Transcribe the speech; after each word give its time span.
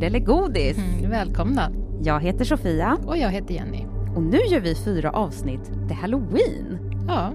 Mord 0.00 0.06
eller 0.06 0.18
godis. 0.18 0.78
Mm, 0.78 1.10
välkomna. 1.10 1.72
Jag 2.02 2.20
heter 2.20 2.44
Sofia. 2.44 2.98
Och 3.06 3.16
jag 3.16 3.30
heter 3.30 3.54
Jenny. 3.54 3.86
Och 4.16 4.22
nu 4.22 4.36
gör 4.36 4.60
vi 4.60 4.74
fyra 4.74 5.10
avsnitt 5.10 5.64
till 5.64 5.96
Halloween. 5.96 6.78
Ja, 7.08 7.32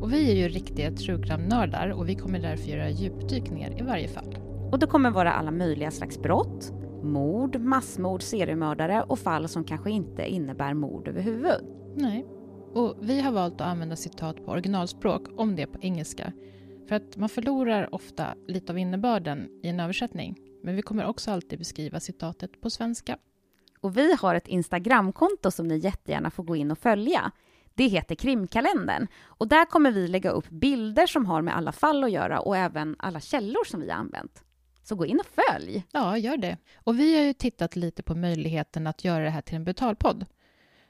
och 0.00 0.12
vi 0.12 0.30
är 0.30 0.34
ju 0.34 0.48
riktiga 0.48 0.90
true 0.90 1.22
crime-nördar 1.22 1.88
och 1.88 2.08
vi 2.08 2.14
kommer 2.14 2.38
därför 2.38 2.68
göra 2.68 2.90
djupdykningar 2.90 3.80
i 3.80 3.82
varje 3.82 4.08
fall. 4.08 4.38
Och 4.72 4.78
det 4.78 4.86
kommer 4.86 5.10
vara 5.10 5.32
alla 5.32 5.50
möjliga 5.50 5.90
slags 5.90 6.22
brott, 6.22 6.72
mord, 7.02 7.60
massmord, 7.60 8.22
seriemördare 8.22 9.02
och 9.02 9.18
fall 9.18 9.48
som 9.48 9.64
kanske 9.64 9.90
inte 9.90 10.26
innebär 10.26 10.74
mord 10.74 11.08
överhuvud. 11.08 11.60
Nej, 11.96 12.26
och 12.74 12.94
vi 13.00 13.20
har 13.20 13.32
valt 13.32 13.54
att 13.54 13.66
använda 13.66 13.96
citat 13.96 14.44
på 14.44 14.52
originalspråk, 14.52 15.22
om 15.36 15.56
det 15.56 15.66
på 15.66 15.78
engelska. 15.80 16.32
För 16.88 16.96
att 16.96 17.16
man 17.16 17.28
förlorar 17.28 17.94
ofta 17.94 18.26
lite 18.48 18.72
av 18.72 18.78
innebörden 18.78 19.48
i 19.62 19.68
en 19.68 19.80
översättning. 19.80 20.36
Men 20.62 20.76
vi 20.76 20.82
kommer 20.82 21.06
också 21.06 21.30
alltid 21.30 21.58
beskriva 21.58 22.00
citatet 22.00 22.60
på 22.60 22.70
svenska. 22.70 23.18
Och 23.80 23.96
vi 23.96 24.14
har 24.20 24.34
ett 24.34 24.48
Instagramkonto 24.48 25.50
som 25.50 25.68
ni 25.68 25.78
jättegärna 25.78 26.30
får 26.30 26.44
gå 26.44 26.56
in 26.56 26.70
och 26.70 26.78
följa. 26.78 27.32
Det 27.74 27.86
heter 27.86 28.14
Krimkalendern. 28.14 29.06
Och 29.22 29.48
där 29.48 29.64
kommer 29.64 29.90
vi 29.90 30.08
lägga 30.08 30.30
upp 30.30 30.48
bilder 30.48 31.06
som 31.06 31.26
har 31.26 31.42
med 31.42 31.56
alla 31.56 31.72
fall 31.72 32.04
att 32.04 32.10
göra 32.10 32.40
och 32.40 32.56
även 32.56 32.96
alla 32.98 33.20
källor 33.20 33.64
som 33.64 33.80
vi 33.80 33.90
har 33.90 33.98
använt. 33.98 34.44
Så 34.82 34.94
gå 34.94 35.06
in 35.06 35.20
och 35.20 35.26
följ! 35.26 35.86
Ja, 35.92 36.18
gör 36.18 36.36
det. 36.36 36.56
Och 36.76 36.98
vi 36.98 37.16
har 37.16 37.24
ju 37.24 37.32
tittat 37.32 37.76
lite 37.76 38.02
på 38.02 38.14
möjligheten 38.14 38.86
att 38.86 39.04
göra 39.04 39.24
det 39.24 39.30
här 39.30 39.42
till 39.42 39.56
en 39.56 39.64
betalpodd. 39.64 40.26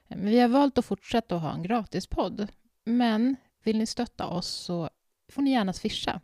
Men 0.07 0.25
vi 0.25 0.39
har 0.39 0.47
valt 0.47 0.77
att 0.77 0.85
fortsätta 0.85 1.35
att 1.35 1.41
ha 1.41 1.53
en 1.53 1.63
gratispodd. 1.63 2.47
Men 2.85 3.35
vill 3.63 3.77
ni 3.77 3.85
stötta 3.85 4.27
oss 4.27 4.47
så 4.47 4.89
får 5.31 5.41
ni 5.41 5.51
gärna 5.51 5.73
swisha. 5.73 6.21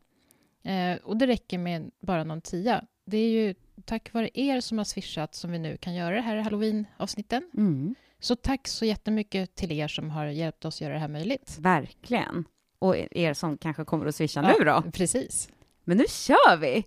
Eh, 0.63 0.95
och 1.03 1.17
det 1.17 1.27
räcker 1.27 1.57
med 1.57 1.91
bara 1.99 2.23
någon 2.23 2.41
tia. 2.41 2.85
Det 3.09 3.17
är 3.17 3.29
ju 3.29 3.53
tack 3.85 4.13
vare 4.13 4.29
er 4.33 4.61
som 4.61 4.77
har 4.77 4.85
swishat 4.85 5.35
som 5.35 5.51
vi 5.51 5.59
nu 5.59 5.77
kan 5.77 5.95
göra 5.95 6.15
det 6.15 6.21
här 6.21 6.37
halloween-avsnitten. 6.37 7.51
Mm. 7.53 7.95
Så 8.19 8.35
tack 8.35 8.67
så 8.67 8.85
jättemycket 8.85 9.55
till 9.55 9.71
er 9.71 9.87
som 9.87 10.09
har 10.09 10.25
hjälpt 10.25 10.65
oss 10.65 10.81
göra 10.81 10.93
det 10.93 10.99
här 10.99 11.07
möjligt. 11.07 11.57
Verkligen. 11.59 12.45
Och 12.79 12.95
er 13.11 13.33
som 13.33 13.57
kanske 13.57 13.85
kommer 13.85 14.05
att 14.05 14.15
swisha 14.15 14.41
nu 14.41 14.63
då. 14.65 14.83
Precis. 14.91 15.49
Men 15.83 15.97
nu 15.97 16.03
kör 16.09 16.57
vi! 16.57 16.85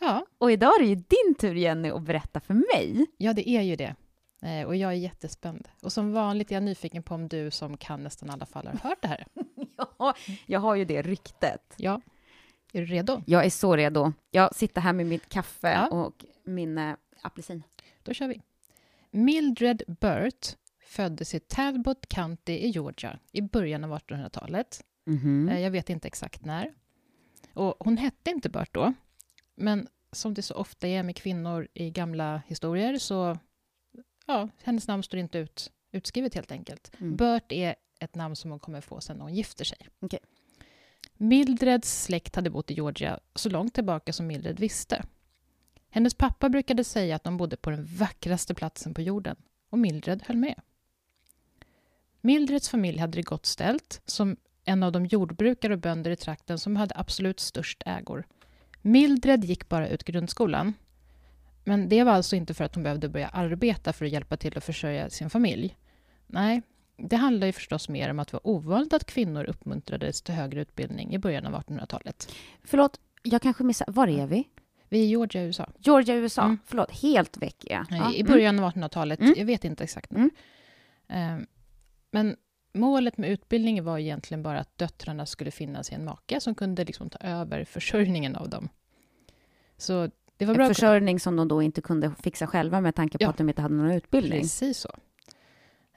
Ja, 0.00 0.26
Och 0.38 0.52
idag 0.52 0.76
är 0.76 0.82
det 0.82 0.88
ju 0.88 0.94
din 0.94 1.34
tur 1.38 1.54
Jenny 1.54 1.90
att 1.90 2.02
berätta 2.02 2.40
för 2.40 2.54
mig. 2.54 3.06
ja 3.16 3.32
det 3.32 3.48
är 3.48 3.62
ju 3.62 3.76
det. 3.76 3.94
Eh, 4.42 4.66
och 4.66 4.76
jag 4.76 4.90
är 4.90 4.96
jättespänd. 4.96 5.68
Och 5.82 5.92
som 5.92 6.12
vanligt 6.12 6.50
är 6.50 6.54
jag 6.56 6.62
nyfiken 6.62 7.02
på 7.02 7.14
om 7.14 7.28
du 7.28 7.50
som 7.50 7.76
kan 7.76 8.02
nästan 8.02 8.30
alla 8.30 8.46
fall 8.46 8.66
har 8.66 8.88
hört 8.88 9.02
det 9.02 9.08
här. 9.08 9.26
Ja, 9.98 10.14
jag 10.46 10.60
har 10.60 10.74
ju 10.74 10.84
det 10.84 11.02
ryktet. 11.02 11.74
Ja. 11.76 12.00
Är 12.74 12.80
du 12.80 12.86
redo? 12.86 13.22
Jag 13.26 13.44
är 13.44 13.50
så 13.50 13.76
redo. 13.76 14.12
Jag 14.30 14.54
sitter 14.54 14.80
här 14.80 14.92
med 14.92 15.06
mitt 15.06 15.28
kaffe 15.28 15.72
Ja. 15.72 15.88
och 15.88 16.24
min 16.44 16.78
äh, 16.78 16.94
apelsin. 17.22 17.62
Då 18.02 18.12
kör 18.14 18.28
vi. 18.28 18.40
Mildred 19.10 19.82
Burt 20.00 20.56
föddes 20.84 21.34
i 21.34 21.40
Talbot 21.40 22.06
County 22.08 22.52
i 22.52 22.68
Georgia 22.68 23.18
i 23.32 23.42
början 23.42 23.84
av 23.84 23.98
1800-talet. 23.98 24.84
Mhm. 25.06 25.48
Eh, 25.48 25.60
Jag 25.60 25.70
vet 25.70 25.90
inte 25.90 26.08
exakt 26.08 26.44
när. 26.44 26.74
Och 27.54 27.74
hon 27.78 27.96
hette 27.96 28.30
inte 28.30 28.48
Burt 28.48 28.74
då, 28.74 28.92
men 29.54 29.88
som 30.12 30.34
det 30.34 30.42
så 30.42 30.54
ofta 30.54 30.88
är 30.88 31.02
med 31.02 31.16
kvinnor 31.16 31.68
i 31.74 31.90
gamla 31.90 32.42
historier 32.46 32.98
så 32.98 33.38
ja, 34.26 34.48
hennes 34.62 34.88
namn 34.88 35.02
står 35.02 35.20
inte 35.20 35.38
ut, 35.38 35.72
utskrivet 35.92 36.34
helt 36.34 36.52
enkelt. 36.52 36.92
Mm. 37.00 37.16
Burt 37.16 37.52
är 37.52 37.74
ett 38.00 38.14
namn 38.14 38.36
som 38.36 38.50
hon 38.50 38.60
kommer 38.60 38.80
få 38.80 39.00
sen 39.00 39.16
när 39.16 39.24
hon 39.24 39.34
gifter 39.34 39.64
sig. 39.64 39.78
Okej. 40.00 40.18
Mildreds 41.16 42.02
släkt 42.04 42.36
hade 42.36 42.50
bott 42.50 42.70
i 42.70 42.74
Georgia 42.74 43.20
så 43.34 43.48
långt 43.48 43.74
tillbaka 43.74 44.12
som 44.12 44.26
Mildred 44.26 44.60
visste. 44.60 45.04
Hennes 45.90 46.14
pappa 46.14 46.48
brukade 46.48 46.84
säga 46.84 47.16
att 47.16 47.24
de 47.24 47.36
bodde 47.36 47.56
på 47.56 47.70
den 47.70 47.84
vackraste 47.84 48.54
platsen 48.54 48.94
på 48.94 49.02
jorden 49.02 49.36
och 49.70 49.78
Mildred 49.78 50.22
höll 50.26 50.36
med. 50.36 50.60
Mildreds 52.20 52.68
familj 52.68 52.98
hade 52.98 53.18
det 53.18 53.22
gott 53.22 53.46
ställt 53.46 54.02
som 54.04 54.36
en 54.64 54.82
av 54.82 54.92
de 54.92 55.06
jordbrukare 55.06 55.72
och 55.72 55.78
bönder 55.78 56.10
i 56.10 56.16
trakten 56.16 56.58
som 56.58 56.76
hade 56.76 56.94
absolut 56.96 57.40
störst 57.40 57.82
ägor. 57.86 58.26
Mildred 58.82 59.44
gick 59.44 59.68
bara 59.68 59.88
ut 59.88 60.04
grundskolan. 60.04 60.74
Men 61.64 61.88
det 61.88 62.04
var 62.04 62.12
alltså 62.12 62.36
inte 62.36 62.54
för 62.54 62.64
att 62.64 62.74
hon 62.74 62.84
behövde 62.84 63.08
börja 63.08 63.28
arbeta 63.28 63.92
för 63.92 64.04
att 64.04 64.12
hjälpa 64.12 64.36
till 64.36 64.58
att 64.58 64.64
försörja 64.64 65.10
sin 65.10 65.30
familj. 65.30 65.76
Nej, 66.26 66.62
det 66.96 67.16
handlar 67.16 67.46
ju 67.46 67.52
förstås 67.52 67.88
mer 67.88 68.10
om 68.10 68.18
att 68.18 68.28
det 68.28 68.32
var 68.34 68.46
ovanligt 68.46 68.92
att 68.92 69.04
kvinnor 69.04 69.44
uppmuntrades 69.44 70.22
till 70.22 70.34
högre 70.34 70.60
utbildning 70.60 71.14
i 71.14 71.18
början 71.18 71.46
av 71.46 71.54
1800-talet. 71.54 72.32
Förlåt, 72.64 73.00
jag 73.22 73.42
kanske 73.42 73.64
missar. 73.64 73.86
Var 73.88 74.08
är 74.08 74.26
vi? 74.26 74.48
Vi 74.88 74.98
är 74.98 75.02
i 75.02 75.06
Georgia, 75.06 75.42
USA. 75.42 75.68
Georgia, 75.78 76.14
USA. 76.14 76.42
Mm. 76.42 76.58
Förlåt, 76.66 76.90
helt 76.90 77.36
väck 77.36 77.64
är 77.64 77.74
jag. 77.74 77.86
Ja, 77.90 78.12
I 78.12 78.20
mm. 78.20 78.32
början 78.32 78.60
av 78.60 78.72
1800-talet. 78.72 79.20
Mm. 79.20 79.34
Jag 79.36 79.46
vet 79.46 79.64
inte 79.64 79.84
exakt. 79.84 80.12
Mm. 80.12 80.30
Eh, 81.08 81.46
Men 82.10 82.36
målet 82.74 83.18
med 83.18 83.30
utbildningen 83.30 83.84
var 83.84 83.98
egentligen 83.98 84.42
bara 84.42 84.60
att 84.60 84.78
döttrarna 84.78 85.26
skulle 85.26 85.50
finnas 85.50 85.92
i 85.92 85.94
en 85.94 86.04
make 86.04 86.40
som 86.40 86.54
kunde 86.54 86.84
liksom 86.84 87.10
ta 87.10 87.18
över 87.18 87.64
försörjningen 87.64 88.36
av 88.36 88.48
dem. 88.48 88.68
Så 89.76 90.10
det 90.36 90.46
var 90.46 90.54
bra. 90.54 90.64
En 90.64 90.74
försörjning 90.74 91.20
som 91.20 91.36
de 91.36 91.48
då 91.48 91.62
inte 91.62 91.82
kunde 91.82 92.12
fixa 92.22 92.46
själva 92.46 92.80
med 92.80 92.94
tanke 92.94 93.18
på 93.18 93.24
Ja. 93.24 93.28
att 93.30 93.36
de 93.36 93.48
inte 93.48 93.62
hade 93.62 93.74
någon 93.74 93.90
utbildning. 93.92 94.40
Precis 94.40 94.78
så. 94.78 94.96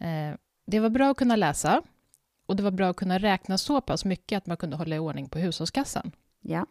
Eh, 0.05 0.35
Det 0.67 0.79
var 0.79 0.89
bra 0.89 1.11
att 1.11 1.17
kunna 1.17 1.35
läsa 1.35 1.83
och 2.45 2.55
det 2.55 2.63
var 2.63 2.71
bra 2.71 2.89
att 2.89 2.95
kunna 2.95 3.17
räkna 3.17 3.57
så 3.57 3.81
pass 3.81 4.05
mycket 4.05 4.37
att 4.37 4.45
man 4.45 4.57
kunde 4.57 4.75
hålla 4.75 4.95
i 4.95 4.99
ordning 4.99 5.29
på 5.29 5.39
hushållskassan. 5.39 6.11
Ja. 6.41 6.65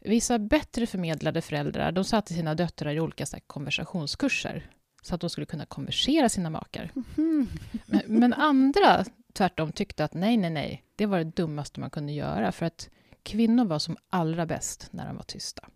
Vissa 0.00 0.38
bättre 0.38 0.86
förmedlade 0.86 1.40
föräldrar 1.40 1.92
de 1.92 2.04
satte 2.04 2.34
sina 2.34 2.54
döttrar 2.54 2.92
i 2.94 3.00
olika 3.00 3.26
så 3.26 3.36
här, 3.36 3.40
konversationskurser 3.46 4.70
så 5.02 5.14
att 5.14 5.20
de 5.20 5.30
skulle 5.30 5.46
kunna 5.46 5.66
konversera 5.66 6.28
sina 6.28 6.50
makar. 6.50 6.90
Men, 7.86 8.02
men 8.06 8.32
andra 8.32 9.04
tvärtom 9.32 9.72
tyckte 9.72 10.04
att 10.04 10.14
nej, 10.14 10.36
nej, 10.36 10.50
nej, 10.50 10.84
det 10.96 11.06
var 11.06 11.18
det 11.18 11.24
dummaste 11.24 11.80
man 11.80 11.90
kunde 11.90 12.12
göra 12.12 12.52
för 12.52 12.66
att 12.66 12.88
kvinnor 13.22 13.64
var 13.64 13.78
som 13.78 13.96
allra 14.10 14.46
bäst 14.46 14.88
när 14.90 15.06
de 15.06 15.16
var 15.16 15.22
tysta. 15.22 15.68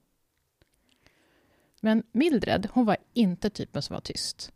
Men 1.81 2.03
Mildred, 2.12 2.69
hon 2.72 2.84
var 2.84 2.97
inte 3.12 3.50
typen 3.50 3.82
som 3.82 3.94
var 3.94 4.00
tyst. 4.00 4.53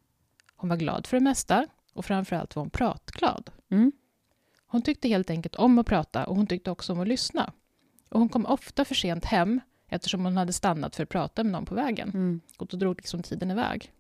Hon 0.57 0.69
var 0.69 0.77
glad 0.77 1.07
för 1.07 1.17
det 1.17 1.25
mesta 1.25 1.67
och 1.97 2.05
framförallt 2.05 2.57
var 2.57 2.63
hon 2.63 2.71
pratglad. 2.71 3.51
Mm. 3.71 3.93
Hon 4.67 4.83
tyckte 4.83 5.09
helt 5.09 5.31
enkelt 5.31 5.57
om 5.57 5.79
att 5.79 5.87
prata 5.87 6.27
och 6.27 6.37
hon 6.37 6.47
tyckte 6.47 6.71
också 6.71 6.93
om 6.93 7.01
att 7.01 7.09
lyssna. 7.09 7.53
Och 8.09 8.21
hon 8.21 8.29
kom 8.29 8.47
ofta 8.47 8.85
för 8.85 8.95
sent 8.95 9.25
hem 9.25 9.61
eftersom 9.89 10.25
hon 10.25 10.37
hade 10.37 10.53
stannat 10.53 10.97
för 10.97 11.03
att 11.03 11.09
prata 11.09 11.45
med 11.45 11.53
någon 11.53 11.67
på 11.67 11.75
vägen. 11.75 12.09
Mm. 12.09 12.41
Och 12.59 12.67
då 12.67 12.77
drog 12.77 12.97
liksom 12.97 13.23
tiden 13.23 13.51
iväg. 13.51 13.93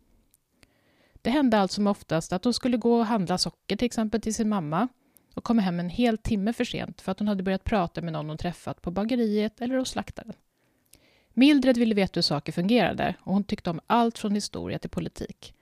Det 1.22 1.30
hände 1.30 1.58
allt 1.58 1.72
som 1.72 1.86
oftast 1.86 2.32
att 2.32 2.44
hon 2.44 2.54
skulle 2.54 2.76
gå 2.76 2.98
och 2.98 3.06
handla 3.06 3.38
socker 3.38 3.76
till 3.76 3.86
exempel 3.86 4.20
till 4.20 4.34
sin 4.34 4.48
mamma 4.48 4.88
och 5.34 5.44
komma 5.44 5.62
hem 5.62 5.80
en 5.80 5.90
hel 5.90 6.18
timme 6.18 6.52
för 6.52 6.64
sent 6.64 7.00
för 7.00 7.12
att 7.12 7.18
hon 7.18 7.28
hade 7.28 7.42
börjat 7.42 7.64
prata 7.64 8.02
med 8.02 8.12
någon 8.12 8.28
hon 8.28 8.38
träffat 8.38 8.82
på 8.82 8.90
bageriet 8.90 9.60
eller 9.60 9.76
hos 9.76 9.90
slaktaren. 9.90 10.32
Mildred 11.34 11.76
ville 11.76 11.94
veta 11.94 12.12
hur 12.14 12.22
saker 12.22 12.52
fungerade 12.52 13.14
och 13.20 13.32
hon 13.32 13.44
tyckte 13.44 13.70
om 13.70 13.80
allt 13.86 14.18
från 14.18 14.34
historia 14.34 14.78
till 14.78 14.90
politik. 14.90 15.54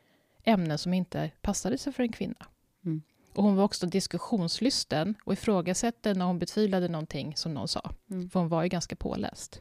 Ämnen 0.45 0.79
som 0.79 0.95
inte 0.95 1.31
passade 1.43 1.79
sig 1.79 1.93
för 1.93 2.03
en 2.03 2.13
kvinna. 2.13 2.47
Mm. 2.85 3.03
Och 3.35 3.43
hon 3.43 3.57
var 3.57 3.65
också 3.65 3.87
diskussionslysten 3.87 5.15
och 5.25 5.33
ifrågasatte 5.33 6.15
när 6.15 6.25
hon 6.25 6.39
betvivlade 6.39 6.89
någonting 6.89 7.37
som 7.37 7.55
någon 7.55 7.69
sa. 7.69 7.91
Mm. 8.11 8.31
För 8.31 8.41
hon 8.41 8.49
var 8.49 8.63
ju 8.63 8.69
ganska 8.69 8.97
påläst. 8.97 9.61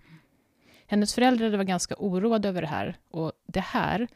Hennes 0.86 1.16
föräldrar 1.16 1.58
var 1.58 1.64
ganska 1.64 1.96
oroade 1.98 2.48
över 2.48 2.62
det 2.62 2.68
här 2.68 2.98
och 3.10 3.32
det 3.46 3.60
här, 3.60 4.08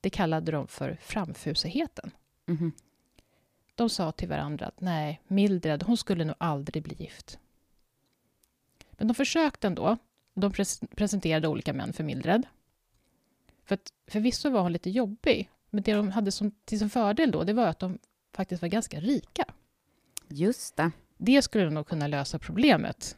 det 0.00 0.10
kallade 0.10 0.52
de 0.52 0.68
för 0.68 0.98
framfusigheten. 1.00 2.10
Mhm. 2.46 2.72
De 3.74 3.90
sa 3.90 4.12
till 4.12 4.28
varandra 4.28 4.66
att 4.66 4.80
nej, 4.80 5.20
Mildred, 5.26 5.82
hon 5.82 5.96
skulle 5.96 6.24
nog 6.24 6.36
aldrig 6.38 6.82
bli 6.82 6.94
gift. 6.94 7.38
Men 8.90 9.08
de 9.08 9.14
försökte 9.14 9.66
ändå. 9.66 9.96
De 10.34 10.52
pres- 10.52 10.86
presenterade 10.96 11.48
olika 11.48 11.72
män 11.72 11.92
för 11.92 12.04
Mildred. 12.04 12.46
För 13.64 13.74
att 13.74 13.92
förvisso 14.06 14.50
var 14.50 14.62
hon 14.62 14.72
lite 14.72 14.90
jobbig, 14.90 15.50
men 15.70 15.82
det 15.82 15.92
de 15.94 16.10
hade 16.10 16.32
som, 16.32 16.50
till 16.64 16.78
sin 16.78 16.90
fördel 16.90 17.30
då, 17.30 17.44
det 17.44 17.52
var 17.52 17.66
att 17.66 17.78
de 17.78 17.98
faktiskt 18.36 18.62
var 18.62 18.68
ganska 18.68 19.00
rika. 19.00 19.44
Just 20.28 20.76
det. 20.76 20.90
Det 21.16 21.42
skulle 21.42 21.70
nog 21.70 21.86
kunna 21.86 22.06
lösa 22.06 22.38
problemet. 22.38 23.16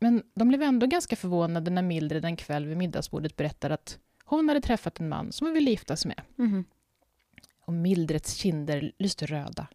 Men 0.00 0.22
de 0.34 0.48
blev 0.48 0.62
ändå 0.62 0.86
ganska 0.86 1.16
förvånade 1.16 1.70
när 1.70 1.82
Mildred 1.82 2.24
en 2.24 2.36
kväll 2.36 2.66
vid 2.66 2.76
middagsbordet 2.76 3.36
berättade 3.36 3.74
att 3.74 3.98
hon 4.24 4.48
hade 4.48 4.60
träffat 4.60 5.00
en 5.00 5.08
man 5.08 5.32
som 5.32 5.46
hon 5.46 5.54
ville 5.54 5.70
gifta 5.70 5.96
sig 5.96 6.08
med. 6.08 6.22
Mhm. 6.46 6.64
Och 7.60 7.72
Mildreds 7.72 8.34
kinder 8.34 8.92
lyste 8.98 9.26
röda. 9.26 9.66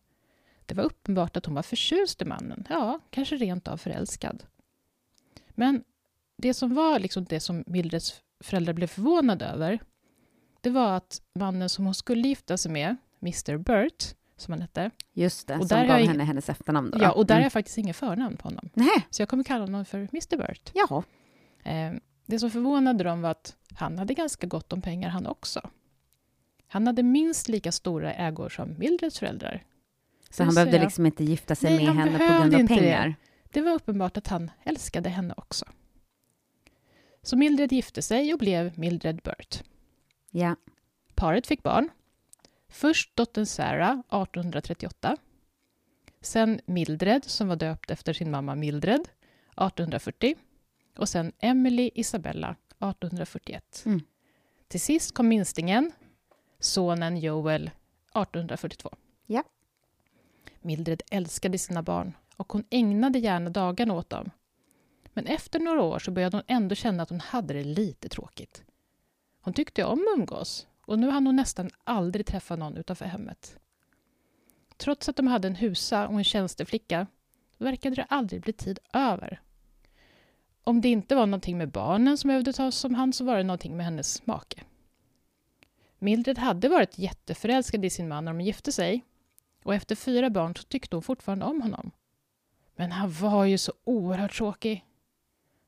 Det 0.65 0.75
var 0.75 0.83
uppenbart 0.83 1.37
att 1.37 1.45
hon 1.45 1.55
var 1.55 1.63
förtjust 1.63 2.21
i 2.21 2.25
mannen. 2.25 2.67
Ja, 2.69 2.99
kanske 3.09 3.35
rent 3.35 3.67
av 3.67 3.77
förälskad. 3.77 4.43
Men 5.49 5.83
det 6.37 6.53
som 6.53 6.75
var 6.75 6.99
liksom 6.99 7.25
det 7.25 7.39
som 7.39 7.63
Mildreds 7.67 8.21
föräldrar 8.39 8.73
blev 8.73 8.87
förvånade 8.87 9.45
över, 9.45 9.79
det 10.61 10.69
var 10.69 10.97
att 10.97 11.21
mannen 11.35 11.69
som 11.69 11.85
hon 11.85 11.93
skulle 11.93 12.27
gifta 12.27 12.57
sig 12.57 12.71
med, 12.71 12.95
Mr. 13.21 13.57
Burt, 13.57 14.03
som 14.37 14.51
han 14.51 14.61
hette, 14.61 14.91
Just 15.13 15.47
det, 15.47 15.53
Och 15.53 15.59
som 15.59 15.67
där 15.67 15.77
har 15.77 15.85
gav 15.87 15.99
jag- 15.99 16.07
henne 16.07 16.23
hennes 16.23 16.49
efternamn. 16.49 16.91
Då, 16.91 16.99
ja, 17.01 17.11
och 17.11 17.25
där 17.25 17.35
är 17.35 17.37
mm. 17.39 17.43
jag 17.45 17.51
faktiskt 17.53 17.77
ingen 17.77 17.93
förnamn 17.93 18.37
på 18.37 18.47
honom. 18.47 18.69
Nej, 18.73 19.07
Så 19.09 19.21
jag 19.21 19.29
kommer 19.29 19.43
kalla 19.43 19.63
honom 19.63 19.85
för 19.85 19.97
Mr. 19.97 20.37
Burt. 20.37 20.71
jaha. 20.73 21.03
Eh, 21.63 21.93
det 22.25 22.39
som 22.39 22.51
förvånade 22.51 23.03
dem 23.03 23.21
var 23.21 23.31
att 23.31 23.55
han 23.75 23.97
hade 23.99 24.13
ganska 24.13 24.47
gott 24.47 24.73
om 24.73 24.81
pengar 24.81 25.09
han 25.09 25.27
också. 25.27 25.69
Han 26.67 26.87
hade 26.87 27.03
minst 27.03 27.47
lika 27.49 27.71
stora 27.71 28.13
ägor 28.13 28.49
som 28.49 28.75
Mildreds 28.77 29.19
föräldrar. 29.19 29.63
Så 30.29 30.43
han 30.43 30.55
behövde 30.55 30.79
liksom 30.79 31.05
inte 31.05 31.23
gifta 31.23 31.55
sig 31.55 31.75
Nej, 31.75 31.85
med 31.85 31.95
henne 31.95 32.17
på 32.17 32.25
grund 32.33 32.55
av 32.55 32.67
pengar? 32.67 33.07
Det. 33.07 33.15
det 33.59 33.61
var 33.61 33.71
uppenbart 33.71 34.17
att 34.17 34.27
han 34.27 34.51
älskade 34.63 35.09
henne 35.09 35.33
också. 35.37 35.65
Så 37.23 37.37
Mildred 37.37 37.71
gifte 37.71 38.01
sig 38.01 38.33
och 38.33 38.39
blev 38.39 38.79
Mildred 38.79 39.21
Burt. 39.23 39.63
Ja. 40.31 40.55
Paret 41.15 41.47
fick 41.47 41.63
barn. 41.63 41.89
Först 42.69 43.15
dottern 43.15 43.45
Sarah 43.45 43.91
1838. 43.91 45.17
Sen 46.21 46.61
Mildred, 46.65 47.25
som 47.25 47.47
var 47.47 47.55
döpt 47.55 47.91
efter 47.91 48.13
sin 48.13 48.31
mamma 48.31 48.55
Mildred 48.55 49.01
1840. 49.01 50.35
Och 50.97 51.09
sen 51.09 51.31
Emily 51.39 51.91
Isabella 51.95 52.49
1841. 52.49 53.83
Mm. 53.85 54.01
Till 54.67 54.81
sist 54.81 55.13
kom 55.13 55.27
minstingen, 55.27 55.91
sonen 56.59 57.17
Joel 57.17 57.67
1842. 57.67 58.89
Ja. 59.25 59.43
Mildred 60.61 61.01
älskade 61.11 61.57
sina 61.57 61.83
barn 61.83 62.13
och 62.37 62.53
hon 62.53 62.63
ägnade 62.69 63.19
gärna 63.19 63.49
dagarna 63.49 63.93
åt 63.93 64.09
dem. 64.09 64.31
Men 65.13 65.25
efter 65.25 65.59
några 65.59 65.81
år 65.81 65.99
så 65.99 66.11
började 66.11 66.37
hon 66.37 66.43
ändå 66.47 66.75
känna 66.75 67.03
att 67.03 67.09
hon 67.09 67.19
hade 67.19 67.53
det 67.53 67.63
lite 67.63 68.09
tråkigt. 68.09 68.63
Hon 69.41 69.53
tyckte 69.53 69.83
om 69.83 69.99
att 69.99 70.19
umgås 70.19 70.67
och 70.81 70.99
nu 70.99 71.09
hann 71.09 71.25
hon 71.25 71.35
nästan 71.35 71.69
aldrig 71.83 72.25
träffa 72.25 72.55
någon 72.55 72.77
utanför 72.77 73.05
hemmet. 73.05 73.57
Trots 74.77 75.09
att 75.09 75.15
de 75.15 75.27
hade 75.27 75.47
en 75.47 75.55
husa 75.55 76.07
och 76.07 76.17
en 76.17 76.23
tjänsteflicka 76.23 77.07
verkade 77.57 77.95
det 77.95 78.03
aldrig 78.03 78.41
bli 78.41 78.53
tid 78.53 78.79
över. 78.93 79.41
Om 80.63 80.81
det 80.81 80.89
inte 80.89 81.15
var 81.15 81.25
någonting 81.25 81.57
med 81.57 81.71
barnen 81.71 82.17
som 82.17 82.27
behövde 82.27 82.53
tas 82.53 82.83
om 82.83 82.95
hand 82.95 83.15
så 83.15 83.23
var 83.23 83.37
det 83.37 83.43
någonting 83.43 83.77
med 83.77 83.85
hennes 83.85 84.27
make. 84.27 84.63
Mildred 85.99 86.37
hade 86.37 86.69
varit 86.69 86.97
jätteförälskad 86.97 87.85
i 87.85 87.89
sin 87.89 88.07
man 88.07 88.25
när 88.25 88.33
de 88.33 88.41
gifte 88.41 88.71
sig 88.71 89.03
och 89.63 89.75
efter 89.75 89.95
fyra 89.95 90.29
barn 90.29 90.55
så 90.55 90.63
tyckte 90.63 90.95
hon 90.95 91.03
fortfarande 91.03 91.45
om 91.45 91.61
honom. 91.61 91.91
Men 92.75 92.91
han 92.91 93.11
var 93.11 93.45
ju 93.45 93.57
så 93.57 93.73
oerhört 93.83 94.37
tråkig. 94.37 94.85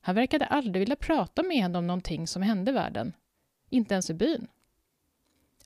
Han 0.00 0.14
verkade 0.14 0.46
aldrig 0.46 0.80
vilja 0.80 0.96
prata 0.96 1.42
med 1.42 1.56
henne 1.56 1.78
om 1.78 1.86
någonting 1.86 2.26
som 2.26 2.42
hände 2.42 2.70
i 2.70 2.74
världen. 2.74 3.12
Inte 3.74 3.94
ens 3.94 4.10
i 4.10 4.14
byn. 4.14 4.46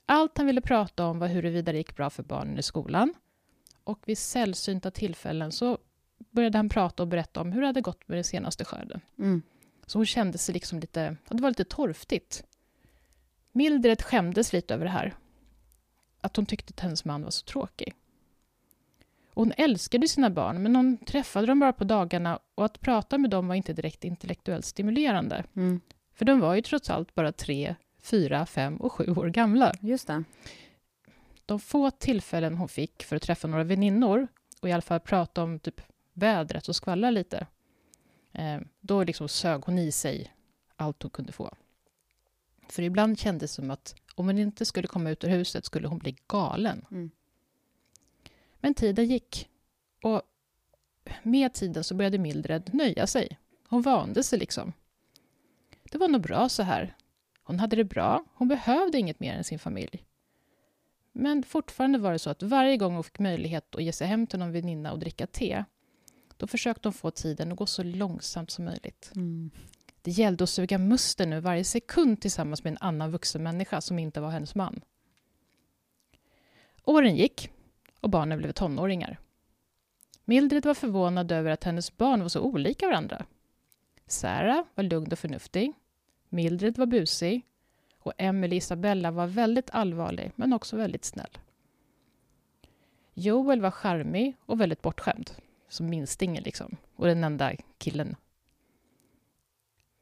Allt 0.05 0.37
han 0.37 0.47
ville 0.47 0.61
prata 0.61 1.05
om 1.05 1.19
var 1.19 1.27
huruvida 1.27 1.71
det 1.71 1.77
gick 1.77 1.95
bra 1.95 2.09
för 2.09 2.23
barnen 2.23 2.57
i 2.59 2.63
skolan. 2.63 3.13
Och 3.83 3.99
vid 4.05 4.17
sällsynta 4.17 4.91
tillfällen 4.91 5.51
så 5.51 5.77
började 6.31 6.57
han 6.57 6.69
prata 6.69 7.03
och 7.03 7.07
berätta 7.07 7.41
om 7.41 7.51
hur 7.51 7.61
det 7.61 7.67
hade 7.67 7.81
gått 7.81 8.07
med 8.07 8.17
den 8.17 8.23
senaste 8.23 8.65
skörden. 8.65 9.01
Mm. 9.17 9.41
Så 9.85 9.99
hon 9.99 10.05
kände 10.05 10.37
sig 10.37 10.53
liksom 10.53 10.79
lite, 10.79 11.17
det 11.29 11.41
var 11.41 11.49
lite 11.49 11.63
torftigt. 11.63 12.43
Mildred 13.51 14.01
skämdes 14.01 14.53
lite 14.53 14.73
över 14.73 14.85
det 14.85 14.91
här. 14.91 15.15
Att 16.21 16.35
hon 16.35 16.45
tyckte 16.45 16.71
att 16.71 16.79
hennes 16.79 17.05
man 17.05 17.23
var 17.23 17.31
så 17.31 17.45
tråkig. 17.45 17.93
hon 19.33 19.53
älskade 19.57 20.07
sina 20.07 20.29
barn, 20.29 20.63
men 20.63 20.75
hon 20.75 20.97
träffade 20.97 21.47
dem 21.47 21.59
bara 21.59 21.73
på 21.73 21.83
dagarna 21.83 22.39
och 22.55 22.65
att 22.65 22.79
prata 22.81 23.17
med 23.17 23.29
dem 23.29 23.47
var 23.47 23.55
inte 23.55 23.73
direkt 23.73 24.03
intellektuellt 24.03 24.65
stimulerande. 24.65 25.43
Mm. 25.55 25.81
För 26.13 26.25
de 26.25 26.39
var 26.39 26.55
ju 26.55 26.61
trots 26.61 26.89
allt 26.89 27.15
bara 27.15 27.31
tre, 27.31 27.75
fyra, 28.01 28.45
fem 28.45 28.77
och 28.77 28.91
sju 28.91 29.11
år 29.11 29.27
gamla. 29.27 29.73
Just 29.81 30.07
det. 30.07 30.23
De 31.45 31.59
få 31.59 31.91
tillfällen 31.91 32.57
hon 32.57 32.69
fick 32.69 33.03
för 33.03 33.15
att 33.15 33.21
träffa 33.21 33.47
några 33.47 33.63
väninnor 33.63 34.27
och 34.61 34.69
i 34.69 34.71
alla 34.71 34.81
fall 34.81 34.99
prata 34.99 35.43
om 35.43 35.59
typ 35.59 35.81
vädret 36.13 36.67
och 36.69 36.75
skvallra 36.75 37.11
lite, 37.11 37.47
eh, 38.33 38.59
då 38.79 39.03
liksom 39.03 39.27
sög 39.29 39.61
hon 39.65 39.77
i 39.77 39.91
sig 39.91 40.33
allt 40.75 41.03
hon 41.03 41.09
kunde 41.11 41.31
få. 41.31 41.53
För 42.69 42.83
ibland 42.83 43.19
kändes 43.19 43.51
det 43.51 43.55
som 43.55 43.71
att 43.71 43.95
om 44.15 44.25
hon 44.25 44.37
inte 44.37 44.65
skulle 44.65 44.87
komma 44.87 45.09
ut 45.09 45.23
ur 45.23 45.29
huset 45.29 45.65
skulle 45.65 45.87
hon 45.87 45.97
bli 45.97 46.17
galen. 46.27 46.85
Mm. 46.91 47.11
Men 48.59 48.73
tiden 48.73 49.05
gick. 49.05 49.49
Och 50.03 50.21
med 51.23 51.53
tiden 51.53 51.83
så 51.83 51.95
började 51.95 52.17
Mildred 52.17 52.73
nöja 52.73 53.07
sig. 53.07 53.39
Hon 53.67 53.81
vande 53.81 54.23
sig 54.23 54.39
liksom. 54.39 54.73
Det 55.91 55.97
var 55.97 56.07
nog 56.07 56.21
bra 56.21 56.49
så 56.49 56.63
här. 56.63 56.95
Hon 57.49 57.59
hade 57.59 57.75
det 57.75 57.83
bra. 57.83 58.25
Hon 58.33 58.47
behövde 58.47 58.97
inget 58.97 59.19
mer 59.19 59.33
än 59.33 59.43
sin 59.43 59.59
familj. 59.59 60.05
Men 61.11 61.43
fortfarande 61.43 61.99
var 61.99 62.11
det 62.11 62.19
så 62.19 62.29
att 62.29 62.43
varje 62.43 62.77
gång 62.77 62.93
hon 62.93 63.03
fick 63.03 63.19
möjlighet 63.19 63.75
att 63.75 63.83
ge 63.83 63.91
sig 63.91 64.07
hem 64.07 64.27
till 64.27 64.39
någon 64.39 64.51
väninna 64.51 64.91
och 64.91 64.99
dricka 64.99 65.27
te, 65.27 65.63
då 66.37 66.47
försökte 66.47 66.87
hon 66.87 66.93
få 66.93 67.11
tiden 67.11 67.51
att 67.51 67.57
gå 67.57 67.65
så 67.65 67.83
långsamt 67.83 68.51
som 68.51 68.65
möjligt. 68.65 69.11
Mm. 69.15 69.51
Det 70.01 70.11
gällde 70.11 70.43
att 70.43 70.49
suga 70.49 70.77
musten 70.77 71.29
nu 71.29 71.39
varje 71.39 71.63
sekund 71.63 72.21
tillsammans 72.21 72.63
med 72.63 72.71
en 72.71 72.77
annan 72.81 73.11
vuxen 73.11 73.43
människa 73.43 73.81
som 73.81 73.99
inte 73.99 74.21
var 74.21 74.29
hennes 74.29 74.55
man. 74.55 74.81
Åren 76.83 77.15
gick 77.15 77.51
och 77.99 78.09
barnen 78.09 78.37
blev 78.37 78.51
tonåringar. 78.51 79.19
Mildred 80.25 80.65
var 80.65 80.73
förvånad 80.73 81.31
över 81.31 81.51
att 81.51 81.63
hennes 81.63 81.97
barn 81.97 82.21
var 82.21 82.29
så 82.29 82.41
olika 82.41 82.87
varandra. 82.87 83.25
Sarah 84.07 84.63
var 84.75 84.83
lugn 84.83 85.11
och 85.11 85.19
förnuftig. 85.19 85.73
Mildred 86.29 86.77
var 86.77 86.85
busig. 86.85 87.45
Och 87.99 88.13
Emily 88.17 88.55
Isabella 88.55 89.11
var 89.11 89.27
väldigt 89.27 89.69
allvarlig, 89.69 90.31
men 90.35 90.53
också 90.53 90.77
väldigt 90.77 91.05
snäll. 91.05 91.37
Joel 93.13 93.61
var 93.61 93.71
charmig 93.71 94.35
och 94.45 94.61
väldigt 94.61 94.81
bortskämd, 94.81 95.31
som 95.69 95.89
minstingen 95.89 96.43
liksom, 96.43 96.77
och 96.95 97.05
den 97.05 97.23
enda 97.23 97.51
killen 97.77 98.15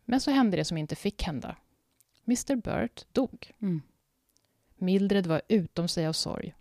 men 0.09 0.21
så 0.21 0.31
hände 0.31 0.57
det 0.57 0.65
som 0.65 0.77
inte 0.77 0.95
fick 0.95 1.23
hända. 1.23 1.55
Mr 2.27 2.55
Burt 2.55 3.05
dog. 3.11 3.51
Mm. 3.61 3.81
Mildred 4.77 5.27
var 5.27 5.41
utom 5.47 5.87
sig 5.87 6.07
av 6.07 6.13
sorg. 6.13 6.53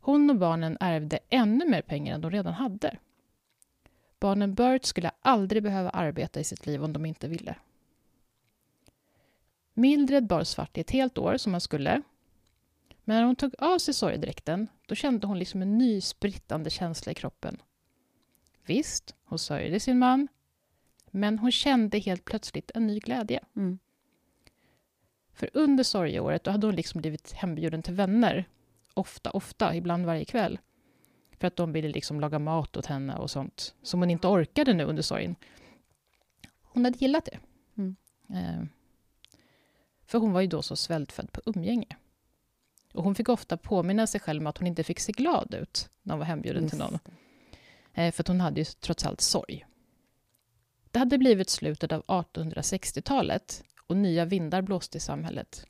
Hon 0.00 0.30
och 0.30 0.36
barnen 0.36 0.76
ärvde 0.80 1.18
ännu 1.28 1.68
mer 1.68 1.82
pengar 1.82 2.14
än 2.14 2.20
de 2.20 2.30
redan 2.30 2.54
hade. 2.54 2.98
Barnen 4.20 4.54
Burt 4.54 4.84
skulle 4.84 5.10
aldrig 5.20 5.62
behöva 5.62 5.90
arbeta 5.90 6.40
i 6.40 6.44
sitt 6.44 6.66
liv 6.66 6.84
om 6.84 6.92
de 6.92 7.06
inte 7.06 7.28
ville. 7.28 7.56
Mildred 9.74 10.26
bar 10.26 10.44
svart 10.44 10.78
i 10.78 10.80
ett 10.80 10.90
helt 10.90 11.18
år, 11.18 11.36
som 11.36 11.52
man 11.52 11.60
skulle. 11.60 12.02
Men 13.04 13.16
när 13.16 13.22
hon 13.22 13.36
tog 13.36 13.54
av 13.58 13.78
sig 13.78 13.94
sorgedräkten 13.94 14.68
då 14.86 14.94
kände 14.94 15.26
hon 15.26 15.38
liksom 15.38 15.62
en 15.62 15.78
ny 15.78 16.00
sprittande 16.00 16.70
känsla 16.70 17.12
i 17.12 17.14
kroppen. 17.14 17.62
Visst, 18.66 19.14
hon 19.24 19.38
sörjde 19.38 19.80
sin 19.80 19.98
man, 19.98 20.28
men 21.10 21.38
hon 21.38 21.52
kände 21.52 21.98
helt 21.98 22.24
plötsligt 22.24 22.70
en 22.74 22.86
ny 22.86 22.98
glädje. 22.98 23.40
Mm. 23.56 23.78
För 25.32 25.50
under 25.52 25.84
sorgeåret 25.84 26.44
då 26.44 26.50
hade 26.50 26.66
hon 26.66 26.76
liksom 26.76 27.00
blivit 27.00 27.32
hembjuden 27.32 27.82
till 27.82 27.94
vänner. 27.94 28.44
Ofta, 28.94 29.30
ofta, 29.30 29.74
ibland 29.74 30.06
varje 30.06 30.24
kväll. 30.24 30.58
För 31.38 31.46
att 31.46 31.56
de 31.56 31.72
ville 31.72 31.88
liksom 31.88 32.20
laga 32.20 32.38
mat 32.38 32.76
åt 32.76 32.86
henne 32.86 33.16
och 33.16 33.30
sånt 33.30 33.74
som 33.82 34.00
hon 34.00 34.10
inte 34.10 34.28
orkade 34.28 34.74
nu 34.74 34.84
under 34.84 35.02
sorgen. 35.02 35.36
Hon 36.62 36.84
hade 36.84 36.98
gillat 36.98 37.24
det. 37.24 37.38
Mm. 37.76 37.96
Eh, 38.28 38.66
för 40.14 40.18
hon 40.18 40.32
var 40.32 40.40
ju 40.40 40.46
då 40.46 40.62
så 40.62 40.76
svältfödd 40.76 41.32
på 41.32 41.40
umgänge. 41.46 41.96
Och 42.92 43.04
hon 43.04 43.14
fick 43.14 43.28
ofta 43.28 43.56
påminna 43.56 44.06
sig 44.06 44.20
själv 44.20 44.42
om 44.42 44.46
att 44.46 44.58
hon 44.58 44.66
inte 44.66 44.84
fick 44.84 45.00
se 45.00 45.12
glad 45.12 45.54
ut 45.54 45.88
när 46.02 46.14
hon 46.14 46.18
var 46.18 46.26
hembjuden 46.26 46.62
Just. 46.62 46.70
till 46.70 46.78
någon. 46.78 46.98
Eh, 47.94 48.12
för 48.12 48.22
att 48.22 48.28
hon 48.28 48.40
hade 48.40 48.60
ju 48.60 48.64
trots 48.64 49.06
allt 49.06 49.20
sorg. 49.20 49.66
Det 50.90 50.98
hade 50.98 51.18
blivit 51.18 51.50
slutet 51.50 51.92
av 51.92 52.02
1860-talet 52.02 53.64
och 53.86 53.96
nya 53.96 54.24
vindar 54.24 54.62
blåste 54.62 54.98
i 54.98 55.00
samhället. 55.00 55.66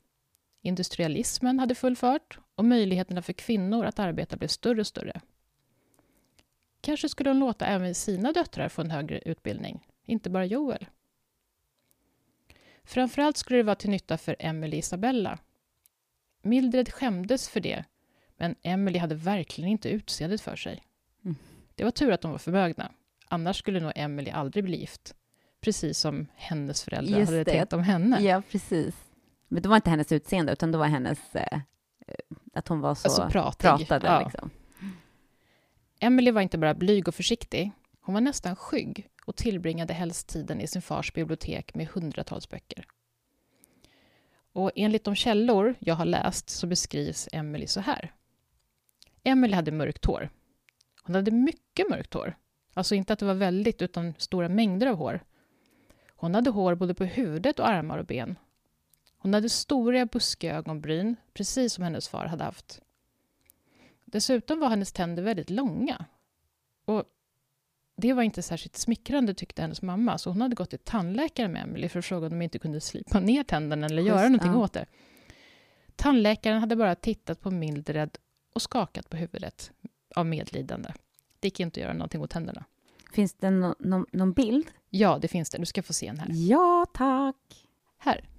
Industrialismen 0.61 1.59
hade 1.59 1.75
full 1.75 1.95
fart 1.95 2.39
och 2.55 2.65
möjligheterna 2.65 3.21
för 3.21 3.33
kvinnor 3.33 3.85
att 3.85 3.99
arbeta 3.99 4.37
blev 4.37 4.47
större 4.47 4.79
och 4.79 4.87
större. 4.87 5.21
Kanske 6.81 7.09
skulle 7.09 7.29
hon 7.29 7.39
låta 7.39 7.65
även 7.65 7.95
sina 7.95 8.31
döttrar 8.31 8.69
få 8.69 8.81
en 8.81 8.91
högre 8.91 9.19
utbildning, 9.19 9.87
inte 10.05 10.29
bara 10.29 10.45
Joel. 10.45 10.85
Framförallt 12.85 13.37
skulle 13.37 13.59
det 13.59 13.63
vara 13.63 13.75
till 13.75 13.89
nytta 13.89 14.17
för 14.17 14.35
Emily 14.39 14.77
Isabella. 14.77 15.39
Mildred 16.41 16.93
skämdes 16.93 17.49
för 17.49 17.59
det, 17.59 17.85
men 18.37 18.55
Emily 18.61 18.99
hade 18.99 19.15
verkligen 19.15 19.69
inte 19.69 19.89
utseendet 19.89 20.41
för 20.41 20.55
sig. 20.55 20.83
Mm. 21.23 21.35
Det 21.75 21.83
var 21.83 21.91
tur 21.91 22.11
att 22.11 22.21
de 22.21 22.31
var 22.31 22.37
förmögna. 22.37 22.91
Annars 23.27 23.57
skulle 23.57 23.79
nog 23.79 23.91
Emily 23.95 24.31
aldrig 24.31 24.63
bli 24.63 24.77
gift. 24.79 25.15
Precis 25.61 25.99
som 25.99 26.27
hennes 26.35 26.83
föräldrar 26.83 27.19
Just 27.19 27.31
hade 27.31 27.43
det. 27.43 27.51
tänkt 27.51 27.73
om 27.73 27.83
henne. 27.83 28.21
Ja, 28.21 28.41
precis. 28.51 28.95
Men 29.47 29.63
det 29.63 29.69
var 29.69 29.75
inte 29.75 29.89
hennes 29.89 30.11
utseende, 30.11 30.51
utan 30.51 30.71
det 30.71 30.77
var 30.77 30.87
hennes... 30.87 31.35
Eh, 31.35 31.59
att 32.53 32.67
hon 32.67 32.79
var 32.79 32.95
så... 32.95 33.07
Alltså 33.07 33.29
pratig. 33.29 33.67
pratade. 33.67 34.07
Ja. 34.07 34.23
Liksom. 34.23 34.49
Emily 35.99 36.31
var 36.31 36.41
inte 36.41 36.57
bara 36.57 36.73
blyg 36.73 37.07
och 37.07 37.15
försiktig, 37.15 37.71
hon 38.01 38.13
var 38.13 38.21
nästan 38.21 38.55
skygg 38.55 39.09
och 39.25 39.35
tillbringade 39.35 39.93
helst 39.93 40.27
tiden 40.27 40.61
i 40.61 40.67
sin 40.67 40.81
fars 40.81 41.13
bibliotek 41.13 41.75
med 41.75 41.87
hundratals 41.87 42.49
böcker. 42.49 42.85
Och 44.53 44.71
enligt 44.75 45.03
de 45.03 45.15
källor 45.15 45.75
jag 45.79 45.95
har 45.95 46.05
läst 46.05 46.49
så 46.49 46.67
beskrivs 46.67 47.29
Emily 47.31 47.67
så 47.67 47.79
här. 47.79 48.13
Emily 49.23 49.53
hade 49.53 49.71
mörkt 49.71 50.05
hår. 50.05 50.29
Hon 51.03 51.15
hade 51.15 51.31
mycket 51.31 51.89
mörkt 51.89 52.13
hår. 52.13 52.35
Alltså 52.73 52.95
inte 52.95 53.13
att 53.13 53.19
det 53.19 53.25
var 53.25 53.33
väldigt, 53.33 53.81
utan 53.81 54.13
stora 54.17 54.49
mängder 54.49 54.87
av 54.87 54.95
hår. 54.95 55.23
Hon 56.15 56.35
hade 56.35 56.49
hår 56.49 56.75
både 56.75 56.93
på 56.93 57.03
huvudet 57.03 57.59
och 57.59 57.67
armar 57.67 57.97
och 57.97 58.05
ben. 58.05 58.35
Hon 59.17 59.33
hade 59.33 59.49
stora 59.49 60.05
buskiga 60.05 60.55
ögonbryn, 60.55 61.15
precis 61.33 61.73
som 61.73 61.83
hennes 61.83 62.07
far 62.07 62.25
hade 62.25 62.43
haft. 62.43 62.81
Dessutom 64.05 64.59
var 64.59 64.69
hennes 64.69 64.91
tänder 64.91 65.23
väldigt 65.23 65.49
långa. 65.49 66.05
Och 66.85 67.03
det 67.97 68.13
var 68.13 68.23
inte 68.23 68.41
särskilt 68.41 68.77
smickrande 68.77 69.33
tyckte 69.33 69.61
hennes 69.61 69.81
mamma, 69.81 70.17
så 70.17 70.29
hon 70.29 70.41
hade 70.41 70.55
gått 70.55 70.69
till 70.69 70.79
tandläkaren 70.79 71.51
med 71.51 71.63
Emily 71.63 71.89
för 71.89 71.99
att 71.99 72.05
fråga 72.05 72.27
om 72.27 72.39
de 72.39 72.41
inte 72.41 72.59
kunde 72.59 72.81
slipa 72.81 73.19
ner 73.19 73.43
tänderna 73.43 73.85
eller 73.85 74.01
Just, 74.01 74.07
göra 74.07 74.23
någonting 74.23 74.51
ja. 74.51 74.57
åt 74.57 74.73
det. 74.73 74.85
Tandläkaren 75.95 76.59
hade 76.59 76.75
bara 76.75 76.95
tittat 76.95 77.41
på 77.41 77.51
Mildred 77.51 78.17
och 78.53 78.61
skakat 78.61 79.09
på 79.09 79.17
huvudet 79.17 79.71
av 80.15 80.25
medlidande. 80.25 80.89
Det 81.39 81.47
gick 81.47 81.59
inte 81.59 81.79
att 81.79 81.83
göra 81.83 81.93
någonting 81.93 82.21
åt 82.21 82.29
tänderna. 82.29 82.65
Finns 83.13 83.33
det 83.33 83.49
nå- 83.49 83.75
nå- 83.79 84.05
någon 84.11 84.33
bild? 84.33 84.71
Ja, 84.89 85.17
det 85.21 85.27
finns 85.27 85.49
det. 85.49 85.57
Du 85.57 85.65
ska 85.65 85.83
få 85.83 85.93
se 85.93 86.07
en 86.07 86.19
här. 86.19 86.27
Ja, 86.31 86.85
tack. 86.93 87.67
Här. 87.97 88.29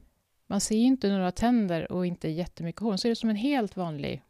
Man 0.46 0.60
ser 0.60 0.76
ju 0.76 0.82
inte 0.84 1.08
några 1.08 1.32
tänder 1.32 1.92
och 1.92 2.06
inte 2.06 2.28
jättemycket 2.28 2.80
hår. 2.80 2.88
Hon 2.90 2.98
ser 2.98 3.10
ut 3.10 3.18
som 3.18 3.30
en 3.30 3.36
helt 3.36 3.76
vanlig... 3.76 4.22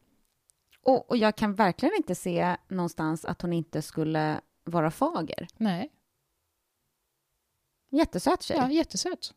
Och, 0.82 1.10
och 1.10 1.16
jag 1.16 1.36
kan 1.36 1.54
verkligen 1.54 1.94
inte 1.96 2.14
se 2.14 2.56
någonstans 2.68 3.24
att 3.24 3.42
hon 3.42 3.52
inte 3.52 3.82
skulle 3.82 4.40
vara 4.66 4.90
fager. 4.90 5.48
Nej, 5.56 5.90
Jättesöt 7.90 8.42
tjej. 8.42 8.56
ja, 8.56 8.70
jättesöt. 8.70 9.34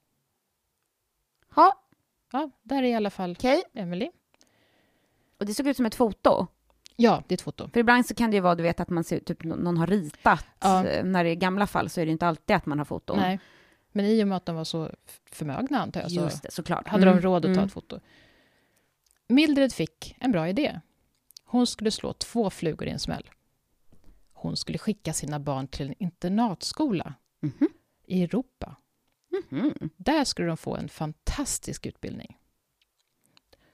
Ja, 1.56 1.86
Ja, 2.32 2.50
där 2.64 2.84
är 2.84 2.88
i 2.88 2.94
alla 2.94 3.10
fall 3.10 3.32
okej. 3.32 3.64
Emily. 3.74 4.12
Och 5.40 5.46
det 5.46 5.54
såg 5.54 5.68
ut 5.68 5.78
som 5.78 5.86
ett 5.86 5.96
foto. 5.96 6.48
Ja, 6.96 7.24
det 7.28 7.34
är 7.34 7.38
ett 7.38 7.42
foto. 7.42 7.70
För 7.74 7.80
ibland 7.80 8.06
så 8.06 8.16
kan 8.16 8.32
det 8.32 8.36
ju 8.38 8.42
vara, 8.42 8.56
du 8.56 8.64
vet, 8.64 8.80
att 8.80 8.90
man 8.90 9.04
ser 9.04 9.20
typ 9.20 9.44
nå- 9.44 9.56
någon 9.56 9.78
har 9.78 9.88
ritat. 9.88 10.46
Ja. 10.60 10.86
Eh, 10.86 11.04
När 11.06 11.24
det 11.24 11.30
är 11.30 11.36
gamla 11.36 11.68
fall 11.68 11.90
så 11.90 12.02
är 12.02 12.06
det 12.06 12.12
inte 12.12 12.28
alltid 12.28 12.56
att 12.56 12.66
man 12.66 12.78
har 12.78 12.86
foton. 12.86 13.18
Nej. 13.20 13.40
Men 13.92 14.06
i 14.06 14.24
och 14.24 14.28
med 14.28 14.36
att 14.38 14.46
de 14.46 14.56
var 14.56 14.64
så 14.64 14.92
förmögna, 15.26 15.80
antar 15.82 16.02
jag, 16.02 16.12
så 16.12 16.22
Just 16.22 16.44
det, 16.44 16.52
såklart. 16.52 16.88
hade 16.88 17.06
de 17.06 17.10
Mm, 17.12 17.22
råd 17.22 17.36
att 17.38 17.42
ta 17.44 17.50
mm. 17.52 17.66
ett 17.66 17.74
foto. 17.74 18.00
Mildred 19.28 19.74
fick 19.74 20.16
en 20.20 20.32
bra 20.32 20.50
idé. 20.50 20.80
Hon 21.44 21.68
skulle 21.68 21.92
slå 21.92 22.14
två 22.14 22.50
flugor 22.50 22.88
i 22.88 22.92
en 22.92 23.00
smäll. 23.00 23.30
Hon 24.42 24.58
skulle 24.58 24.78
skicka 24.78 25.14
sina 25.14 25.40
barn 25.40 25.68
till 25.68 25.88
en 25.88 25.96
internatskola 26.04 27.14
Mhm. 27.42 27.68
i 28.06 28.24
Europa. 28.24 28.76
Mhm. 29.50 29.74
Där 29.98 30.24
skulle 30.26 30.48
de 30.48 30.58
få 30.58 30.76
en 30.76 30.90
fantastisk 30.90 31.86
utbildning. 31.86 32.38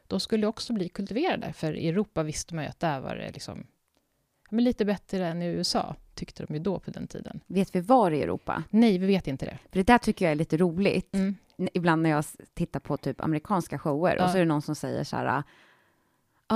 De 0.07 0.19
skulle 0.19 0.47
också 0.47 0.73
bli 0.73 0.89
kultiverade, 0.89 1.53
för 1.53 1.73
i 1.73 1.87
Europa 1.89 2.23
visste 2.23 2.55
man 2.55 2.63
ju 2.63 2.69
att 2.69 2.79
där 2.79 2.99
var 2.99 3.15
det 3.15 3.31
liksom, 3.31 3.67
men 4.49 4.63
lite 4.63 4.85
bättre 4.85 5.27
än 5.27 5.41
i 5.41 5.45
USA, 5.45 5.95
tyckte 6.13 6.45
de 6.45 6.53
ju 6.53 6.59
då 6.59 6.79
på 6.79 6.91
den 6.91 7.07
tiden. 7.07 7.39
Vet 7.47 7.75
vi 7.75 7.81
var 7.81 8.11
i 8.11 8.21
Europa? 8.21 8.63
Nej, 8.69 8.97
vi 8.97 9.07
vet 9.07 9.27
inte 9.27 9.45
det. 9.45 9.57
För 9.71 9.79
det 9.79 9.83
där 9.87 9.97
tycker 9.97 10.25
jag 10.25 10.31
är 10.31 10.35
lite 10.35 10.57
roligt. 10.57 11.13
Mm. 11.15 11.35
Ibland 11.73 12.01
när 12.01 12.09
jag 12.09 12.25
tittar 12.53 12.79
på 12.79 12.97
typ 12.97 13.21
amerikanska 13.21 13.79
shower 13.79 14.15
Ja. 14.15 14.23
och 14.25 14.29
så 14.31 14.37
är 14.37 14.39
det 14.39 14.45
någon 14.47 14.61
som 14.61 14.75
säger 14.75 15.03
så 15.03 15.15
här, 15.15 15.25
ja, 15.25 15.43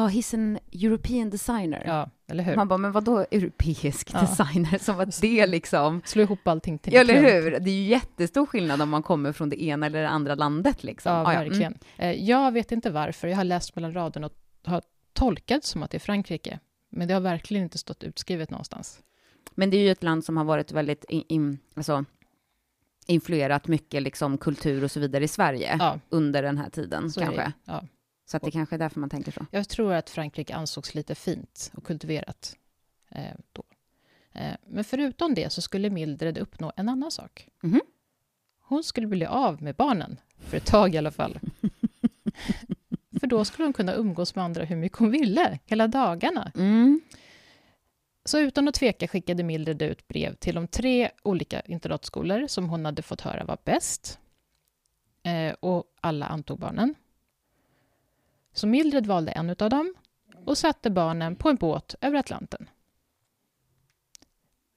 oh, 0.05 0.09
he's 0.09 0.35
an 0.35 0.59
European 0.71 1.29
designer. 1.29 1.83
Ja? 1.85 2.09
Man 2.55 2.67
bara, 2.67 2.77
men 2.77 2.91
vadå 2.91 3.19
europeisk 3.31 4.09
Ja. 4.13 4.21
designer? 4.21 4.77
Som 4.77 4.99
att 4.99 5.21
det 5.21 5.47
liksom... 5.47 6.01
Slå 6.05 6.21
ihop 6.23 6.47
allting 6.47 6.77
till 6.79 6.93
Ja, 6.93 7.01
eller 7.01 7.41
hur? 7.41 7.51
Det 7.59 7.69
är 7.69 7.73
ju 7.73 7.83
jättestor 7.87 8.45
skillnad 8.45 8.81
om 8.81 8.89
man 8.89 9.03
kommer 9.03 9.31
från 9.31 9.49
det 9.49 9.63
ena 9.63 9.85
eller 9.85 10.01
det 10.01 10.09
andra 10.09 10.35
landet. 10.35 10.83
Liksom. 10.83 11.11
Ja, 11.11 11.25
Ah, 11.27 11.33
ja. 11.33 11.39
verkligen. 11.39 11.77
Eh, 11.97 12.11
Jag 12.11 12.51
vet 12.51 12.71
inte 12.71 12.89
varför. 12.89 13.27
Jag 13.27 13.37
har 13.37 13.43
läst 13.43 13.75
mellan 13.75 13.93
raderna 13.93 14.27
och 14.27 14.33
har 14.65 14.81
tolkat 15.13 15.63
som 15.63 15.83
att 15.83 15.91
det 15.91 15.97
är 15.97 15.99
Frankrike. 15.99 16.59
Men 16.91 17.07
det 17.07 17.13
har 17.13 17.21
verkligen 17.21 17.63
inte 17.63 17.77
stått 17.77 18.03
utskrivet 18.03 18.49
någonstans. 18.49 18.99
Men 19.55 19.69
det 19.69 19.77
är 19.77 19.81
ju 19.81 19.91
ett 19.91 20.03
land 20.03 20.25
som 20.25 20.37
har 20.37 20.43
varit 20.43 20.71
väldigt 20.71 21.03
in, 21.09 21.23
in, 21.27 21.59
alltså, 21.75 22.05
influerat 23.07 23.67
mycket 23.67 24.01
liksom, 24.03 24.37
kultur 24.37 24.83
och 24.83 24.91
så 24.91 24.99
vidare 24.99 25.23
i 25.23 25.27
Sverige 25.27 25.75
Ja, 25.79 25.99
under 26.09 26.43
den 26.43 26.57
här 26.57 26.69
tiden, 26.69 27.11
så 27.11 27.19
kanske. 27.19 27.41
det. 27.41 27.51
Ja. 27.65 27.83
Så 28.31 28.37
att 28.37 28.43
det 28.43 28.51
kanske 28.51 28.75
är 28.75 28.79
därför 28.79 28.99
man 28.99 29.09
tänker 29.09 29.31
så. 29.31 29.45
Jag 29.51 29.69
tror 29.69 29.93
att 29.93 30.09
Frankrike 30.09 30.55
ansågs 30.55 30.95
lite 30.95 31.15
fint 31.15 31.71
och 31.73 31.83
kultiverat 31.83 32.57
eh, 33.09 33.35
då. 33.53 33.63
Eh, 34.33 34.53
men 34.67 34.83
förutom 34.83 35.33
det 35.33 35.49
så 35.53 35.61
skulle 35.61 35.89
Mildred 35.89 36.37
uppnå 36.37 36.71
en 36.75 36.89
annan 36.89 37.11
sak. 37.11 37.47
Mhm. 37.61 37.81
Hon 38.59 38.83
skulle 38.83 39.07
bli 39.07 39.25
av 39.25 39.63
med 39.63 39.75
barnen, 39.75 40.19
för 40.37 40.57
ett 40.57 40.65
tag 40.65 40.95
i 40.95 40.97
alla 40.97 41.11
fall. 41.11 41.39
för 43.19 43.27
då 43.27 43.45
skulle 43.45 43.65
hon 43.65 43.73
kunna 43.73 43.93
umgås 43.93 44.35
med 44.35 44.45
andra 44.45 44.63
hur 44.63 44.75
mycket 44.75 44.97
hon 44.97 45.11
ville, 45.11 45.59
hela 45.65 45.87
dagarna. 45.87 46.51
Mm. 46.55 47.01
Så 48.25 48.39
utan 48.39 48.67
att 48.67 48.75
tveka 48.75 49.07
skickade 49.07 49.43
Mildred 49.43 49.81
ut 49.81 50.07
brev 50.07 50.35
till 50.35 50.55
de 50.55 50.67
tre 50.67 51.11
olika 51.23 51.61
internatskolor 51.61 52.47
som 52.47 52.69
hon 52.69 52.85
hade 52.85 53.01
fått 53.01 53.21
höra 53.21 53.43
var 53.43 53.57
bäst. 53.63 54.19
Eh, 55.23 55.53
och 55.59 55.83
alla 56.01 56.25
antog 56.25 56.59
barnen. 56.59 56.95
Så 58.59 58.67
Mildred 58.67 59.07
valde 59.07 59.31
en 59.31 59.49
av 59.49 59.69
dem 59.69 59.93
och 60.45 60.57
satte 60.57 60.89
barnen 60.89 61.35
på 61.35 61.49
en 61.49 61.55
båt 61.55 61.95
över 62.01 62.19
Atlanten. 62.19 62.69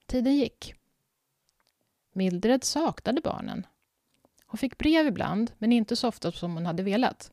Tiden 0.05 0.35
gick. 0.35 0.73
Mildred 2.13 2.63
saknade 2.63 3.21
barnen. 3.21 3.67
Hon 4.45 4.57
fick 4.57 4.77
brev 4.77 5.07
ibland, 5.07 5.51
men 5.57 5.71
inte 5.71 5.95
så 5.95 6.07
ofta 6.07 6.31
som 6.31 6.53
hon 6.53 6.65
hade 6.65 6.83
velat. 6.83 7.31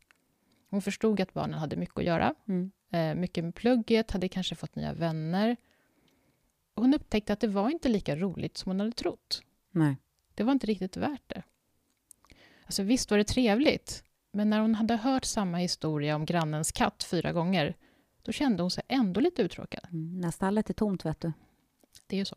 Hon 0.71 0.83
förstod 0.83 1.21
att 1.21 1.33
barnen 1.33 1.59
hade 1.59 1.77
mycket 1.77 1.99
att 1.99 2.05
göra. 2.05 2.35
Mm. 2.49 2.71
Eh, 2.91 3.15
mycket 3.15 3.45
med 3.45 3.55
plugget, 3.55 4.11
hade 4.11 4.29
kanske 4.29 4.55
fått 4.55 4.77
nya 4.77 4.93
vänner. 4.93 5.57
Hon 6.75 6.95
upptäckte 6.95 7.33
att 7.33 7.41
det 7.41 7.49
var 7.49 7.71
inte 7.71 7.89
lika 7.89 8.17
roligt 8.17 8.57
som 8.57 8.71
hon 8.71 8.81
hade 8.81 8.93
trott. 8.93 9.43
Nej. 9.71 9.97
Det 10.35 10.43
var 10.43 10.53
inte 10.53 10.67
riktigt 10.67 10.97
värt 10.97 11.23
det. 11.27 11.43
Alltså 12.65 12.83
visst 12.83 13.11
var 13.11 13.19
det 13.19 13.25
trevligt, 13.25 14.05
men 14.33 14.51
när 14.51 14.61
hon 14.61 14.75
hade 14.75 14.97
hört 14.97 15.25
samma 15.25 15.59
historia 15.59 16.17
om 16.17 16.25
grannens 16.25 16.73
katt 16.73 17.03
fyra 17.03 17.33
gånger, 17.33 17.77
då 18.23 18.33
kände 18.33 18.63
hon 18.63 18.71
sig 18.71 18.85
ändå 18.89 19.21
lite 19.21 19.43
uttråkad. 19.43 19.85
Mm. 19.93 20.21
När 20.21 20.31
stallet 20.31 20.71
är 20.71 20.75
tomt, 20.75 21.05
vet 21.05 21.21
du. 21.21 21.33
Det 22.07 22.17
är 22.17 22.19
ju 22.19 22.25
så. 22.25 22.37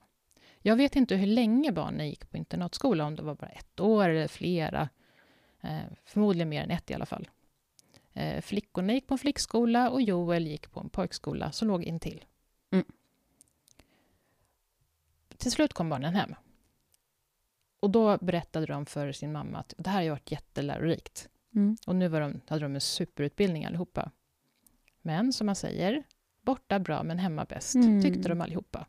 Jag 0.60 0.76
vet 0.76 0.96
inte 0.96 1.16
hur 1.16 1.28
länge 1.28 1.72
barnen 1.72 2.10
gick 2.10 2.30
på 2.30 2.38
internatskola, 2.38 3.06
om 3.06 3.16
det 3.16 3.24
var 3.24 3.36
bara 3.36 3.50
ett 3.50 3.80
år 3.80 4.10
eller 4.10 4.28
flera. 4.28 4.90
Eh, 5.62 5.82
förmodligen 6.06 6.50
mer 6.50 6.64
än 6.64 6.72
ett 6.72 6.92
i 6.92 6.94
alla 6.94 7.06
fall. 7.06 7.30
Eh, 8.14 8.42
flickorna 8.42 8.94
gick 8.94 9.08
på 9.08 9.14
en 9.14 9.18
flickskola 9.18 9.90
och 9.90 10.02
Joel 10.02 10.48
gick 10.48 10.72
på 10.72 10.80
en 10.80 10.90
pojkskola 10.90 11.52
som 11.52 11.68
låg 11.68 11.84
intill. 11.84 12.26
Mm. 12.72 12.86
Till 15.38 15.52
slut 15.52 15.74
kom 15.74 15.90
barnen 15.90 16.16
hem. 16.16 16.36
Och 17.80 17.90
då 17.90 18.18
berättade 18.18 18.66
de 18.66 18.86
för 18.86 19.12
sin 19.12 19.32
mamma 19.32 19.58
att 19.58 19.74
det 19.78 19.90
här 19.90 20.04
har 20.04 20.10
varit 20.10 20.32
jättelärorikt. 20.32 21.30
Mm. 21.56 21.78
Och 21.88 21.96
nu 21.96 22.08
var 22.08 22.22
de, 22.22 22.42
hade 22.48 22.62
de 22.66 22.76
en 22.76 22.82
superutbildning 22.82 23.66
allihopa. 23.66 24.12
Men 25.02 25.34
som 25.34 25.46
man 25.46 25.56
säger, 25.56 26.04
borta 26.42 26.80
bra 26.80 27.04
men 27.04 27.20
hemma 27.20 27.46
bäst, 27.46 27.76
Mm. 27.76 28.02
tyckte 28.02 28.30
de 28.30 28.42
allihopa. 28.42 28.86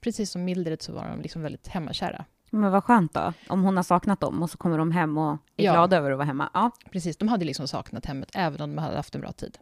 Precis 0.00 0.30
som 0.30 0.44
Mildred 0.44 0.82
så 0.82 0.92
var 0.92 1.08
de 1.08 1.20
liksom 1.20 1.42
väldigt 1.42 1.68
hemmakära. 1.68 2.24
Men 2.50 2.70
vad 2.72 2.84
skönt 2.84 3.12
då, 3.14 3.32
om 3.48 3.62
hon 3.62 3.76
har 3.76 3.82
saknat 3.84 4.20
dem 4.20 4.42
och 4.42 4.50
så 4.50 4.58
kommer 4.58 4.78
de 4.78 4.90
hem 4.92 5.18
och 5.18 5.32
är 5.56 5.64
Ja. 5.64 5.72
glada 5.72 5.96
över 5.96 6.10
att 6.10 6.16
vara 6.18 6.26
hemma. 6.26 6.50
Ja. 6.54 6.70
Precis, 6.90 7.16
de 7.16 7.28
hade 7.28 7.44
liksom 7.44 7.68
saknat 7.68 8.06
hemmet 8.06 8.30
även 8.34 8.60
om 8.60 8.70
de 8.76 8.78
hade 8.82 8.96
haft 8.96 9.14
en 9.14 9.20
bra 9.20 9.32
tid. 9.32 9.58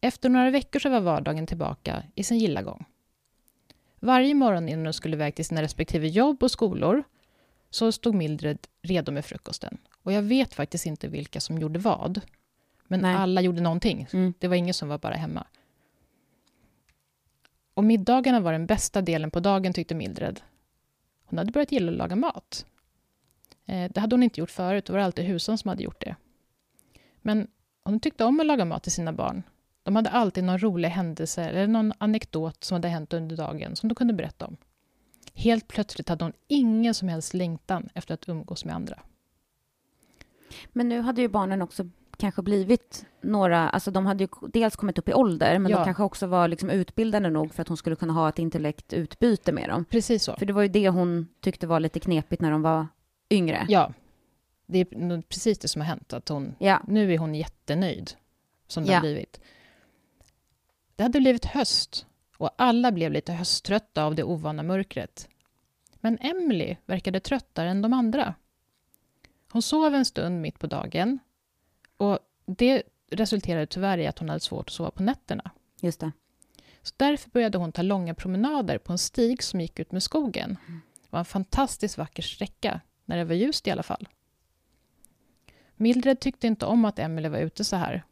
Efter 0.00 0.28
några 0.28 0.50
veckor 0.50 0.78
så 0.80 0.90
var 0.90 1.00
vardagen 1.00 1.46
tillbaka 1.46 2.02
i 2.14 2.24
sin 2.24 2.38
gilla 2.38 2.62
gång. 2.62 2.84
Varje 4.00 4.34
morgon 4.34 4.68
innan 4.68 4.84
de 4.84 4.92
skulle 4.92 5.16
iväg 5.16 5.34
till 5.34 5.44
sina 5.44 5.62
respektive 5.62 6.08
jobb 6.08 6.42
och 6.42 6.50
skolor 6.50 7.04
så 7.70 7.92
stod 7.92 8.14
Mildred 8.14 8.58
redo 8.82 9.12
med 9.12 9.24
frukosten. 9.24 9.78
Och 10.02 10.12
jag 10.12 10.22
vet 10.22 10.54
faktiskt 10.54 10.86
inte 10.86 11.08
vilka 11.08 11.40
som 11.40 11.58
gjorde 11.58 11.78
vad. 11.78 12.20
Men 12.88 13.00
Nej. 13.00 13.14
alla 13.14 13.40
gjorde 13.40 13.60
någonting. 13.60 14.08
Mm. 14.12 14.34
Det 14.38 14.48
var 14.48 14.56
ingen 14.56 14.74
som 14.74 14.88
var 14.88 14.98
bara 14.98 15.14
hemma. 15.14 15.46
Och 17.74 17.84
middagarna 17.84 18.40
var 18.40 18.52
den 18.52 18.66
bästa 18.66 19.02
delen 19.02 19.30
på 19.30 19.40
dagen 19.40 19.72
tyckte 19.72 19.94
Mildred. 19.94 20.40
Hon 21.24 21.38
hade 21.38 21.52
börjat 21.52 21.72
gilla 21.72 21.92
att 21.92 21.98
laga 21.98 22.16
mat. 22.16 22.66
Eh, 23.66 23.90
det 23.90 24.00
hade 24.00 24.14
hon 24.14 24.22
inte 24.22 24.40
gjort 24.40 24.50
förut, 24.50 24.84
det 24.86 24.92
var 24.92 25.00
alltid 25.00 25.24
husen 25.24 25.58
som 25.58 25.68
hade 25.68 25.82
gjort 25.82 26.00
det. 26.00 26.16
Men 27.22 27.48
hon 27.84 28.00
tyckte 28.00 28.24
om 28.24 28.40
att 28.40 28.46
laga 28.46 28.64
mat 28.64 28.82
till 28.82 28.92
sina 28.92 29.12
barn. 29.12 29.42
De 29.82 29.96
hade 29.96 30.10
alltid 30.10 30.44
någon 30.44 30.58
rolig 30.58 30.88
händelse 30.88 31.44
eller 31.44 31.66
någon 31.66 31.92
anekdot 31.98 32.64
som 32.64 32.74
hade 32.74 32.88
hänt 32.88 33.12
under 33.12 33.36
dagen 33.36 33.76
som 33.76 33.88
de 33.88 33.94
kunde 33.94 34.14
berätta 34.14 34.46
om. 34.46 34.56
Helt 35.38 35.68
plötsligt 35.68 36.08
hade 36.08 36.24
hon 36.24 36.32
ingen 36.48 36.94
som 36.94 37.08
helst 37.08 37.34
längtan 37.34 37.88
efter 37.94 38.14
att 38.14 38.28
umgås 38.28 38.64
med 38.64 38.74
andra. 38.74 39.02
Men 40.72 40.88
nu 40.88 41.00
hade 41.00 41.20
ju 41.22 41.28
barnen 41.28 41.62
också 41.62 41.88
kanske 42.16 42.42
blivit 42.42 43.06
några, 43.20 43.68
alltså 43.68 43.90
de 43.90 44.06
hade 44.06 44.24
ju 44.24 44.28
dels 44.52 44.76
kommit 44.76 44.98
upp 44.98 45.08
i 45.08 45.14
ålder, 45.14 45.58
men 45.58 45.70
Ja. 45.72 45.78
de 45.78 45.84
kanske 45.84 46.02
också 46.02 46.26
var 46.26 46.48
liksom 46.48 46.70
utbildade 46.70 47.30
nog 47.30 47.54
för 47.54 47.62
att 47.62 47.68
hon 47.68 47.76
skulle 47.76 47.96
kunna 47.96 48.12
ha 48.12 48.28
ett 48.28 48.38
intellekt-utbyte 48.38 49.52
med 49.52 49.68
dem. 49.68 49.84
Precis 49.84 50.22
så. 50.24 50.36
För 50.36 50.46
det 50.46 50.52
var 50.52 50.62
ju 50.62 50.68
det 50.68 50.88
hon 50.88 51.28
tyckte 51.40 51.66
var 51.66 51.80
lite 51.80 52.00
knepigt 52.00 52.42
när 52.42 52.50
de 52.50 52.62
var 52.62 52.86
yngre. 53.30 53.66
Ja, 53.68 53.92
det 54.66 54.78
är 54.78 55.22
precis 55.22 55.58
det 55.58 55.68
som 55.68 55.80
har 55.80 55.86
hänt. 55.86 56.12
Att 56.12 56.28
hon, 56.28 56.54
Ja. 56.58 56.82
Nu 56.88 57.14
är 57.14 57.18
hon 57.18 57.34
jättenöjd, 57.34 58.10
som 58.66 58.84
det 58.84 58.90
Ja. 58.90 58.96
har 58.96 59.00
blivit. 59.02 59.40
Det 60.96 61.02
hade 61.02 61.20
blivit 61.20 61.44
höst 61.44 62.06
och 62.38 62.50
alla 62.58 62.92
blev 62.92 63.12
lite 63.12 63.32
hösttrötta 63.32 64.04
av 64.04 64.14
det 64.14 64.24
ovana 64.24 64.62
mörkret. 64.62 65.28
Men 66.00 66.18
Emily 66.18 66.76
verkade 66.86 67.20
tröttare 67.20 67.70
än 67.70 67.82
de 67.82 67.92
andra. 67.92 68.34
Hon 69.52 69.62
sov 69.62 69.94
en 69.94 70.04
stund 70.04 70.40
mitt 70.40 70.58
på 70.58 70.66
dagen 70.66 71.18
och 71.96 72.18
det 72.46 72.82
resulterade 73.10 73.66
tyvärr 73.66 73.98
i 73.98 74.06
att 74.06 74.18
hon 74.18 74.28
hade 74.28 74.40
svårt 74.40 74.68
att 74.68 74.72
sova 74.72 74.90
på 74.90 75.02
nätterna. 75.02 75.50
Just 75.80 76.00
det. 76.00 76.12
Så 76.82 76.94
därför 76.96 77.30
började 77.30 77.58
hon 77.58 77.72
ta 77.72 77.82
långa 77.82 78.14
promenader 78.14 78.78
på 78.78 78.92
en 78.92 78.98
stig 78.98 79.42
som 79.42 79.60
gick 79.60 79.78
ut 79.78 79.92
med 79.92 80.02
skogen. 80.02 80.58
Det 81.02 81.08
var 81.10 81.18
en 81.18 81.24
fantastiskt 81.24 81.98
vacker 81.98 82.22
sträcka, 82.22 82.80
när 83.04 83.16
det 83.16 83.24
var 83.24 83.34
ljust 83.34 83.66
i 83.66 83.70
alla 83.70 83.82
fall. 83.82 84.08
Mildred 85.76 86.20
tyckte 86.20 86.46
inte 86.46 86.66
om 86.66 86.84
att 86.84 86.98
Emily 86.98 87.28
var 87.28 87.38
ute 87.38 87.64
så 87.64 87.76
här. 87.76 88.04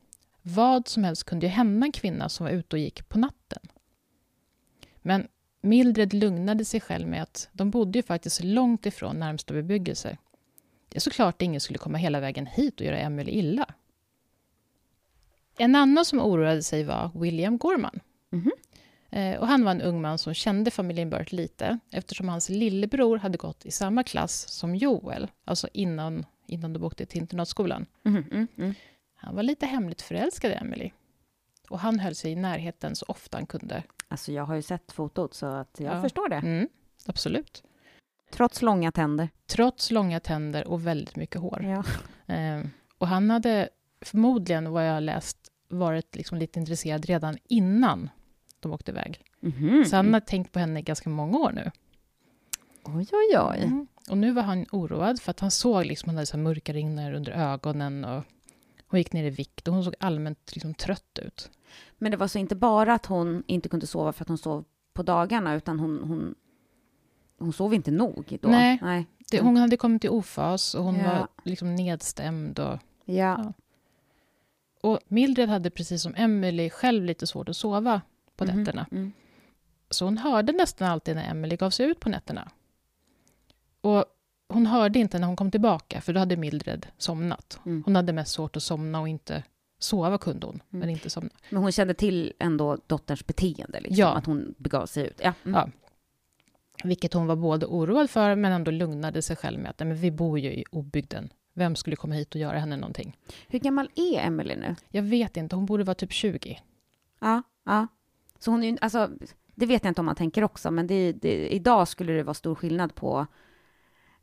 Vad 0.42 0.88
som 0.88 1.04
helst 1.04 1.24
kunde 1.24 1.46
ju 1.46 1.50
hända 1.50 1.86
en 1.86 1.92
kvinna 1.92 2.28
som 2.28 2.44
var 2.44 2.52
ute 2.52 2.76
och 2.76 2.80
gick 2.80 3.08
på 3.08 3.18
natten. 3.18 3.62
Men 5.06 5.28
Mildred 5.60 6.14
lugnade 6.14 6.64
sig 6.64 6.80
själv 6.80 7.08
med 7.08 7.22
att 7.22 7.48
de 7.52 7.70
bodde 7.70 7.98
ju 7.98 8.02
faktiskt 8.02 8.44
långt 8.44 8.86
ifrån 8.86 9.18
närmsta 9.18 9.54
bebyggelse. 9.54 10.18
Det 10.88 10.98
är 10.98 11.00
såklart 11.00 11.42
ingen 11.42 11.60
skulle 11.60 11.78
komma 11.78 11.98
hela 11.98 12.20
vägen 12.20 12.46
hit 12.46 12.80
och 12.80 12.86
göra 12.86 12.98
Emily 12.98 13.32
illa. 13.32 13.74
En 15.58 15.74
annan 15.74 16.04
som 16.04 16.20
oroade 16.20 16.62
sig 16.62 16.84
var 16.84 17.10
William 17.14 17.58
Gorman. 17.58 18.00
Mhm. 18.30 18.52
Eh, 19.10 19.40
och 19.40 19.46
han 19.46 19.64
var 19.64 19.70
en 19.70 19.82
ung 19.82 20.00
man 20.00 20.18
som 20.18 20.34
kände 20.34 20.70
familjen 20.70 21.10
Burt 21.10 21.32
lite 21.32 21.78
eftersom 21.90 22.28
hans 22.28 22.48
lillebror 22.48 23.18
hade 23.18 23.38
gått 23.38 23.66
i 23.66 23.70
samma 23.70 24.02
klass 24.02 24.48
som 24.48 24.76
Joel, 24.76 25.30
alltså 25.44 25.68
innan, 25.72 26.26
innan 26.46 26.72
de 26.72 26.84
åkte 26.84 27.06
till 27.06 27.20
internatskolan. 27.20 27.86
Mhm, 28.02 28.24
mm, 28.30 28.46
mm. 28.56 28.74
Han 29.14 29.34
var 29.36 29.42
lite 29.42 29.66
hemligt 29.66 30.02
förälskad 30.02 30.50
i 30.50 30.54
Emily. 30.54 30.90
Och 31.68 31.80
han 31.80 32.00
höll 32.00 32.14
sig 32.14 32.32
i 32.32 32.36
närheten 32.36 32.96
så 32.96 33.04
ofta 33.08 33.36
han 33.36 33.46
kunde. 33.46 33.82
Alltså, 34.14 34.32
jag 34.32 34.44
har 34.44 34.54
ju 34.54 34.62
sett 34.62 34.92
fotot, 34.92 35.34
så 35.34 35.46
att 35.46 35.80
jag 35.80 35.96
Ja. 35.96 36.02
förstår 36.02 36.28
det. 36.28 36.36
Mm, 36.36 36.68
absolut. 37.06 37.62
Trots 38.32 38.62
långa 38.62 38.92
tänder. 38.92 39.28
Trots 39.46 39.90
långa 39.90 40.20
tänder 40.20 40.68
och 40.68 40.86
väldigt 40.86 41.16
mycket 41.16 41.40
hår. 41.40 41.62
Ja. 41.64 41.84
Eh, 42.34 42.64
och 42.98 43.08
han 43.08 43.30
hade 43.30 43.68
förmodligen, 44.00 44.70
vad 44.72 44.88
jag 44.88 44.92
har 44.92 45.00
läst, 45.00 45.38
varit 45.68 46.16
liksom 46.16 46.38
lite 46.38 46.58
intresserad 46.58 47.06
redan 47.06 47.38
innan 47.48 48.10
de 48.60 48.72
åkte 48.72 48.90
iväg. 48.90 49.20
Mhm. 49.40 49.84
Så 49.84 49.96
han 49.96 50.12
har 50.12 50.20
tänkt 50.20 50.52
på 50.52 50.58
henne 50.58 50.78
i 50.80 50.82
ganska 50.82 51.10
många 51.10 51.38
år 51.38 51.52
nu. 51.52 51.70
Oj, 52.84 53.06
oj, 53.12 53.38
oj. 53.38 53.62
Mm. 53.64 53.86
Och 54.10 54.18
nu 54.18 54.32
var 54.32 54.42
han 54.42 54.66
oroad 54.72 55.20
för 55.20 55.30
att 55.30 55.40
han 55.40 55.50
såg 55.50 55.86
liksom 55.86 56.08
hon 56.10 56.16
hade 56.16 56.26
så 56.26 56.38
mörka 56.38 56.72
ringar 56.72 57.12
under 57.12 57.32
ögonen 57.32 58.04
och 58.04 58.24
hon 58.94 58.98
gick 59.00 59.12
ner 59.12 59.24
i 59.24 59.30
vikt 59.30 59.68
och 59.68 59.74
hon 59.74 59.84
såg 59.84 59.94
allmänt 60.00 60.54
liksom 60.54 60.74
trött 60.74 61.18
ut. 61.22 61.50
Men 61.98 62.10
det 62.10 62.16
var 62.16 62.28
så 62.28 62.38
inte 62.38 62.54
bara 62.56 62.94
att 62.94 63.06
hon 63.06 63.42
inte 63.46 63.68
kunde 63.68 63.86
sova 63.86 64.12
för 64.12 64.24
att 64.24 64.28
hon 64.28 64.38
sov 64.38 64.64
på 64.92 65.02
dagarna, 65.02 65.54
utan 65.54 65.78
hon, 65.80 66.00
hon, 66.04 66.34
hon 67.38 67.52
sov 67.52 67.74
inte 67.74 67.90
nog 67.90 68.38
då. 68.42 68.48
Nej. 68.48 68.78
Nej. 68.82 69.06
Det, 69.30 69.40
hon 69.40 69.56
hade 69.56 69.76
kommit 69.76 70.04
i 70.04 70.08
ofas 70.08 70.74
och 70.74 70.84
hon 70.84 70.96
Ja. 70.96 71.04
var 71.04 71.28
liksom 71.44 71.74
nedstämd. 71.74 72.58
Och, 72.58 72.78
Ja. 73.04 73.52
och 74.82 74.98
Mildred 75.08 75.48
hade 75.48 75.70
precis 75.70 76.02
som 76.02 76.14
Emily 76.16 76.70
själv 76.70 77.04
lite 77.04 77.26
svårt 77.26 77.48
att 77.48 77.56
sova 77.56 78.00
på 78.36 78.44
Mhm. 78.44 78.58
nätterna. 78.58 78.86
Mm. 78.90 79.12
Så 79.90 80.04
hon 80.04 80.18
hörde 80.18 80.52
nästan 80.52 80.88
alltid 80.90 81.16
när 81.16 81.30
Emily 81.30 81.56
gav 81.56 81.70
sig 81.70 81.86
ut 81.86 82.00
på 82.00 82.08
nätterna. 82.08 82.50
Och 83.80 84.04
hon 84.48 84.66
hörde 84.66 84.98
inte 84.98 85.18
när 85.18 85.26
hon 85.26 85.36
kom 85.36 85.50
tillbaka, 85.50 86.00
för 86.00 86.12
då 86.12 86.20
hade 86.20 86.36
Mildred 86.36 86.86
somnat. 86.98 87.60
Mm. 87.66 87.82
Hon 87.86 87.96
hade 87.96 88.12
mest 88.12 88.32
svårt 88.32 88.56
att 88.56 88.62
somna 88.62 89.00
och 89.00 89.08
inte 89.08 89.42
sova 89.78 90.18
kunde 90.18 90.46
hon, 90.46 90.62
men 90.68 90.82
Mm. 90.82 90.90
inte 90.90 91.10
somna. 91.10 91.30
Men 91.50 91.62
hon 91.62 91.72
kände 91.72 91.94
till 91.94 92.32
ändå 92.38 92.78
dotterns 92.86 93.26
beteende, 93.26 93.80
liksom, 93.80 93.96
Ja. 93.98 94.14
att 94.14 94.26
hon 94.26 94.54
begav 94.58 94.86
sig 94.86 95.06
ut. 95.06 95.20
Ja. 95.24 95.32
Mm. 95.44 95.54
Ja. 95.60 95.68
Vilket 96.84 97.12
hon 97.12 97.26
var 97.26 97.36
både 97.36 97.66
oroad 97.66 98.10
för, 98.10 98.34
men 98.34 98.52
ändå 98.52 98.70
lugnade 98.70 99.22
sig 99.22 99.36
själv 99.36 99.60
med 99.60 99.70
att 99.70 99.78
"Nej, 99.78 99.88
men 99.88 99.96
vi 99.96 100.10
bor 100.10 100.38
ju 100.38 100.52
i 100.52 100.64
obygden. 100.70 101.28
Vem 101.54 101.76
skulle 101.76 101.96
komma 101.96 102.14
hit 102.14 102.34
och 102.34 102.40
göra 102.40 102.58
henne 102.58 102.76
någonting? 102.76 103.16
Hur 103.48 103.58
gammal 103.58 103.90
är 103.94 104.20
Emily 104.20 104.56
nu? 104.56 104.74
Jag 104.88 105.02
vet 105.02 105.36
inte, 105.36 105.56
hon 105.56 105.66
borde 105.66 105.84
vara 105.84 105.94
typ 105.94 106.12
20. 106.12 106.60
Ja, 107.20 107.42
ja. 107.64 107.86
Så 108.38 108.50
hon 108.50 108.62
är 108.62 108.70
ju, 108.70 108.76
alltså, 108.80 109.10
det 109.54 109.66
vet 109.66 109.84
jag 109.84 109.90
inte 109.90 110.00
om 110.00 110.06
man 110.06 110.14
tänker 110.16 110.44
också, 110.44 110.70
men 110.70 110.86
det, 110.86 111.12
det, 111.12 111.48
idag 111.54 111.88
skulle 111.88 112.12
det 112.12 112.22
vara 112.22 112.34
stor 112.34 112.54
skillnad 112.54 112.94
på 112.94 113.26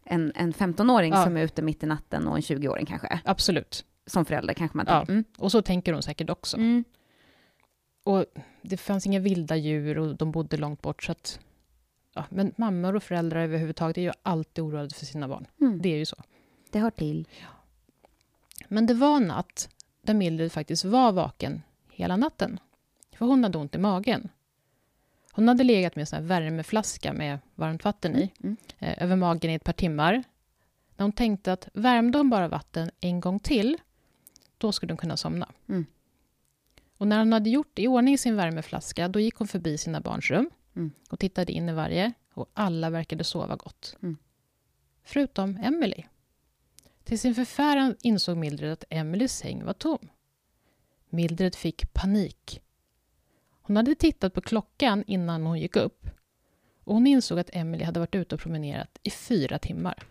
en, 0.06 0.32
en 0.36 0.54
15-åring 0.54 1.14
Ja. 1.14 1.24
som 1.24 1.38
är 1.38 1.42
ute 1.44 1.62
mitt 1.62 1.84
i 1.84 1.86
natten 1.86 2.28
och 2.28 2.36
en 2.36 2.42
20-åring 2.42 2.86
kanske. 2.86 3.20
Absolut. 3.26 3.86
Som 4.06 4.26
förälder 4.26 4.54
kanske 4.54 4.78
man 4.78 4.86
Ja. 4.90 4.98
tänker. 4.98 5.14
Mm. 5.14 5.24
Och 5.38 5.52
så 5.52 5.62
tänker 5.62 5.94
hon 5.94 6.04
säkert 6.04 6.30
också. 6.30 6.58
Mm. 6.58 6.84
Och 8.04 8.26
det 8.62 8.78
fanns 8.78 9.06
inga 9.06 9.20
vilda 9.20 9.56
djur 9.56 9.98
och 9.98 10.16
de 10.18 10.32
bodde 10.32 10.58
långt 10.58 10.82
bort. 10.82 11.04
Så 11.04 11.12
att, 11.12 11.40
ja, 12.14 12.26
men 12.30 12.54
mammor 12.58 12.96
och 12.96 13.04
föräldrar 13.04 13.40
överhuvudtaget 13.44 13.98
är 13.98 14.02
ju 14.02 14.12
alltid 14.24 14.64
oroade 14.64 14.96
för 14.96 15.06
sina 15.06 15.28
barn. 15.28 15.48
Mm. 15.62 15.82
Det 15.82 15.90
är 15.90 15.98
ju 15.98 16.06
så. 16.06 16.24
Det 16.72 16.80
hör 16.80 16.92
till. 16.92 17.28
Men 18.68 18.86
det 18.86 18.94
var 18.94 19.20
natt 19.20 19.70
där 20.02 20.14
Mildred 20.14 20.52
faktiskt 20.52 20.86
var 20.86 21.12
vaken 21.12 21.62
hela 21.92 22.18
natten. 22.18 22.60
För 23.18 23.26
hon 23.26 23.44
hade 23.44 23.58
ont 23.58 23.76
i 23.76 23.78
magen. 23.78 24.30
Hon 25.32 25.48
hade 25.48 25.64
legat 25.64 25.96
med 25.96 26.02
en 26.02 26.06
sån 26.08 26.20
här 26.20 26.26
värmeflaska 26.28 27.14
med 27.14 27.40
varmt 27.56 27.84
vatten 27.84 28.16
i 28.16 28.32
Mm. 28.44 28.58
eh, 28.80 29.04
över 29.04 29.16
magen 29.16 29.52
i 29.52 29.54
ett 29.54 29.64
par 29.64 29.74
timmar. 29.74 30.24
När 30.98 31.04
hon 31.04 31.12
tänkte 31.12 31.54
att 31.54 31.70
värmde 31.74 32.18
hon 32.18 32.30
bara 32.30 32.48
vatten 32.48 32.92
en 33.00 33.20
gång 33.20 33.40
till, 33.40 33.78
då 34.58 34.72
skulle 34.72 34.92
hon 34.92 34.98
kunna 34.98 35.18
somna. 35.18 35.50
Mm. 35.70 35.86
Och 36.98 37.08
när 37.08 37.20
hon 37.20 37.34
hade 37.34 37.50
gjort 37.50 37.80
i 37.80 37.88
ordning 37.88 38.18
sin 38.18 38.36
värmeflaska, 38.36 39.08
då 39.08 39.20
gick 39.20 39.36
hon 39.36 39.48
förbi 39.48 39.78
sina 39.78 40.02
barns 40.02 40.30
rum 40.32 40.50
Mm. 40.76 40.92
och 41.10 41.20
tittade 41.20 41.52
in 41.52 41.70
i 41.70 41.74
varje 41.74 42.14
och 42.34 42.50
alla 42.54 42.90
verkade 42.90 43.24
sova 43.24 43.56
gott. 43.56 43.96
Mm. 44.02 44.18
Förutom 45.04 45.58
Emily. 45.58 46.04
Till 47.04 47.20
sin 47.20 47.36
förfäran 47.36 47.96
insåg 48.02 48.38
Mildred 48.38 48.72
att 48.72 48.84
Emelies 48.90 49.38
säng 49.38 49.66
var 49.66 49.74
tom. 49.74 50.10
Mildred 51.10 51.56
fick 51.56 51.94
panik. 51.94 52.62
Hon 53.72 53.76
hade 53.76 53.96
tittat 53.96 54.34
på 54.34 54.42
klockan 54.42 55.04
innan 55.08 55.46
hon 55.46 55.60
gick 55.60 55.76
upp 55.76 56.08
och 56.84 56.94
hon 56.94 57.08
insåg 57.08 57.40
att 57.40 57.50
Emily 57.54 57.84
hade 57.84 58.00
varit 58.00 58.16
ute 58.16 58.36
och 58.36 58.42
promenerat 58.42 59.00
i 59.04 59.10
fyra 59.10 59.60
timmar. 59.60 60.04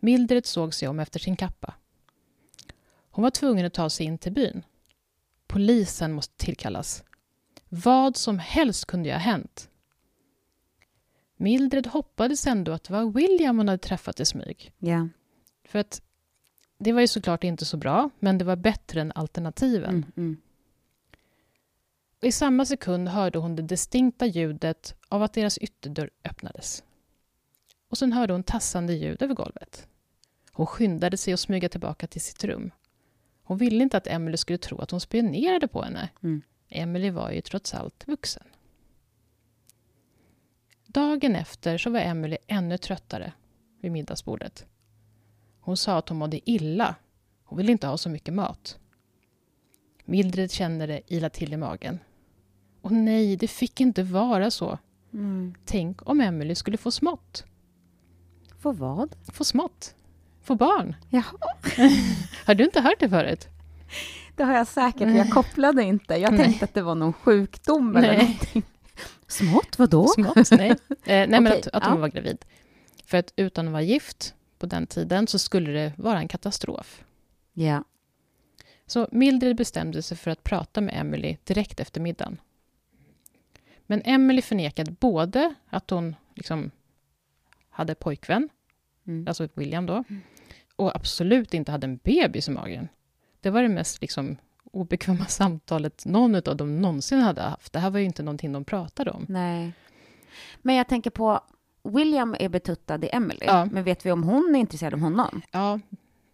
Mildred 0.00 0.46
såg 0.46 0.74
sig 0.74 0.88
om 0.88 1.00
efter 1.00 1.20
sin 1.20 1.36
kappa. 1.36 1.74
Hon 3.10 3.22
var 3.22 3.30
tvungen 3.30 3.66
att 3.66 3.74
ta 3.74 3.90
sig 3.90 4.06
in 4.06 4.18
till 4.18 4.32
byn. 4.32 4.62
Polisen 5.46 6.12
måste 6.12 6.44
tillkallas. 6.44 7.04
Vad 7.68 8.16
som 8.16 8.38
helst 8.38 8.84
kunde 8.84 9.08
ju 9.08 9.12
ha 9.12 9.20
hänt. 9.20 9.70
Mildred 11.36 11.86
hoppades 11.86 12.46
ändå 12.46 12.72
att 12.72 12.84
det 12.84 12.92
var 12.92 13.10
William 13.10 13.58
hon 13.58 13.68
hade 13.68 13.78
träffat 13.78 14.20
i 14.20 14.24
smyg. 14.24 14.72
Ja. 14.78 15.08
För 15.64 15.78
att 15.78 16.02
det 16.78 16.92
var 16.92 17.00
ju 17.00 17.08
såklart 17.08 17.44
inte 17.44 17.64
så 17.64 17.76
bra, 17.76 18.10
men 18.18 18.38
det 18.38 18.44
var 18.44 18.56
bättre 18.56 19.00
än 19.00 19.12
alternativen. 19.14 19.94
Mm. 19.94 20.12
Mm. 20.16 20.36
Och 22.24 22.28
I 22.28 22.32
samma 22.32 22.64
sekund 22.64 23.08
hörde 23.08 23.38
hon 23.38 23.56
det 23.56 23.62
distinkta 23.62 24.26
ljudet 24.26 24.94
av 25.08 25.22
att 25.22 25.32
deras 25.32 25.58
ytterdörr 25.58 26.10
öppnades. 26.24 26.84
Och 27.88 27.98
sen 27.98 28.12
hörde 28.12 28.32
hon 28.32 28.42
tassande 28.42 28.94
ljud 28.94 29.22
över 29.22 29.34
golvet. 29.34 29.88
Hon 30.52 30.66
skyndade 30.66 31.16
sig 31.16 31.34
att 31.34 31.40
smyga 31.40 31.68
tillbaka 31.68 32.06
till 32.06 32.20
sitt 32.20 32.44
rum. 32.44 32.70
Hon 33.42 33.58
ville 33.58 33.82
inte 33.82 33.96
att 33.96 34.06
Emily 34.06 34.36
skulle 34.36 34.58
tro 34.58 34.78
att 34.78 34.90
hon 34.90 35.00
spionerade 35.00 35.68
på 35.68 35.82
henne. 35.82 36.08
Mm. 36.22 36.42
Emily 36.68 37.10
var 37.10 37.30
ju 37.30 37.40
trots 37.40 37.74
allt 37.74 38.08
vuxen. 38.08 38.46
Dagen 40.86 41.36
efter 41.36 41.78
så 41.78 41.90
var 41.90 42.00
Emily 42.00 42.36
ännu 42.46 42.78
tröttare 42.78 43.32
vid 43.80 43.92
middagsbordet. 43.92 44.66
Hon 45.60 45.76
sa 45.76 45.98
att 45.98 46.08
hon 46.08 46.18
mådde 46.18 46.50
illa. 46.50 46.94
Hon 47.44 47.58
ville 47.58 47.72
inte 47.72 47.86
ha 47.86 47.96
så 47.96 48.08
mycket 48.08 48.34
mat. 48.34 48.78
Mildred 50.04 50.50
kände 50.50 50.86
det 50.86 51.00
ila 51.06 51.30
till 51.30 51.52
i 51.52 51.56
magen. 51.56 51.98
Och 52.84 52.92
nej, 52.92 53.36
det 53.36 53.48
fick 53.48 53.80
inte 53.80 54.02
vara 54.02 54.50
så. 54.50 54.78
Mm. 55.12 55.54
Tänk 55.64 56.08
om 56.08 56.20
Emily 56.20 56.54
skulle 56.54 56.76
få 56.76 56.90
smått. 56.90 57.44
För 58.58 58.72
vad? 58.72 59.16
Få 59.32 59.44
smått. 59.44 59.94
Få 60.42 60.54
barn. 60.54 60.96
Jaha. 61.10 61.54
Har 62.46 62.54
du 62.54 62.64
inte 62.64 62.80
hört 62.80 63.00
det 63.00 63.08
förut? 63.08 63.48
Det 64.36 64.44
har 64.44 64.54
jag 64.54 64.66
säkert, 64.66 65.00
men 65.00 65.16
jag 65.16 65.30
kopplade 65.30 65.82
inte. 65.82 66.14
Jag 66.14 66.32
Nej. 66.32 66.44
tänkte 66.44 66.64
att 66.64 66.74
det 66.74 66.82
var 66.82 66.94
någon 66.94 67.12
sjukdom 67.12 67.96
eller 67.96 68.08
Nej. 68.08 68.18
någonting. 68.18 68.62
Smått, 69.26 69.78
vadå? 69.78 70.08
Smått? 70.08 70.50
Nej, 70.50 70.70
eh, 70.70 70.76
nej 71.04 71.28
men 71.28 71.46
att, 71.46 71.66
att 71.66 71.84
hon 71.84 71.94
ja. 71.94 72.00
var 72.00 72.08
gravid. 72.08 72.44
För 73.04 73.18
att 73.18 73.32
utan 73.36 73.66
att 73.66 73.72
vara 73.72 73.82
gift 73.82 74.34
på 74.58 74.66
den 74.66 74.86
tiden 74.86 75.26
så 75.26 75.38
skulle 75.38 75.72
det 75.72 75.92
vara 75.96 76.18
en 76.18 76.28
katastrof. 76.28 77.04
Ja. 77.52 77.84
Så 78.86 79.08
Mildred 79.12 79.56
bestämde 79.56 80.02
sig 80.02 80.16
för 80.16 80.30
att 80.30 80.44
prata 80.44 80.80
med 80.80 81.00
Emily 81.00 81.36
direkt 81.44 81.80
efter 81.80 82.00
middagen. 82.00 82.38
Men 83.86 84.02
Emily 84.04 84.42
förnekade 84.42 84.90
både 84.90 85.54
att 85.70 85.90
hon 85.90 86.16
liksom 86.34 86.70
hade 87.70 87.94
pojkvän, 87.94 88.48
Mm. 89.06 89.28
alltså 89.28 89.48
William 89.54 89.86
då, 89.86 90.04
och 90.76 90.96
absolut 90.96 91.54
inte 91.54 91.72
hade 91.72 91.86
en 91.86 91.96
bebis 91.96 92.48
i 92.48 92.50
magen. 92.50 92.88
Det 93.40 93.50
var 93.50 93.62
det 93.62 93.68
mest 93.68 94.00
liksom 94.00 94.36
obekväma 94.72 95.24
samtalet 95.28 96.04
någon 96.06 96.34
av 96.34 96.56
dem 96.56 96.80
någonsin 96.80 97.20
hade 97.20 97.42
haft. 97.42 97.72
Det 97.72 97.78
här 97.78 97.90
var 97.90 97.98
ju 97.98 98.04
inte 98.04 98.22
någonting 98.22 98.52
de 98.52 98.64
pratade 98.64 99.10
om. 99.10 99.26
Nej. 99.28 99.72
Men 100.62 100.74
jag 100.74 100.88
tänker 100.88 101.10
på, 101.10 101.40
William 101.82 102.36
är 102.40 102.48
betuttad 102.48 103.04
i 103.04 103.08
Emily, 103.12 103.46
Ja. 103.46 103.64
men 103.72 103.84
vet 103.84 104.06
vi 104.06 104.12
om 104.12 104.22
hon 104.22 104.54
är 104.54 104.60
intresserad 104.60 104.94
av 104.94 105.00
honom? 105.00 105.42
Ja, 105.50 105.80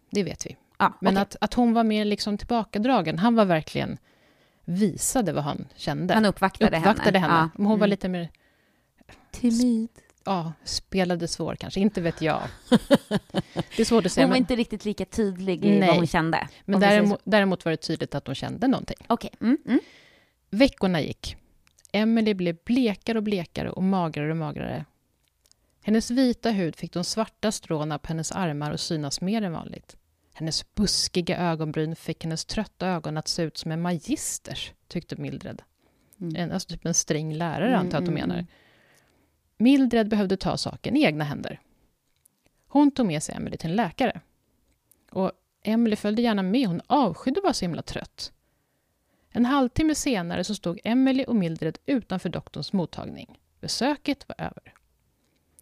det 0.09 0.23
vet 0.23 0.45
vi. 0.45 0.57
Ja, 0.79 0.93
Men 1.01 1.13
okej. 1.13 1.21
att, 1.21 1.35
att 1.41 1.53
hon 1.53 1.73
var 1.73 1.83
mer 1.83 2.05
liksom 2.05 2.37
tillbakadragen, 2.37 3.19
han 3.19 3.35
var 3.35 3.45
verkligen 3.45 3.97
visade 4.73 5.33
vad 5.33 5.43
han 5.43 5.67
kände. 5.75 6.13
Han 6.13 6.25
uppvaktade, 6.25 6.77
uppvaktade 6.77 7.19
henne. 7.19 7.33
henne. 7.33 7.49
Men 7.55 7.65
hon 7.65 7.79
var 7.79 7.85
Mm. 7.87 7.89
lite 7.89 8.09
mer, 8.09 8.29
timid. 9.31 9.89
ja, 10.23 10.53
spelade 10.63 11.27
svår 11.27 11.55
kanske, 11.55 11.79
inte 11.79 12.01
vet 12.01 12.21
jag. 12.21 12.41
Det 13.53 13.79
är 13.79 13.85
svårt 13.85 14.05
att 14.05 14.11
säga. 14.11 14.25
Hon 14.25 14.29
var 14.29 14.35
Men, 14.35 14.41
inte 14.41 14.55
riktigt 14.55 14.85
lika 14.85 15.05
tydlig 15.05 15.65
i 15.65 15.79
Nej. 15.79 15.87
vad 15.87 15.97
hon 15.97 16.07
kände. 16.07 16.47
men 16.65 16.79
däremot, 16.79 17.21
däremot 17.23 17.65
var 17.65 17.71
det 17.71 17.77
tydligt 17.77 18.15
att 18.15 18.27
hon 18.27 18.35
kände 18.35 18.67
någonting. 18.67 18.97
Okej. 19.07 19.29
Mm, 19.41 19.57
mm. 19.65 19.79
Veckorna 20.49 21.01
gick. 21.01 21.35
Emily 21.91 22.33
blev 22.33 22.57
blekare 22.65 23.17
och 23.17 23.23
blekare 23.23 23.69
och 23.71 23.83
magrare 23.83 24.31
och 24.31 24.37
magrare. 24.37 24.85
Hennes 25.83 26.11
vita 26.11 26.51
hud 26.51 26.75
fick 26.75 26.93
de 26.93 27.03
svarta 27.03 27.51
stråna 27.51 27.99
på 27.99 28.07
hennes 28.07 28.31
armar 28.31 28.71
och 28.71 28.79
synas 28.79 29.21
mer 29.21 29.41
än 29.41 29.51
vanligt. 29.51 29.95
Hennes 30.41 30.75
buskiga 30.75 31.37
ögonbryn 31.37 31.95
fick 31.95 32.23
hennes 32.23 32.45
trötta 32.45 32.87
ögon 32.87 33.17
att 33.17 33.27
se 33.27 33.43
ut 33.43 33.57
som 33.57 33.71
en 33.71 33.81
magisters, 33.81 34.73
tyckte 34.87 35.15
Mildred. 35.15 35.61
Mm. 36.21 36.35
En, 36.35 36.51
alltså 36.51 36.69
typ 36.69 36.85
en 36.85 36.93
sträng 36.93 37.33
lärare, 37.33 37.67
Mm, 37.67 37.79
antar 37.79 37.97
jag 37.97 38.01
att 38.01 38.05
de 38.05 38.11
mm, 38.17 38.21
menar. 38.21 38.35
mm. 38.35 38.47
Mildred 39.57 40.09
behövde 40.09 40.37
ta 40.37 40.57
saken 40.57 40.97
i 40.97 41.03
egna 41.03 41.23
händer. 41.23 41.59
Hon 42.67 42.91
tog 42.91 43.05
med 43.07 43.23
sig 43.23 43.35
Emily 43.35 43.57
till 43.57 43.69
en 43.69 43.75
läkare. 43.75 44.21
Och 45.11 45.31
Emily 45.63 45.95
följde 45.95 46.21
gärna 46.21 46.43
med, 46.43 46.67
hon 46.67 46.81
avskydde 46.87 47.39
att 47.39 47.43
vara 47.43 47.53
så 47.53 47.65
himla 47.65 47.81
trött. 47.81 48.31
En 49.29 49.45
halvtimme 49.45 49.95
senare 49.95 50.43
så 50.43 50.55
stod 50.55 50.79
Emily 50.83 51.23
och 51.23 51.35
Mildred 51.35 51.77
utanför 51.85 52.29
doktorns 52.29 52.73
mottagning. 52.73 53.39
Besöket 53.59 54.25
var 54.27 54.35
över. 54.45 54.73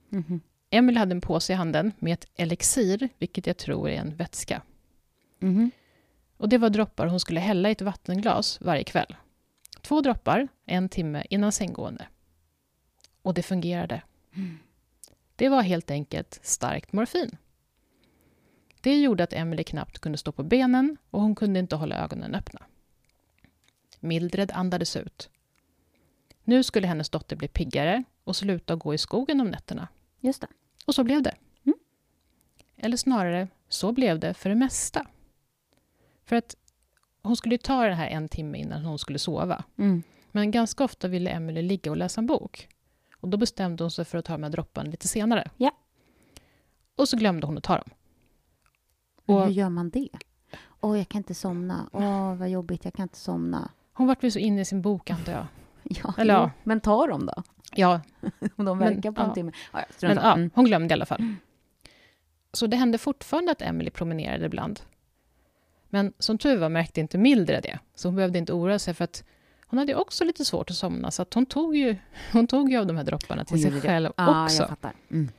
Mhm. 0.10 0.42
Emily 0.70 1.00
hade 1.00 1.12
en 1.12 1.22
påse 1.22 1.54
i 1.54 1.56
handen 1.56 1.92
med 2.00 2.14
ett 2.14 2.26
elixir, 2.36 3.10
vilket 3.18 3.48
jag 3.48 3.58
tror 3.58 3.90
är 3.90 4.00
en 4.00 4.16
vätska. 4.16 4.62
Mhm. 5.40 5.72
Och 6.38 6.50
det 6.50 6.58
var 6.58 6.70
droppar 6.70 7.08
hon 7.08 7.20
skulle 7.20 7.40
hälla 7.40 7.70
i 7.70 7.72
ett 7.72 7.82
vattenglas 7.82 8.62
varje 8.62 8.84
kväll. 8.84 9.16
Två 9.82 10.02
droppar, 10.02 10.48
en 10.66 10.90
timme 10.90 11.24
innan 11.30 11.52
sänggående. 11.52 12.08
Och 13.22 13.34
det 13.34 13.44
fungerade. 13.44 14.02
Det 15.36 15.50
var 15.50 15.62
helt 15.62 15.92
enkelt 15.92 16.40
starkt 16.44 16.94
morfin. 16.94 17.38
Det 18.82 19.02
gjorde 19.02 19.24
att 19.24 19.34
Emily 19.34 19.64
knappt 19.64 20.00
kunde 20.00 20.18
stå 20.18 20.32
på 20.32 20.44
benen 20.44 20.98
och 21.10 21.22
hon 21.22 21.36
kunde 21.36 21.60
inte 21.60 21.76
hålla 21.76 21.96
ögonen 21.96 22.36
öppna. 22.36 22.62
Mildred 24.00 24.52
andades 24.52 24.96
ut. 24.96 25.30
Nu 26.44 26.64
skulle 26.64 26.88
hennes 26.88 27.10
dotter 27.10 27.36
bli 27.36 27.48
piggare 27.48 28.04
och 28.24 28.36
sluta 28.36 28.76
gå 28.76 28.94
i 28.94 28.98
skogen 28.98 29.42
om 29.42 29.48
nätterna. 29.48 29.88
Just 30.20 30.42
det. 30.42 30.48
Och 30.86 30.96
så 30.96 31.04
blev 31.04 31.22
det. 31.24 31.36
Mm. 31.66 31.78
Eller 32.78 32.98
snarare, 32.98 33.48
så 33.70 33.92
blev 33.92 34.20
det 34.20 34.34
för 34.34 34.50
det 34.50 34.56
mesta. 34.56 35.06
För 36.26 36.36
att 36.36 36.56
hon 37.22 37.36
skulle 37.36 37.58
ta 37.58 37.84
det 37.88 37.96
här 37.96 38.08
en 38.08 38.30
timme 38.30 38.58
innan 38.58 38.86
hon 38.86 39.00
skulle 39.00 39.20
sova. 39.20 39.64
Mm. 39.78 40.04
Men 40.32 40.52
ganska 40.52 40.84
ofta 40.84 41.08
ville 41.08 41.30
Emily 41.30 41.62
ligga 41.62 41.92
och 41.92 41.98
läsa 41.98 42.22
en 42.22 42.28
bok. 42.28 42.68
Och 43.18 43.28
då 43.30 43.38
bestämde 43.38 43.84
hon 43.84 43.92
sig 43.92 44.06
för 44.06 44.18
att 44.18 44.26
ta 44.26 44.34
de 44.34 44.44
här 44.44 44.50
dropparna 44.50 44.90
lite 44.92 45.08
senare. 45.08 45.52
Ja. 45.58 45.72
Och 46.96 47.10
så 47.10 47.18
glömde 47.18 47.48
hon 47.48 47.58
att 47.58 47.64
ta 47.64 47.76
dem. 47.76 47.90
Och- 49.26 49.46
Hur 49.46 49.52
gör 49.52 49.70
man 49.70 49.90
det? 49.90 50.10
Åh, 50.82 50.98
jag 50.98 51.10
kan 51.10 51.20
inte 51.20 51.36
somna. 51.36 51.90
Åh, 51.94 52.36
vad 52.36 52.50
jobbigt, 52.50 52.86
jag 52.86 52.94
kan 52.94 53.04
inte 53.04 53.18
somna. 53.18 53.72
Hon 53.94 54.08
vart 54.08 54.24
väl 54.24 54.32
så 54.32 54.40
inne 54.40 54.62
i 54.62 54.66
sin 54.66 54.82
bok, 54.82 55.10
antar 55.10 55.32
jag. 55.32 55.46
Ja, 56.04 56.14
Eller 56.18 56.34
ja. 56.34 56.52
men 56.64 56.80
ta 56.82 57.08
dem 57.08 57.26
då. 57.26 57.44
Ja, 57.76 58.02
Om 58.56 58.66
de 58.66 58.78
Men, 58.78 58.94
verkar 58.96 59.12
på 59.12 59.22
en 59.22 59.28
ja. 59.28 59.34
timme. 59.34 59.52
Ja, 59.74 59.80
men 60.02 60.18
ja, 60.18 60.34
Mm. 60.34 60.50
hon 60.54 60.66
glömde 60.66 60.92
i 60.92 60.94
alla 60.94 61.06
fall. 61.06 61.36
Så 62.54 62.68
det 62.68 62.78
hände 62.78 62.98
fortfarande 62.98 63.52
att 63.52 63.62
Emily 63.62 63.90
promenerade 63.90 64.46
ibland. 64.46 64.80
Men 65.90 66.14
som 66.20 66.38
tur 66.38 66.58
var 66.58 66.70
märkte 66.70 67.00
inte 67.00 67.18
Mildred 67.18 67.64
det, 67.64 67.80
så 67.96 68.08
hon 68.08 68.16
behövde 68.16 68.40
inte 68.40 68.54
oroa 68.54 68.80
sig 68.80 68.94
för 68.94 69.04
att 69.04 69.24
hon 69.68 69.80
hade 69.80 69.96
också 69.96 70.24
lite 70.24 70.46
svårt 70.46 70.70
att 70.70 70.76
somna, 70.76 71.12
så 71.12 71.22
att 71.22 71.34
hon, 71.34 71.46
tog 71.46 71.76
ju, 71.76 71.96
hon 72.34 72.48
tog 72.48 72.72
ju 72.72 72.78
av 72.78 72.86
de 72.88 72.98
här 72.98 73.04
dropparna 73.04 73.46
till 73.46 73.62
sig 73.62 73.82
själv 73.82 74.10
Ja, 74.18 74.44
också. 74.44 74.76
Mm. 75.12 75.30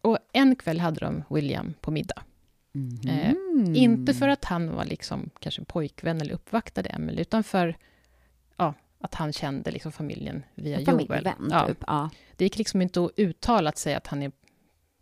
Och 0.00 0.18
en 0.32 0.56
kväll 0.56 0.80
hade 0.80 1.00
de 1.00 1.24
William 1.30 1.74
på 1.80 1.90
middag. 1.90 2.22
Eh, 3.08 3.32
Mm. 3.54 3.74
Inte 3.74 4.14
för 4.14 4.28
att 4.28 4.44
han 4.44 4.74
var 4.74 4.84
liksom 4.84 5.30
kanske 5.38 5.64
pojkvän 5.64 6.20
eller 6.20 6.34
uppvaktade 6.34 6.88
Emily, 6.88 7.20
utan 7.22 7.44
för 7.44 7.76
ja, 8.56 8.74
att 9.04 9.14
han 9.14 9.32
kände 9.32 9.70
liksom 9.70 9.92
familjen 9.92 10.44
via 10.54 10.76
En 10.78 10.84
Joel. 10.84 11.06
familjevän, 11.06 11.48
Ja, 11.50 11.66
typ. 11.66 11.84
Ja. 11.86 12.10
det 12.36 12.44
gick 12.44 12.58
liksom 12.58 12.82
inte 12.82 13.04
att 13.04 13.10
uttala 13.16 13.68
att 13.68 13.78
säga 13.78 13.96
att 13.96 14.06
han 14.06 14.22
är 14.22 14.32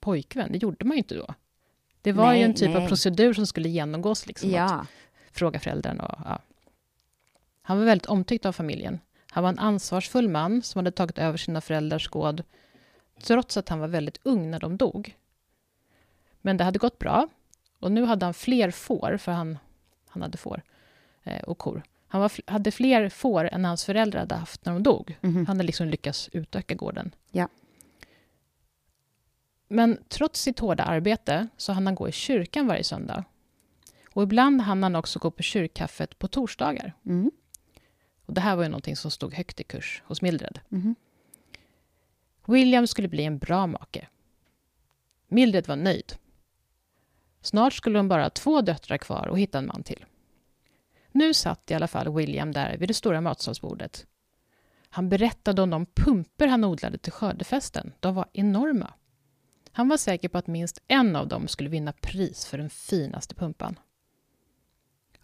pojkvän, 0.00 0.52
det 0.52 0.58
gjorde 0.62 0.84
man 0.84 0.96
ju 0.96 0.98
inte 0.98 1.14
då. 1.14 1.34
Det 2.02 2.12
var 2.12 2.26
Nej, 2.26 2.38
ju 2.38 2.44
en 2.44 2.54
typ 2.54 2.70
nej. 2.74 2.84
av 2.84 2.88
procedur 2.88 3.34
som 3.34 3.46
skulle 3.46 3.68
genomgås, 3.68 4.26
liksom, 4.26 4.48
att 4.48 4.54
ja. 4.54 4.86
fråga 5.32 5.60
föräldrarna. 5.60 6.06
Och, 6.06 6.18
ja. 6.24 6.38
Han 7.62 7.78
var 7.78 7.84
väldigt 7.84 8.06
omtyckt 8.06 8.46
av 8.46 8.52
familjen. 8.52 9.00
Han 9.30 9.42
var 9.42 9.50
en 9.50 9.58
ansvarsfull 9.58 10.28
man 10.28 10.62
som 10.62 10.78
hade 10.78 10.90
tagit 10.90 11.18
över 11.18 11.38
sina 11.38 11.60
föräldrars 11.60 12.08
gård, 12.08 12.42
trots 13.22 13.56
att 13.56 13.68
han 13.68 13.78
var 13.78 13.88
väldigt 13.88 14.20
ung 14.22 14.50
när 14.50 14.60
de 14.60 14.76
dog. 14.76 15.16
Men 16.40 16.56
det 16.56 16.64
hade 16.64 16.78
gått 16.78 16.98
bra, 16.98 17.28
och 17.78 17.92
nu 17.92 18.04
hade 18.04 18.24
han 18.26 18.34
fler 18.34 18.70
får, 18.70 19.16
för 19.16 19.32
han, 19.32 19.58
han 20.08 20.22
hade 20.22 20.38
får 20.38 20.62
eh, 21.22 21.42
och 21.42 21.58
kor. 21.58 21.82
Han 22.12 22.20
var, 22.20 22.32
hade 22.50 22.70
fler 22.70 23.08
får 23.08 23.44
än 23.44 23.64
hans 23.64 23.84
föräldrar 23.84 24.20
hade 24.20 24.34
haft 24.34 24.64
när 24.64 24.72
de 24.72 24.82
dog. 24.82 25.18
Mhm. 25.20 25.36
Han 25.36 25.46
hade 25.46 25.62
liksom 25.62 25.88
lyckats 25.88 26.30
utöka 26.32 26.74
gården. 26.74 27.14
Ja. 27.30 27.48
Men 29.68 29.98
trots 30.08 30.40
sitt 30.40 30.58
hårda 30.58 30.84
arbete 30.84 31.48
så 31.56 31.72
hann 31.72 31.86
han 31.86 31.94
gå 31.94 32.08
i 32.08 32.12
kyrkan 32.12 32.66
varje 32.66 32.84
söndag. 32.84 33.24
Och 34.14 34.22
ibland 34.22 34.60
hann 34.60 34.82
han 34.82 34.96
också 34.96 35.18
gå 35.18 35.30
på 35.30 35.42
kyrkkaffet 35.42 36.18
på 36.18 36.28
torsdagar. 36.28 36.92
Mm. 37.06 37.30
Och 38.26 38.34
det 38.34 38.40
här 38.40 38.56
var 38.56 38.62
ju 38.62 38.68
någonting 38.68 38.96
som 38.96 39.10
stod 39.10 39.34
högt 39.34 39.60
i 39.60 39.64
kurs 39.64 40.02
hos 40.06 40.22
Mildred. 40.22 40.60
Mhm. 40.68 40.94
William 42.46 42.86
skulle 42.86 43.08
bli 43.08 43.24
en 43.24 43.38
bra 43.38 43.66
make. 43.66 44.08
Mildred 45.28 45.68
var 45.68 45.76
nöjd. 45.76 46.12
Snart 47.40 47.72
skulle 47.72 47.98
de 47.98 48.08
bara 48.08 48.22
ha 48.22 48.30
två 48.30 48.60
döttrar 48.60 48.98
kvar 48.98 49.26
och 49.26 49.38
hitta 49.38 49.58
en 49.58 49.66
man 49.66 49.82
till. 49.82 50.04
Nu 51.12 51.34
satt 51.34 51.70
i 51.70 51.74
alla 51.74 51.88
fall 51.88 52.14
William 52.14 52.52
där 52.52 52.76
vid 52.76 52.88
det 52.88 52.94
stora 52.94 53.20
matsalsbordet. 53.20 54.06
Han 54.88 55.08
berättade 55.08 55.62
om 55.62 55.70
de 55.70 55.86
pumper 55.86 56.46
han 56.46 56.64
odlade 56.64 56.98
till 56.98 57.12
skördefesten. 57.12 57.92
De 58.00 58.14
var 58.14 58.26
enorma. 58.32 58.92
Han 59.72 59.88
var 59.88 59.96
säker 59.96 60.28
på 60.28 60.38
att 60.38 60.46
minst 60.46 60.82
en 60.88 61.16
av 61.16 61.28
dem 61.28 61.48
skulle 61.48 61.68
vinna 61.68 61.92
pris 61.92 62.46
för 62.46 62.58
den 62.58 62.70
finaste 62.70 63.34
pumpan. 63.34 63.78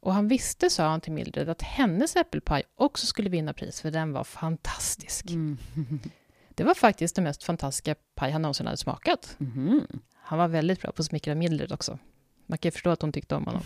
Och 0.01 0.13
han 0.13 0.29
visste, 0.29 0.71
sa 0.71 0.89
han 0.89 1.01
till 1.01 1.13
Mildred, 1.13 1.49
att 1.49 1.63
hennes 1.63 2.17
äppelpaj 2.17 2.63
också 2.75 3.07
skulle 3.07 3.31
vinna 3.31 3.53
pris, 3.53 3.81
för 3.81 3.91
den 3.91 4.13
var 4.13 4.25
fantastisk. 4.25 5.31
Mm. 5.31 5.59
Det 6.49 6.65
var 6.65 6.75
faktiskt 6.75 7.15
den 7.15 7.25
mest 7.25 7.45
fantastiska 7.45 7.95
paj 8.15 8.31
han 8.31 8.43
någonsin 8.43 8.67
hade 8.67 8.77
smakat. 8.77 9.37
Mhm. 9.39 9.87
Han 10.15 10.39
var 10.39 10.49
väldigt 10.49 10.81
bra 10.83 10.93
på 10.93 11.03
att 11.03 11.07
smickra 11.07 11.35
Mildred 11.35 11.73
också. 11.73 11.99
Man 12.47 12.59
kan 12.59 12.69
ju 12.69 12.73
förstå 12.73 12.91
att 12.91 13.03
hon 13.03 13.13
tyckte 13.13 13.35
om 13.35 13.47
honom. 13.47 13.63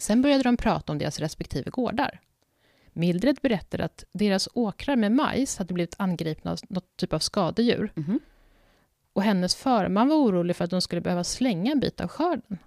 Sen 0.00 0.22
började 0.22 0.42
de 0.42 0.56
prata 0.56 0.92
om 0.92 0.98
deras 0.98 1.18
respektive 1.18 1.70
gårdar. 1.70 2.20
Mildred 2.92 3.38
berättade 3.42 3.84
att 3.84 4.04
deras 4.12 4.48
åkrar 4.54 4.96
med 4.96 5.12
majs 5.12 5.58
hade 5.58 5.74
blivit 5.74 5.94
angripna 5.98 6.50
av 6.50 6.58
något 6.68 6.96
typ 6.96 7.12
av 7.12 7.18
skadedjur. 7.18 7.92
Mhm. 7.94 8.20
Och 9.12 9.22
hennes 9.22 9.54
förman 9.54 10.08
var 10.08 10.16
orolig 10.16 10.56
för 10.56 10.64
att 10.64 10.70
de 10.70 10.80
skulle 10.80 11.00
behöva 11.00 11.24
slänga 11.24 11.72
en 11.72 11.80
bit 11.80 12.00
av 12.00 12.08
skörden. 12.08 12.58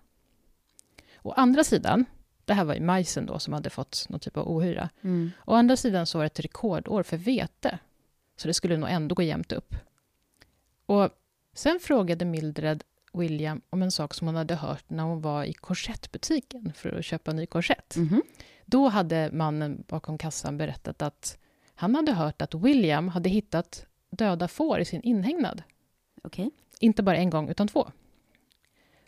Å 1.21 1.31
andra 1.31 1.63
sidan, 1.63 2.05
det 2.45 2.53
här 2.53 2.65
var 2.65 2.73
ju 2.73 2.81
majsen 2.81 3.25
då 3.25 3.39
som 3.39 3.53
hade 3.53 3.69
fått 3.69 4.05
någon 4.09 4.19
typ 4.19 4.37
av 4.37 4.47
ohyra. 4.47 4.89
Mm. 5.01 5.31
Å 5.45 5.53
andra 5.53 5.75
sidan 5.75 6.05
så 6.05 6.17
var 6.17 6.23
det 6.23 6.27
ett 6.27 6.39
rekordår 6.39 7.03
för 7.03 7.17
vete, 7.17 7.79
så 8.35 8.47
det 8.47 8.53
skulle 8.53 8.77
nog 8.77 8.89
ändå 8.89 9.15
gå 9.15 9.21
jämnt 9.21 9.51
upp. 9.51 9.75
Och 10.85 11.09
sen 11.53 11.79
frågade 11.79 12.25
Mildred 12.25 12.83
William 13.13 13.61
om 13.69 13.81
en 13.81 13.91
sak 13.91 14.13
som 14.13 14.27
hon 14.27 14.35
hade 14.35 14.55
hört 14.55 14.89
när 14.89 15.03
hon 15.03 15.21
var 15.21 15.43
i 15.43 15.53
korsettbutiken 15.53 16.73
för 16.75 16.91
att 16.99 17.05
köpa 17.05 17.31
en 17.31 17.37
ny 17.37 17.45
korsett. 17.45 17.95
Mhm. 17.97 18.21
Då 18.65 18.87
hade 18.87 19.29
mannen 19.33 19.83
bakom 19.87 20.17
kassan 20.17 20.57
berättat 20.57 21.01
att 21.01 21.37
han 21.75 21.95
hade 21.95 22.11
hört 22.11 22.41
att 22.41 22.53
William 22.53 23.07
hade 23.07 23.29
hittat 23.29 23.85
döda 24.09 24.47
får 24.47 24.79
i 24.79 24.85
sin 24.85 25.01
inhägnad. 25.01 25.63
Okej. 26.23 26.51
Inte 26.79 27.03
bara 27.03 27.17
en 27.17 27.29
gång, 27.29 27.49
utan 27.49 27.67
två. 27.67 27.91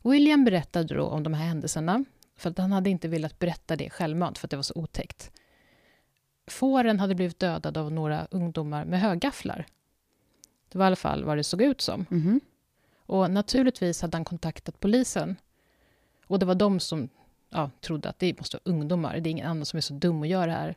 William 0.04 0.46
berättade 0.46 0.96
då 0.96 1.04
om 1.04 1.24
de 1.24 1.34
här 1.34 1.46
händelserna 1.46 2.06
för 2.38 2.50
att 2.50 2.58
han 2.58 2.72
hade 2.72 2.90
inte 2.90 3.08
velat 3.08 3.40
berätta 3.40 3.76
det 3.76 3.90
självmant 3.90 4.38
för 4.38 4.48
att 4.48 4.52
det 4.52 4.56
var 4.56 4.64
så 4.64 4.74
otäckt. 4.76 5.32
Fåren 6.48 7.00
hade 7.00 7.16
blivit 7.16 7.40
dödade 7.40 7.80
av 7.80 7.92
några 7.92 8.28
ungdomar 8.32 8.86
med 8.86 9.00
högafflar. 9.02 9.66
Det 10.70 10.78
var 10.78 10.86
i 10.86 10.88
alla 10.88 10.96
fall 10.96 11.24
vad 11.24 11.38
det 11.38 11.44
såg 11.44 11.62
ut 11.62 11.82
som. 11.82 12.06
Mhm. 12.10 12.42
Och 13.06 13.32
naturligtvis 13.32 14.02
hade 14.02 14.18
han 14.18 14.26
kontaktat 14.26 14.80
polisen. 14.80 15.36
Och 16.28 16.40
det 16.40 16.46
var 16.46 16.56
de 16.56 16.80
som 16.80 17.10
ja, 17.50 17.70
trodde 17.82 18.10
att 18.10 18.20
det 18.20 18.40
måste 18.40 18.58
vara 18.58 18.76
ungdomar. 18.76 19.20
Det 19.20 19.30
är 19.30 19.32
ingen 19.32 19.48
annan 19.48 19.66
som 19.66 19.78
är 19.78 19.82
så 19.82 19.94
dum 19.94 20.22
att 20.22 20.28
göra 20.28 20.46
det 20.46 20.52
här. 20.52 20.76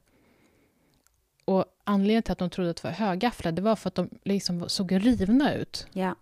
Och 1.44 1.64
anledningen 1.84 2.22
till 2.22 2.32
att 2.32 2.38
de 2.38 2.50
trodde 2.50 2.70
att 2.70 2.76
det 2.76 2.88
var 2.88 2.90
högafflar, 2.90 3.52
det 3.52 3.62
var 3.62 3.76
för 3.76 3.88
att 3.88 3.94
de 3.94 4.10
liksom 4.22 4.68
såg 4.68 4.92
rivna 4.92 5.54
ut. 5.54 5.86
Ja. 5.92 6.14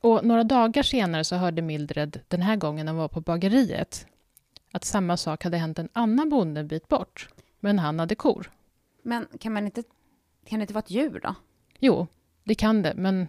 Och 0.00 0.24
några 0.24 0.44
dagar 0.44 0.82
senare 0.82 1.24
så 1.24 1.36
hörde 1.36 1.62
Mildred, 1.62 2.20
den 2.28 2.42
här 2.42 2.56
gången 2.56 2.86
när 2.86 2.92
hon 2.92 3.00
var 3.00 3.08
på 3.08 3.20
bageriet, 3.20 4.06
att 4.72 4.84
samma 4.84 5.16
sak 5.16 5.44
hade 5.44 5.56
hänt 5.56 5.78
en 5.78 5.88
annan 5.92 6.28
bonde 6.28 6.60
en 6.60 6.68
bit 6.68 6.88
bort, 6.88 7.28
men 7.60 7.78
han 7.78 7.98
hade 7.98 8.14
kor. 8.14 8.50
Men 9.02 9.26
kan 9.40 9.52
man 9.52 9.64
inte... 9.64 9.82
Kan 10.46 10.58
det 10.58 10.62
inte 10.62 10.74
vara 10.74 10.82
ett 10.82 10.90
djur 10.90 11.20
då? 11.22 11.34
Jo, 11.78 12.06
det 12.44 12.54
kan 12.54 12.82
det, 12.82 12.94
men 12.96 13.28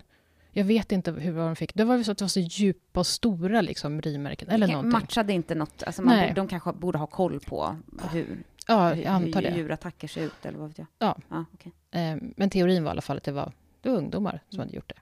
jag 0.55 0.63
vet 0.65 0.91
inte 0.91 1.11
hur 1.11 1.35
de 1.37 1.55
fick. 1.55 1.73
Det 1.73 1.83
var 1.83 1.95
väl 1.95 2.05
så 2.05 2.11
att 2.11 2.17
det 2.17 2.23
var 2.23 2.29
så 2.29 2.39
djupa 2.39 2.99
och 2.99 3.07
stora 3.07 3.61
liksom, 3.61 4.01
rimärken 4.01 4.49
eller 4.49 4.67
någonting. 4.67 4.91
Matchade 4.91 5.33
inte 5.33 5.55
något? 5.55 5.83
Alltså 5.83 6.01
man, 6.01 6.15
Nej. 6.15 6.33
de 6.35 6.47
kanske 6.47 6.73
borde 6.73 6.97
ha 6.97 7.07
koll 7.07 7.39
på 7.39 7.75
hur, 8.11 8.43
Ja, 8.67 8.89
hur, 8.89 9.03
jag 9.03 9.11
antar 9.13 9.41
hur 9.41 9.49
det. 9.51 9.57
djurattacker 9.57 10.07
ser 10.07 10.23
ut, 10.23 10.45
eller 10.45 10.59
vad 10.59 10.67
vet 10.67 10.77
jag? 10.77 10.87
Ja. 10.99 11.17
ja 11.29 11.45
okej. 11.53 11.71
Eh, 11.91 12.17
Men 12.35 12.49
teorin 12.49 12.83
var 12.83 12.89
i 12.89 12.91
alla 12.91 13.01
fall 13.01 13.17
att 13.17 13.23
det 13.23 13.31
var, 13.31 13.51
det 13.81 13.89
var 13.89 13.97
ungdomar 13.97 14.39
som 14.49 14.59
hade 14.59 14.75
gjort 14.75 14.89
det. 14.89 14.99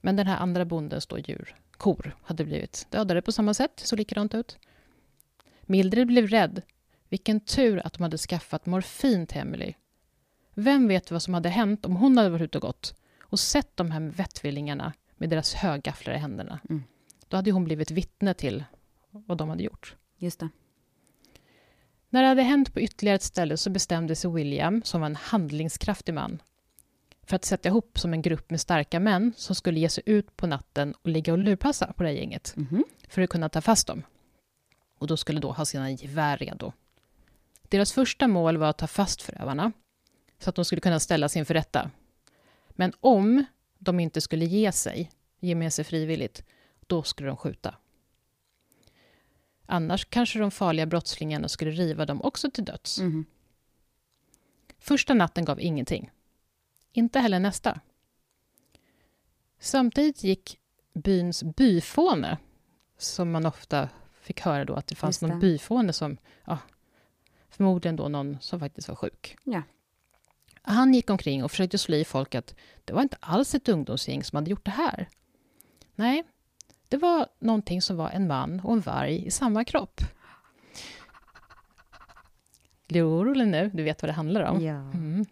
Men 0.00 0.16
den 0.16 0.26
här 0.26 0.36
andra 0.38 0.64
bondens 0.64 1.06
då 1.06 1.18
djur, 1.18 1.54
kor, 1.76 2.16
hade 2.22 2.44
blivit 2.44 2.86
dödade 2.90 3.22
på 3.22 3.32
samma 3.32 3.54
sätt, 3.54 3.72
så 3.84 3.96
likadant 3.96 4.34
ut. 4.34 4.58
Mildred 5.62 6.06
blev 6.06 6.26
rädd. 6.26 6.62
Vilken 7.08 7.40
tur 7.40 7.86
att 7.86 7.92
de 7.92 8.02
hade 8.02 8.18
skaffat 8.18 8.66
morfin 8.66 9.26
till 9.26 9.40
Emily. 9.40 9.74
Vem 10.54 10.88
vet 10.88 11.10
vad 11.10 11.22
som 11.22 11.34
hade 11.34 11.48
hänt 11.48 11.84
om 11.86 11.96
hon 11.96 12.16
hade 12.16 12.30
varit 12.30 12.42
ute 12.42 12.58
och 12.58 12.62
gått 12.62 12.94
och 13.28 13.40
sett 13.40 13.76
de 13.76 13.90
här 13.90 14.00
vettvillingarna 14.00 14.92
med 15.16 15.30
deras 15.30 15.54
högafflar 15.54 16.14
i 16.14 16.18
händerna. 16.18 16.60
Mm. 16.70 16.82
Då 17.28 17.36
hade 17.36 17.50
hon 17.50 17.64
blivit 17.64 17.90
vittne 17.90 18.34
till 18.34 18.64
vad 19.10 19.38
de 19.38 19.48
hade 19.48 19.62
gjort. 19.62 19.96
Just 20.18 20.40
det. 20.40 20.48
När 22.08 22.22
det 22.22 22.28
hade 22.28 22.42
hänt 22.42 22.74
på 22.74 22.80
ytterligare 22.80 23.16
ett 23.16 23.22
ställe 23.22 23.56
så 23.56 23.70
bestämde 23.70 24.16
sig 24.16 24.30
William, 24.32 24.82
som 24.82 25.00
var 25.00 25.06
en 25.06 25.16
handlingskraftig 25.16 26.14
man, 26.14 26.42
för 27.22 27.36
att 27.36 27.44
sätta 27.44 27.68
ihop 27.68 27.98
som 27.98 28.12
en 28.12 28.22
grupp 28.22 28.50
med 28.50 28.60
starka 28.60 29.00
män 29.00 29.32
som 29.36 29.54
skulle 29.54 29.80
ge 29.80 29.88
sig 29.88 30.02
ut 30.06 30.36
på 30.36 30.46
natten 30.46 30.94
och 31.02 31.08
ligga 31.08 31.32
och 31.32 31.38
lurpassa 31.38 31.92
på 31.92 32.02
det 32.02 32.08
här 32.08 32.16
gänget 32.16 32.52
Mhm. 32.56 32.84
för 33.08 33.22
att 33.22 33.30
kunna 33.30 33.48
ta 33.48 33.60
fast 33.60 33.86
dem. 33.86 34.02
Och 34.98 35.06
då 35.06 35.16
skulle 35.16 35.40
då 35.40 35.52
ha 35.52 35.64
sina 35.64 35.90
gevär 35.90 36.36
redo. 36.36 36.72
Deras 37.68 37.92
första 37.92 38.28
mål 38.28 38.56
var 38.56 38.70
att 38.70 38.78
ta 38.78 38.86
fast 38.86 39.22
förövarna 39.22 39.72
så 40.38 40.50
att 40.50 40.56
de 40.56 40.64
skulle 40.64 40.80
kunna 40.80 41.00
ställas 41.00 41.36
inför 41.36 41.54
rätta. 41.54 41.90
Men 42.76 42.92
om 43.00 43.44
de 43.78 44.00
inte 44.00 44.20
skulle 44.20 44.44
ge 44.44 44.72
sig, 44.72 45.10
ge 45.40 45.54
med 45.54 45.72
sig 45.72 45.84
frivilligt, 45.84 46.44
då 46.86 47.02
skulle 47.02 47.28
de 47.28 47.36
skjuta. 47.36 47.74
Annars 49.66 50.04
kanske 50.04 50.38
de 50.38 50.50
farliga 50.50 50.86
brottslingarna 50.86 51.48
skulle 51.48 51.70
riva 51.70 52.06
dem 52.06 52.22
också 52.22 52.50
till 52.50 52.64
döds. 52.64 53.00
Mhm. 53.00 53.24
Första 54.78 55.14
natten 55.14 55.44
gav 55.44 55.60
ingenting. 55.60 56.10
Inte 56.92 57.20
heller 57.20 57.40
nästa. 57.40 57.80
Samtidigt 59.58 60.24
gick 60.24 60.58
byns 60.94 61.42
byfåne, 61.42 62.38
som 62.98 63.30
man 63.30 63.46
ofta 63.46 63.88
fick 64.20 64.40
höra 64.40 64.64
då 64.64 64.74
att 64.74 64.86
det 64.86 64.94
fanns 64.94 65.14
Just 65.14 65.20
det. 65.20 65.26
någon 65.26 65.40
byfåne 65.40 65.92
som, 65.92 66.16
ja, 66.44 66.58
förmodligen 67.48 67.96
då 67.96 68.08
någon 68.08 68.40
som 68.40 68.60
faktiskt 68.60 68.88
var 68.88 68.94
sjuk. 68.96 69.36
Ja. 69.44 69.62
Han 70.68 70.94
gick 70.94 71.10
omkring 71.10 71.44
och 71.44 71.50
försökte 71.50 71.78
slå 71.78 71.96
i 71.96 72.04
folk 72.04 72.34
att 72.34 72.54
det 72.84 72.92
var 72.92 73.02
inte 73.02 73.16
alls 73.20 73.54
ett 73.54 73.68
ungdomsgäng 73.68 74.24
som 74.24 74.36
hade 74.36 74.50
gjort 74.50 74.64
det 74.64 74.70
här. 74.70 75.08
Nej, 75.94 76.24
det 76.88 76.96
var 76.96 77.26
någonting 77.38 77.82
som 77.82 77.96
var 77.96 78.10
en 78.10 78.26
man 78.26 78.60
och 78.60 78.72
en 78.72 78.80
varg 78.80 79.26
i 79.26 79.30
samma 79.30 79.64
kropp. 79.64 80.00
Blir 82.88 83.00
du 83.00 83.06
orolig 83.06 83.46
nu? 83.48 83.70
Du 83.74 83.82
vet 83.82 84.02
vad 84.02 84.08
det 84.08 84.12
handlar 84.12 84.42
om. 84.42 84.64
Ja. 84.64 84.74
Mm. 84.74 85.26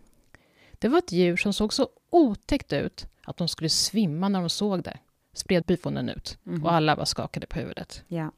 Det 0.73 0.89
var 0.89 0.99
ett 0.99 1.13
djur 1.13 1.37
som 1.37 1.53
såg 1.53 1.73
så 1.73 1.89
otäckt 2.11 2.73
ut 2.73 3.07
att 3.25 3.37
de 3.37 3.49
skulle 3.49 3.69
svimma 3.71 4.29
när 4.29 4.41
de 4.41 4.51
såg 4.51 4.83
det, 4.83 4.99
spred 5.33 5.65
byfånen 5.65 6.09
ut. 6.09 6.39
Mhm. 6.43 6.65
Och 6.65 6.73
alla 6.73 6.97
var 6.97 7.05
skakade 7.05 7.47
på 7.47 7.59
huvudet. 7.59 8.05
ja. 8.09 8.31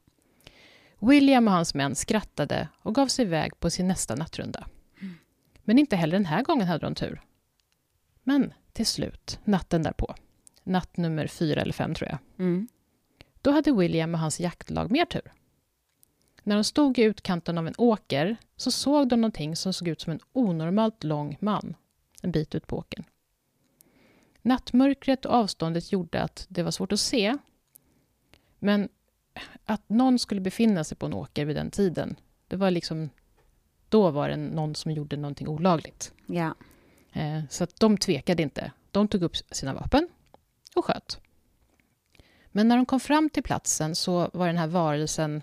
William 1.00 1.48
och 1.48 1.54
hans 1.54 1.74
män 1.74 1.94
skrattade 1.94 2.68
och 2.82 2.94
gav 2.94 3.06
sig 3.06 3.24
iväg 3.24 3.60
på 3.60 3.70
sin 3.70 3.88
nästa 3.88 4.14
nattrunda. 4.14 4.66
Men 5.68 5.78
inte 5.78 5.96
heller 5.96 6.12
den 6.12 6.26
här 6.26 6.42
gången 6.42 6.66
hade 6.66 6.86
de 6.86 6.94
tur. 6.94 7.20
Men 8.22 8.52
till 8.72 8.86
slut, 8.86 9.38
natten 9.44 9.82
därpå, 9.82 10.14
natt 10.64 10.96
nummer 10.96 11.26
fyra 11.26 11.60
eller 11.62 11.72
fem 11.72 11.94
tror 11.94 12.10
jag, 12.10 12.18
Mm. 12.38 12.68
då 13.42 13.50
hade 13.50 13.72
William 13.72 14.14
och 14.14 14.20
hans 14.20 14.40
jaktlag 14.40 14.90
mer 14.90 15.04
tur. 15.04 15.32
När 16.42 16.54
de 16.54 16.64
stod 16.64 16.98
i 16.98 17.02
utkanten 17.02 17.58
av 17.58 17.66
en 17.66 17.74
åker 17.78 18.36
så 18.56 18.70
såg 18.70 19.08
de 19.08 19.20
någonting 19.20 19.56
som 19.56 19.72
såg 19.72 19.88
ut 19.88 20.00
som 20.00 20.12
en 20.12 20.20
onormalt 20.32 21.04
lång 21.04 21.36
man 21.40 21.74
en 22.22 22.32
bit 22.32 22.54
ut 22.54 22.66
på 22.66 22.76
åkern. 22.78 23.04
Nattmörkret 24.42 25.24
och 25.24 25.34
avståndet 25.34 25.92
gjorde 25.92 26.22
att 26.22 26.46
det 26.48 26.62
var 26.62 26.70
svårt 26.70 26.92
att 26.92 27.00
se. 27.00 27.36
Men 28.58 28.88
att 29.64 29.88
någon 29.88 30.18
skulle 30.18 30.40
befinna 30.40 30.84
sig 30.84 30.96
på 30.96 31.06
en 31.06 31.14
åker 31.14 31.44
vid 31.44 31.56
den 31.56 31.70
tiden, 31.70 32.16
det 32.48 32.56
var 32.56 32.70
liksom... 32.70 33.10
Då 33.88 34.10
var 34.10 34.28
det 34.28 34.36
någon 34.36 34.74
som 34.74 34.92
gjorde 34.92 35.16
någonting 35.16 35.48
olagligt. 35.48 36.12
Ja. 36.26 36.54
Eh, 37.12 37.40
Så 37.50 37.64
att 37.64 37.80
de 37.80 37.98
tvekade 37.98 38.42
inte. 38.42 38.72
De 38.90 39.08
tog 39.08 39.22
upp 39.22 39.36
sina 39.50 39.74
vapen 39.74 40.08
och 40.76 40.84
sköt. 40.84 41.20
Men 42.52 42.68
när 42.68 42.76
de 42.76 42.86
kom 42.86 43.00
fram 43.00 43.30
till 43.30 43.42
platsen 43.42 43.94
så 43.94 44.30
var 44.32 44.46
den 44.46 44.56
här 44.58 44.66
varelsen 44.66 45.42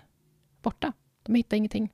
borta. 0.62 0.92
De 1.22 1.34
hittade 1.34 1.56
ingenting. 1.56 1.92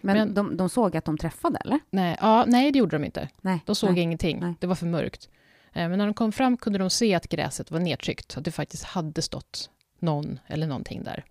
Men, 0.00 0.16
Men- 0.16 0.34
de, 0.34 0.56
de 0.56 0.68
såg 0.68 0.96
att 0.96 1.04
de 1.04 1.18
träffade, 1.18 1.58
eller? 1.64 1.78
Nej, 1.90 2.16
ja, 2.20 2.44
nej 2.48 2.72
det 2.72 2.78
gjorde 2.78 2.96
de 2.98 3.04
inte. 3.04 3.28
Nej. 3.40 3.60
De 3.66 3.74
såg 3.76 3.92
nej. 3.92 4.02
ingenting. 4.02 4.40
Nej. 4.40 4.54
Det 4.60 4.66
var 4.66 4.74
för 4.74 4.86
mörkt. 4.86 5.28
Eh, 5.72 5.88
Men 5.88 5.98
när 5.98 6.04
de 6.06 6.14
kom 6.14 6.32
fram 6.32 6.56
kunde 6.56 6.78
de 6.78 6.90
se 6.90 7.14
att 7.14 7.28
gräset 7.28 7.70
var 7.70 7.80
nedtryckt. 7.80 8.36
Att 8.36 8.44
det 8.44 8.52
faktiskt 8.52 8.82
hade 8.84 9.22
stått 9.22 9.70
någon 9.98 10.38
eller 10.46 10.66
någonting 10.66 11.02
där. 11.04 11.24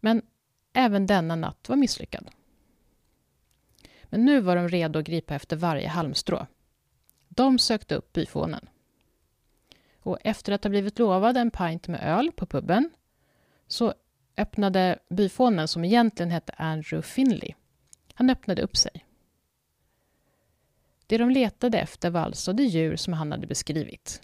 Men 0.00 0.22
även 0.80 1.06
denna 1.06 1.36
natt 1.36 1.68
var 1.68 1.76
misslyckad. 1.76 2.30
Men 4.04 4.24
nu 4.24 4.40
var 4.40 4.56
de 4.56 4.68
redo 4.68 4.98
att 4.98 5.04
gripa 5.04 5.34
efter 5.34 5.56
varje 5.56 5.88
halmstrå. 5.88 6.46
De 7.28 7.58
sökte 7.58 7.94
upp 7.94 8.12
byfånen. 8.12 8.68
Och 10.02 10.18
efter 10.24 10.52
att 10.52 10.64
ha 10.64 10.68
blivit 10.70 10.98
lovade 10.98 11.40
en 11.40 11.50
pint 11.50 11.88
med 11.88 12.00
öl 12.02 12.32
på 12.32 12.46
puben 12.46 12.90
så 13.66 13.94
öppnade 14.36 14.98
byfånen, 15.08 15.68
som 15.68 15.84
egentligen 15.84 16.30
hette 16.30 16.52
Andrew 16.52 17.02
Finley, 17.02 17.54
han 18.14 18.30
öppnade 18.30 18.62
upp 18.62 18.76
sig. 18.76 19.06
Det 21.06 21.18
de 21.18 21.30
letade 21.30 21.78
efter 21.78 22.10
var 22.10 22.20
alltså 22.20 22.52
det 22.52 22.62
djur 22.62 22.96
som 22.96 23.12
han 23.12 23.32
hade 23.32 23.46
beskrivit. 23.46 24.22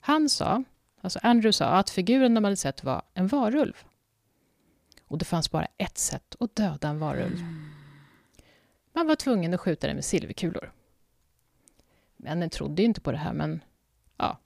Han 0.00 0.28
sa, 0.28 0.64
alltså 1.00 1.18
Andrew 1.22 1.52
sa, 1.52 1.66
att 1.66 1.90
figuren 1.90 2.34
de 2.34 2.44
hade 2.44 2.56
sett 2.56 2.84
var 2.84 3.02
en 3.14 3.26
varulv. 3.26 3.85
Och 5.08 5.18
det 5.18 5.24
fanns 5.24 5.50
bara 5.50 5.66
ett 5.78 5.98
sätt 5.98 6.36
att 6.40 6.56
döda 6.56 6.88
en 6.88 6.98
varulv. 6.98 7.38
Man 8.92 9.06
var 9.06 9.16
tvungen 9.16 9.54
att 9.54 9.60
skjuta 9.60 9.86
den 9.86 9.96
med 9.96 10.04
silverkulor. 10.04 10.72
Männen 12.16 12.50
trodde 12.50 12.82
ju 12.82 12.86
inte 12.86 13.00
på 13.00 13.12
det 13.12 13.18
här, 13.18 13.32
men 13.32 13.60
ja, 14.16 14.38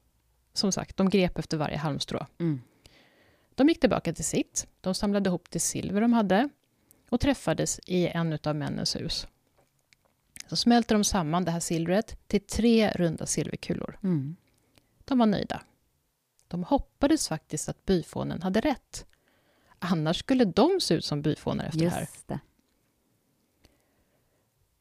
som 0.52 0.72
sagt, 0.72 0.96
de 0.96 1.10
grep 1.10 1.38
efter 1.38 1.56
varje 1.56 1.76
halmstrå. 1.76 2.26
Mm. 2.38 2.60
De 3.54 3.68
gick 3.68 3.80
tillbaka 3.80 4.12
till 4.12 4.24
sitt. 4.24 4.66
De 4.80 4.94
samlade 4.94 5.28
ihop 5.28 5.50
det 5.50 5.60
silver 5.60 6.00
de 6.00 6.12
hade 6.12 6.48
och 7.08 7.20
träffades 7.20 7.80
i 7.86 8.06
en 8.06 8.38
av 8.44 8.56
männens 8.56 8.96
hus. 8.96 9.26
Så 10.46 10.56
smälte 10.56 10.94
de 10.94 11.04
samman 11.04 11.44
det 11.44 11.50
här 11.50 11.60
silvret 11.60 12.28
till 12.28 12.40
tre 12.40 12.90
runda 12.90 13.26
silverkulor. 13.26 13.98
Mm. 14.02 14.36
De 15.04 15.18
var 15.18 15.26
nöjda. 15.26 15.62
De 16.48 16.64
hoppades 16.64 17.28
faktiskt 17.28 17.68
att 17.68 17.84
byfånen 17.84 18.42
hade 18.42 18.60
rätt. 18.60 19.06
Annars 19.82 20.18
skulle 20.18 20.44
de 20.44 20.80
se 20.80 20.94
ut 20.94 21.04
som 21.04 21.22
byfånar 21.22 21.64
efter 21.64 21.80
det 21.80 21.88
här. 21.90 22.00
Just 22.00 22.28
det. 22.28 22.40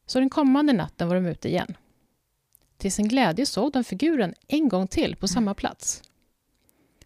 Så 0.06 0.20
den 0.20 0.30
kommande 0.30 0.74
natten 0.74 1.08
var 1.08 1.16
de 1.16 1.26
ute 1.26 1.50
igen. 1.50 1.78
Till 2.78 2.92
sin 2.92 3.08
glädje 3.08 3.46
såg 3.46 3.72
de 3.72 3.84
figuren 3.84 4.34
en 4.48 4.70
gång 4.70 4.88
till 4.88 5.16
på 5.16 5.28
samma 5.28 5.54
plats. 5.54 6.04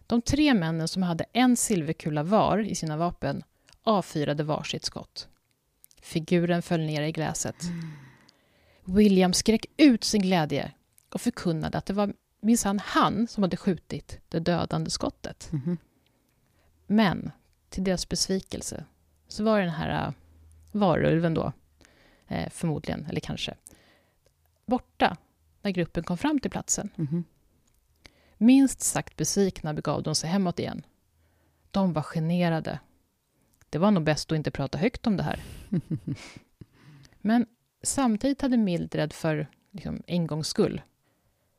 De 0.06 0.22
tre 0.22 0.54
männen 0.54 0.88
som 0.88 1.02
hade 1.02 1.24
en 1.32 1.56
silverkula 1.56 2.22
var 2.22 2.58
i 2.58 2.74
sina 2.74 2.96
vapen 2.96 3.42
avfyrade 3.82 4.42
varsitt 4.42 4.84
skott. 4.84 5.28
Figuren 6.02 6.62
föll 6.62 6.80
ner 6.80 7.02
i 7.02 7.12
gräset. 7.12 7.56
William 8.84 9.32
skrek 9.32 9.66
ut 9.76 10.04
sin 10.04 10.22
glädje 10.22 10.72
och 11.08 11.20
förkunnade 11.20 11.78
att 11.78 11.86
det 11.86 11.92
var 11.92 12.12
minsann 12.40 12.78
han 12.78 13.28
som 13.28 13.42
hade 13.42 13.56
skjutit 13.56 14.20
det 14.28 14.38
dödande 14.38 14.90
skottet. 14.90 15.48
Mhm. 15.52 15.76
Men 16.86 17.30
till 17.74 17.84
deras 17.84 18.08
besvikelse 18.08 18.84
så 19.28 19.44
var 19.44 19.60
den 19.60 19.70
här 19.70 20.06
äh, 20.06 20.14
varulven 20.72 21.34
då, 21.34 21.52
eh, 22.28 22.50
förmodligen, 22.50 23.06
eller 23.06 23.20
kanske, 23.20 23.54
borta 24.66 25.16
när 25.62 25.70
gruppen 25.70 26.04
kom 26.04 26.18
fram 26.18 26.40
till 26.40 26.50
platsen. 26.50 26.90
Mhm. 26.96 27.24
Minst 28.36 28.80
sagt 28.80 29.16
besvikna 29.16 29.74
begav 29.74 30.02
de 30.02 30.14
sig 30.14 30.30
hemåt 30.30 30.58
igen. 30.58 30.86
De 31.70 31.92
var 31.92 32.02
generade. 32.02 32.78
Det 33.70 33.78
var 33.78 33.90
nog 33.90 34.04
bäst 34.04 34.32
att 34.32 34.36
inte 34.36 34.50
prata 34.50 34.78
högt 34.78 35.06
om 35.06 35.16
det 35.16 35.22
här. 35.22 35.42
Men 37.20 37.46
samtidigt 37.82 38.42
hade 38.42 38.56
Mildred 38.56 39.12
för 39.12 39.46
liksom, 39.70 40.02
en 40.06 40.26
gångs 40.26 40.48
skull 40.48 40.82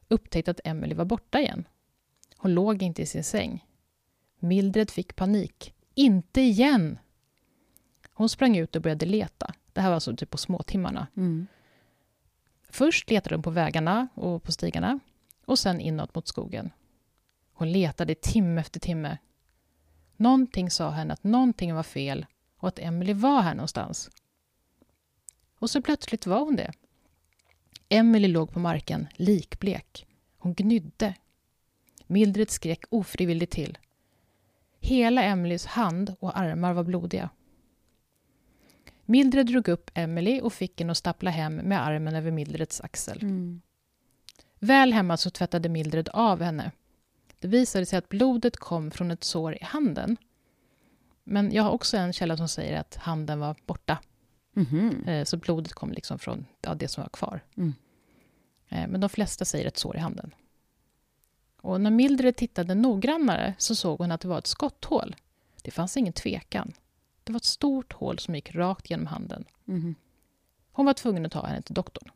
upptäckte 0.07 0.51
att 0.51 0.59
Emily 0.63 0.95
var 0.95 1.05
borta 1.05 1.39
igen. 1.39 1.67
Hon 2.37 2.53
låg 2.53 2.83
inte 2.83 3.01
i 3.01 3.05
sin 3.05 3.23
säng. 3.23 3.65
Mildred 4.39 4.91
fick 4.91 5.15
panik. 5.15 5.74
Inte 5.95 6.41
igen! 6.41 6.99
Hon 8.13 8.29
sprang 8.29 8.57
ut 8.57 8.75
och 8.75 8.81
började 8.81 9.05
leta. 9.05 9.53
Det 9.73 9.81
här 9.81 9.89
var 9.89 9.95
alltså 9.95 10.15
typ 10.15 10.29
på 10.29 10.37
småtimmarna. 10.37 11.07
Mm. 11.17 11.47
Först 12.69 13.09
letade 13.09 13.35
hon 13.35 13.43
på 13.43 13.49
vägarna 13.49 14.07
och 14.13 14.43
på 14.43 14.51
stigarna 14.51 14.99
och 15.45 15.59
sen 15.59 15.81
inåt 15.81 16.15
mot 16.15 16.27
skogen. 16.27 16.71
Hon 17.53 17.71
letade 17.71 18.15
timme 18.15 18.61
efter 18.61 18.79
timme. 18.79 19.17
Någonting 20.17 20.69
sa 20.69 20.89
henne 20.89 21.13
att 21.13 21.23
någonting 21.23 21.75
var 21.75 21.83
fel 21.83 22.25
och 22.57 22.67
att 22.67 22.79
Emily 22.79 23.13
var 23.13 23.41
här 23.41 23.55
någonstans. 23.55 24.09
Och 25.59 25.69
så 25.69 25.81
plötsligt 25.81 26.25
var 26.25 26.39
hon 26.39 26.55
det. 26.55 26.71
Emily 27.89 28.27
låg 28.27 28.51
på 28.51 28.59
marken, 28.59 29.07
likblek. 29.13 30.07
Hon 30.37 30.53
gnydde. 30.53 31.13
Mildred 32.07 32.49
skrek 32.49 32.83
ofrivilligt 32.89 33.53
till. 33.53 33.77
Hela 34.85 35.23
Emelies 35.23 35.65
hand 35.65 36.15
och 36.19 36.37
armar 36.37 36.73
var 36.73 36.83
blodiga. 36.83 37.29
Mildred 39.05 39.45
drog 39.45 39.67
upp 39.67 39.91
Emily 39.93 40.41
och 40.41 40.53
fick 40.53 40.79
henne 40.79 40.91
att 40.91 40.97
stappla 40.97 41.31
hem 41.31 41.55
med 41.55 41.85
armen 41.87 42.15
över 42.15 42.31
Mildreds 42.31 42.81
axel. 42.81 43.21
Mm. 43.21 43.61
Väl 44.59 44.93
hemma 44.93 45.17
så 45.17 45.29
tvättade 45.29 45.69
Mildred 45.69 46.09
av 46.09 46.41
henne. 46.41 46.71
Det 47.39 47.47
visade 47.47 47.85
sig 47.85 47.99
att 47.99 48.09
blodet 48.09 48.57
kom 48.57 48.91
från 48.91 49.11
ett 49.11 49.23
sår 49.23 49.53
i 49.53 49.63
handen. 49.63 50.17
Men 51.23 51.51
jag 51.51 51.63
har 51.63 51.71
också 51.71 51.97
en 51.97 52.13
källa 52.13 52.37
som 52.37 52.47
säger 52.47 52.79
att 52.79 52.95
handen 52.95 53.39
var 53.39 53.55
borta. 53.65 53.97
Eh, 55.07 55.23
Så 55.23 55.37
blodet 55.37 55.73
kom 55.73 55.91
liksom 55.91 56.19
från 56.19 56.45
ja, 56.61 56.73
det 56.75 56.87
som 56.87 57.01
var 57.03 57.09
kvar. 57.09 57.39
Mm. 57.57 57.73
Eh, 58.69 58.87
Men 58.87 59.01
de 59.01 59.09
flesta 59.09 59.45
säger 59.45 59.65
ett 59.67 59.77
sår 59.77 59.95
i 59.95 59.99
handen. 59.99 60.35
Och 61.65 61.81
när 61.81 61.91
Mildred 61.91 62.35
tittade 62.35 62.75
noggrannare 62.75 63.53
så 63.57 63.75
såg 63.75 63.99
hon 63.99 64.11
att 64.11 64.21
det 64.21 64.27
var 64.27 64.37
ett 64.37 64.47
skotthål. 64.47 65.15
Det 65.61 65.71
fanns 65.71 65.97
ingen 65.97 66.13
tvekan. 66.13 66.73
Det 67.23 67.31
var 67.31 67.37
ett 67.37 67.43
stort 67.45 67.93
hål 67.93 68.19
som 68.19 68.35
gick 68.35 68.55
rakt 68.55 68.89
genom 68.89 69.07
handen. 69.07 69.45
Mhm. 69.63 69.95
Hon 70.71 70.85
var 70.85 70.93
tvungen 70.93 71.25
att 71.25 71.31
ta 71.31 71.45
henne 71.45 71.61
till 71.61 71.75
doktorn. 71.75 72.11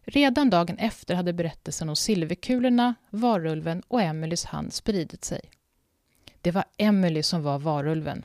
Redan 0.00 0.50
dagen 0.50 0.78
efter 0.78 1.14
hade 1.14 1.32
berättelsen 1.32 1.88
om 1.88 1.96
silverkulorna, 1.96 2.94
varulven 3.10 3.82
och 3.88 4.02
Emelies 4.02 4.44
hand 4.44 4.72
spridit 4.72 5.24
sig. 5.24 5.40
Det 6.40 6.50
var 6.50 6.64
Emily 6.76 7.22
som 7.22 7.42
var 7.42 7.58
varulven. 7.58 8.24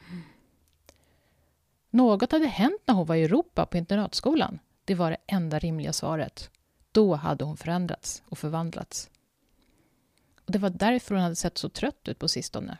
Något 1.89 2.31
hade 2.31 2.47
hänt 2.47 2.81
när 2.85 2.95
hon 2.95 3.05
var 3.05 3.15
i 3.15 3.23
Europa 3.23 3.65
på 3.65 3.77
internatskolan. 3.77 4.59
Det 4.85 4.95
var 4.95 5.11
det 5.11 5.17
enda 5.27 5.59
rimliga 5.59 5.93
svaret. 5.93 6.49
Då 6.91 7.15
hade 7.15 7.43
hon 7.45 7.57
förändrats 7.57 8.23
och 8.29 8.37
förvandlats. 8.37 9.09
Och 10.45 10.51
Det 10.51 10.59
var 10.59 10.69
därför 10.69 11.15
hon 11.15 11.23
hade 11.23 11.35
sett 11.35 11.57
så 11.57 11.69
trött 11.69 12.07
ut 12.07 12.19
på 12.19 12.27
sistone. 12.27 12.77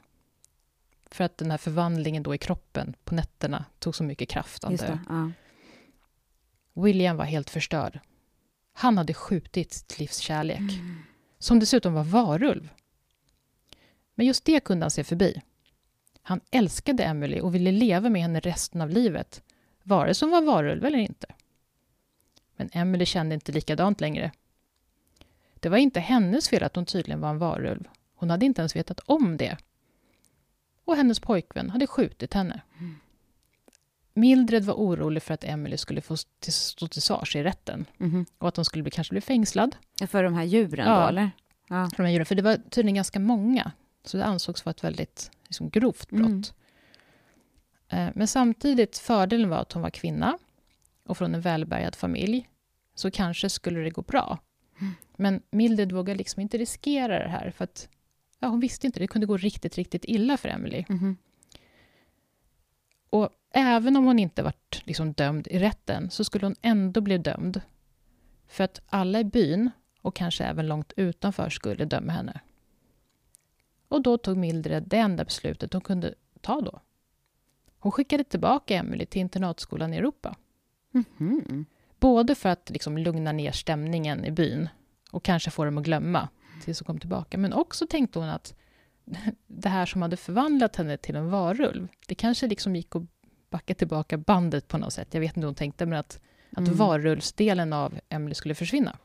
För 1.05 1.23
att 1.23 1.37
den 1.37 1.51
här 1.51 1.57
förvandlingen 1.57 2.23
då 2.23 2.35
i 2.35 2.37
kroppen 2.37 2.95
på 3.03 3.15
nätterna 3.15 3.65
tog 3.79 3.95
så 3.95 4.03
mycket 4.03 4.29
kraft. 4.29 4.61
Det. 4.61 4.99
Ja. 5.09 5.31
William 6.73 7.17
var 7.17 7.25
helt 7.25 7.49
förstörd. 7.49 7.99
Han 8.73 8.97
hade 8.97 9.13
skjutit 9.13 9.73
sitt 9.73 9.99
livs 9.99 10.17
kärlek, 10.17 10.71
som 11.39 11.59
dessutom 11.59 11.93
var 11.93 12.03
varulv. 12.03 12.69
Men 14.15 14.25
just 14.25 14.45
det 14.45 14.59
kunde 14.59 14.83
han 14.83 14.91
se 14.91 15.03
förbi. 15.03 15.41
Han 16.21 16.41
älskade 16.51 17.03
Emily 17.03 17.39
och 17.39 17.55
ville 17.55 17.71
leva 17.71 18.09
med 18.09 18.21
henne 18.21 18.39
resten 18.39 18.81
av 18.81 18.89
livet, 18.89 19.43
vare 19.83 20.13
sig 20.13 20.25
hon 20.25 20.31
var 20.31 20.53
varulv 20.53 20.85
eller 20.85 20.97
inte. 20.97 21.27
Men 22.55 22.69
Emily 22.73 23.05
kände 23.05 23.35
inte 23.35 23.51
likadant 23.51 24.01
längre. 24.01 24.31
Det 25.63 25.69
var 25.69 25.77
inte 25.77 25.99
hennes 25.99 26.49
fel 26.49 26.63
att 26.63 26.75
hon 26.75 26.85
tydligen 26.85 27.21
var 27.21 27.29
en 27.29 27.37
varulv. 27.37 27.87
Hon 28.15 28.29
hade 28.29 28.45
inte 28.45 28.61
ens 28.61 28.75
vetat 28.75 28.99
om 29.05 29.37
det. 29.37 29.57
Och 30.85 30.95
hennes 30.95 31.19
pojkvän 31.19 31.69
hade 31.69 31.87
skjutit 31.87 32.33
henne. 32.33 32.61
Mildred 34.13 34.63
var 34.65 34.73
orolig 34.73 35.23
för 35.23 35.33
att 35.33 35.43
Emily 35.43 35.77
skulle 35.77 36.01
få 36.01 36.15
till- 36.39 36.53
stå 36.53 36.87
till 36.87 37.01
svars 37.01 37.35
i 37.35 37.43
rätten 37.43 37.85
Mhm. 37.97 38.25
och 38.37 38.47
att 38.47 38.55
hon 38.55 38.65
skulle 38.65 38.83
bli, 38.83 38.91
kanske 38.91 39.13
bli 39.13 39.21
fängslad. 39.21 39.75
För 40.07 40.23
de 40.23 40.33
här 40.33 40.43
djuren 40.43 40.87
Ja. 40.87 41.01
då, 41.01 41.07
eller? 41.07 41.31
Ja. 41.67 41.89
För, 41.89 41.97
de 41.97 42.03
här 42.03 42.11
djuren, 42.13 42.25
för 42.25 42.35
det 42.35 42.41
var 42.41 42.55
tydligen 42.69 42.95
ganska 42.95 43.19
många, 43.19 43.71
så 44.03 44.17
det 44.17 44.25
ansågs 44.25 44.65
vara 44.65 44.71
ett 44.71 44.83
väldigt 44.83 45.31
liksom, 45.47 45.69
grovt 45.69 46.09
brott. 46.09 46.53
Mm. 47.89 48.11
Men 48.15 48.27
samtidigt, 48.27 48.97
fördelen 48.97 49.49
var 49.49 49.57
att 49.57 49.71
hon 49.73 49.81
var 49.81 49.89
kvinna 49.89 50.37
och 51.05 51.17
från 51.17 51.35
en 51.35 51.41
välbärgad 51.41 51.95
familj, 51.95 52.49
så 52.95 53.11
kanske 53.11 53.49
skulle 53.49 53.79
det 53.79 53.89
gå 53.89 54.01
bra. 54.01 54.37
Mm. 54.81 54.93
Men 55.17 55.41
Mildred 55.51 55.91
vågade 55.91 56.17
liksom 56.17 56.41
inte 56.41 56.57
riskera 56.57 57.19
det 57.19 57.29
här, 57.29 57.51
för 57.51 57.63
att 57.63 57.89
ja, 58.39 58.47
hon 58.47 58.59
visste 58.59 58.87
inte, 58.87 58.99
det 58.99 59.07
kunde 59.07 59.27
gå 59.27 59.37
riktigt, 59.37 59.75
riktigt 59.77 60.05
illa 60.05 60.37
för 60.37 60.49
Emily. 60.49 60.85
Mhm. 60.89 61.17
Och 63.09 63.29
även 63.51 63.97
om 63.97 64.05
hon 64.05 64.19
inte 64.19 64.43
varit 64.43 64.81
liksom 64.83 65.13
dömd 65.13 65.47
i 65.47 65.59
rätten 65.59 66.09
så 66.09 66.23
skulle 66.23 66.45
hon 66.45 66.55
ändå 66.61 67.01
bli 67.01 67.17
dömd. 67.17 67.61
För 68.47 68.63
att 68.63 68.81
alla 68.85 69.19
i 69.19 69.23
byn, 69.23 69.71
och 70.01 70.15
kanske 70.15 70.43
även 70.43 70.67
långt 70.67 70.93
utanför, 70.97 71.49
skulle 71.49 71.85
döma 71.85 72.11
henne. 72.11 72.41
Och 73.87 74.01
då 74.01 74.17
tog 74.17 74.37
Mildred 74.37 74.83
det 74.87 74.97
enda 74.97 75.23
beslutet 75.23 75.73
hon 75.73 75.81
kunde 75.81 76.15
ta 76.41 76.61
då. 76.61 76.79
Hon 77.79 77.91
skickade 77.91 78.23
tillbaka 78.23 78.75
Emily 78.75 79.05
till 79.05 79.21
internatskolan 79.21 79.93
i 79.93 79.97
Europa. 79.97 80.35
Mhm. 80.91 81.65
Både 82.03 82.35
för 82.35 82.49
att 82.49 82.69
liksom 82.69 82.97
lugna 82.97 83.31
ner 83.31 83.51
stämningen 83.51 84.25
i 84.25 84.31
byn 84.31 84.69
och 85.11 85.23
kanske 85.23 85.51
få 85.51 85.65
dem 85.65 85.77
att 85.77 85.83
glömma 85.83 86.29
tills 86.63 86.79
hon 86.79 86.85
kom 86.85 86.99
tillbaka. 86.99 87.37
Men 87.37 87.53
också 87.53 87.87
tänkte 87.87 88.19
hon 88.19 88.29
att 88.29 88.53
det 89.47 89.69
här 89.69 89.85
som 89.85 90.01
hade 90.01 90.17
förvandlat 90.17 90.75
henne 90.75 90.97
till 90.97 91.15
en 91.15 91.29
varulv, 91.29 91.87
det 92.07 92.15
kanske 92.15 92.47
liksom 92.47 92.75
gick 92.75 92.95
att 92.95 93.03
backa 93.49 93.75
tillbaka 93.75 94.17
bandet 94.17 94.67
på 94.67 94.77
något 94.77 94.93
sätt. 94.93 95.13
Jag 95.13 95.21
vet 95.21 95.29
inte 95.29 95.39
hur 95.39 95.45
hon 95.45 95.55
tänkte, 95.55 95.85
men 95.85 95.99
att, 95.99 96.19
att 96.51 96.57
Mm. 96.57 96.75
varulvsdelen 96.75 97.73
av 97.73 97.99
Emily 98.09 98.35
skulle 98.35 98.55
försvinna. 98.55 98.97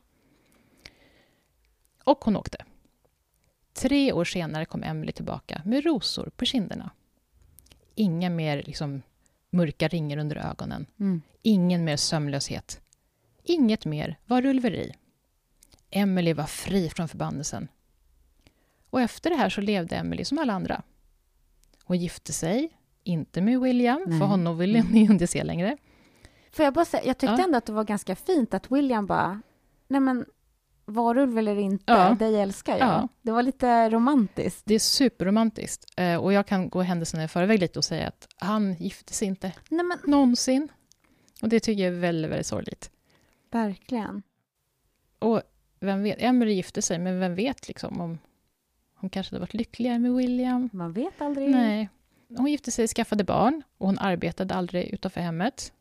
Och 2.03 2.23
hon 2.25 2.35
åkte. 2.35 2.65
Tre 3.73 4.13
år 4.13 4.25
senare 4.25 4.65
kom 4.65 4.83
Emily 4.83 5.11
tillbaka 5.11 5.61
med 5.65 5.85
rosor 5.85 6.31
på 6.35 6.45
kinderna. 6.45 6.91
Inga 7.95 8.29
mer 8.29 8.63
liksom, 8.65 9.01
mörka 9.49 9.87
ringar 9.87 10.17
under 10.17 10.35
ögonen. 10.35 10.85
Mm. 10.99 11.21
Ingen 11.41 11.83
mer 11.83 11.97
sömnlöshet. 11.97 12.81
Inget 13.49 13.85
mer 13.85 14.15
varulveri. 14.25 14.93
Emily 15.91 16.33
var 16.33 16.45
fri 16.45 16.89
från 16.89 17.07
förbannelsen. 17.07 17.67
Och 18.89 19.01
efter 19.01 19.29
det 19.29 19.35
här 19.35 19.49
så 19.49 19.61
levde 19.61 19.95
Emily 19.95 20.25
som 20.25 20.37
alla 20.37 20.53
andra. 20.53 20.81
Hon 21.83 21.97
gifte 21.97 22.33
sig, 22.33 22.69
inte 23.03 23.41
med 23.41 23.59
William, 23.61 24.03
Nej. 24.07 24.19
för 24.19 24.25
honom 24.25 24.57
ville 24.57 24.83
ni 24.83 24.99
inte 24.99 25.27
se 25.27 25.43
längre. 25.43 25.77
Får 26.51 26.65
jag 26.65 26.73
bara 26.73 26.85
säga, 26.85 27.03
jag 27.05 27.17
tyckte 27.17 27.35
Ja. 27.37 27.43
ändå 27.43 27.57
att 27.57 27.65
det 27.65 27.71
var 27.71 27.83
ganska 27.83 28.15
fint 28.15 28.53
att 28.53 28.71
William 28.71 29.05
bara, 29.05 29.41
nej 29.87 30.01
men 30.01 30.25
varulv 30.85 31.37
eller 31.37 31.55
inte, 31.59 31.83
Ja. 31.93 32.09
dig 32.19 32.41
älskar 32.41 32.77
jag. 32.77 32.87
Ja. 32.87 33.07
Det 33.21 33.31
var 33.31 33.43
lite 33.43 33.89
romantiskt. 33.89 34.61
Det 34.65 34.73
är 34.75 34.79
superromantiskt. 34.79 35.85
Eh, 35.97 36.15
Och 36.15 36.33
jag 36.33 36.47
kan 36.47 36.69
gå 36.69 36.81
händelserna 36.81 37.23
i 37.23 37.27
förväg 37.27 37.59
lite 37.59 37.79
och 37.79 37.85
säga 37.85 38.07
att 38.07 38.27
han 38.37 38.73
gifte 38.73 39.13
sig 39.13 39.27
inte 39.27 39.51
Nej 39.69 39.85
men 39.85 39.97
någonsin. 40.05 40.67
Och 41.41 41.49
det 41.49 41.59
tycker 41.59 41.83
jag 41.83 41.93
är 41.95 41.99
väldigt, 41.99 42.31
väldigt 42.31 42.47
sorgligt. 42.47 42.91
Verkligen. 43.51 44.23
Och 45.19 45.41
vem 45.79 46.03
vet, 46.03 46.21
Emily 46.21 46.53
gifte 46.53 46.81
sig, 46.81 46.99
men 46.99 47.19
vem 47.19 47.35
vet 47.35 47.67
liksom 47.67 48.01
om 48.01 48.19
hon 48.93 49.09
kanske 49.09 49.35
hade 49.35 49.39
varit 49.39 49.53
lyckligare 49.53 49.99
med 49.99 50.13
William? 50.13 50.69
Man 50.73 50.93
vet 50.93 51.21
aldrig. 51.21 51.49
Nej. 51.49 51.89
Hon 52.37 52.51
gifte 52.51 52.71
sig, 52.71 52.87
skaffade 52.87 53.23
barn 53.23 53.63
och 53.77 53.87
hon 53.87 53.99
arbetade 53.99 54.53
aldrig 54.55 54.87
utanför 54.93 55.21
hemmet. 55.21 55.73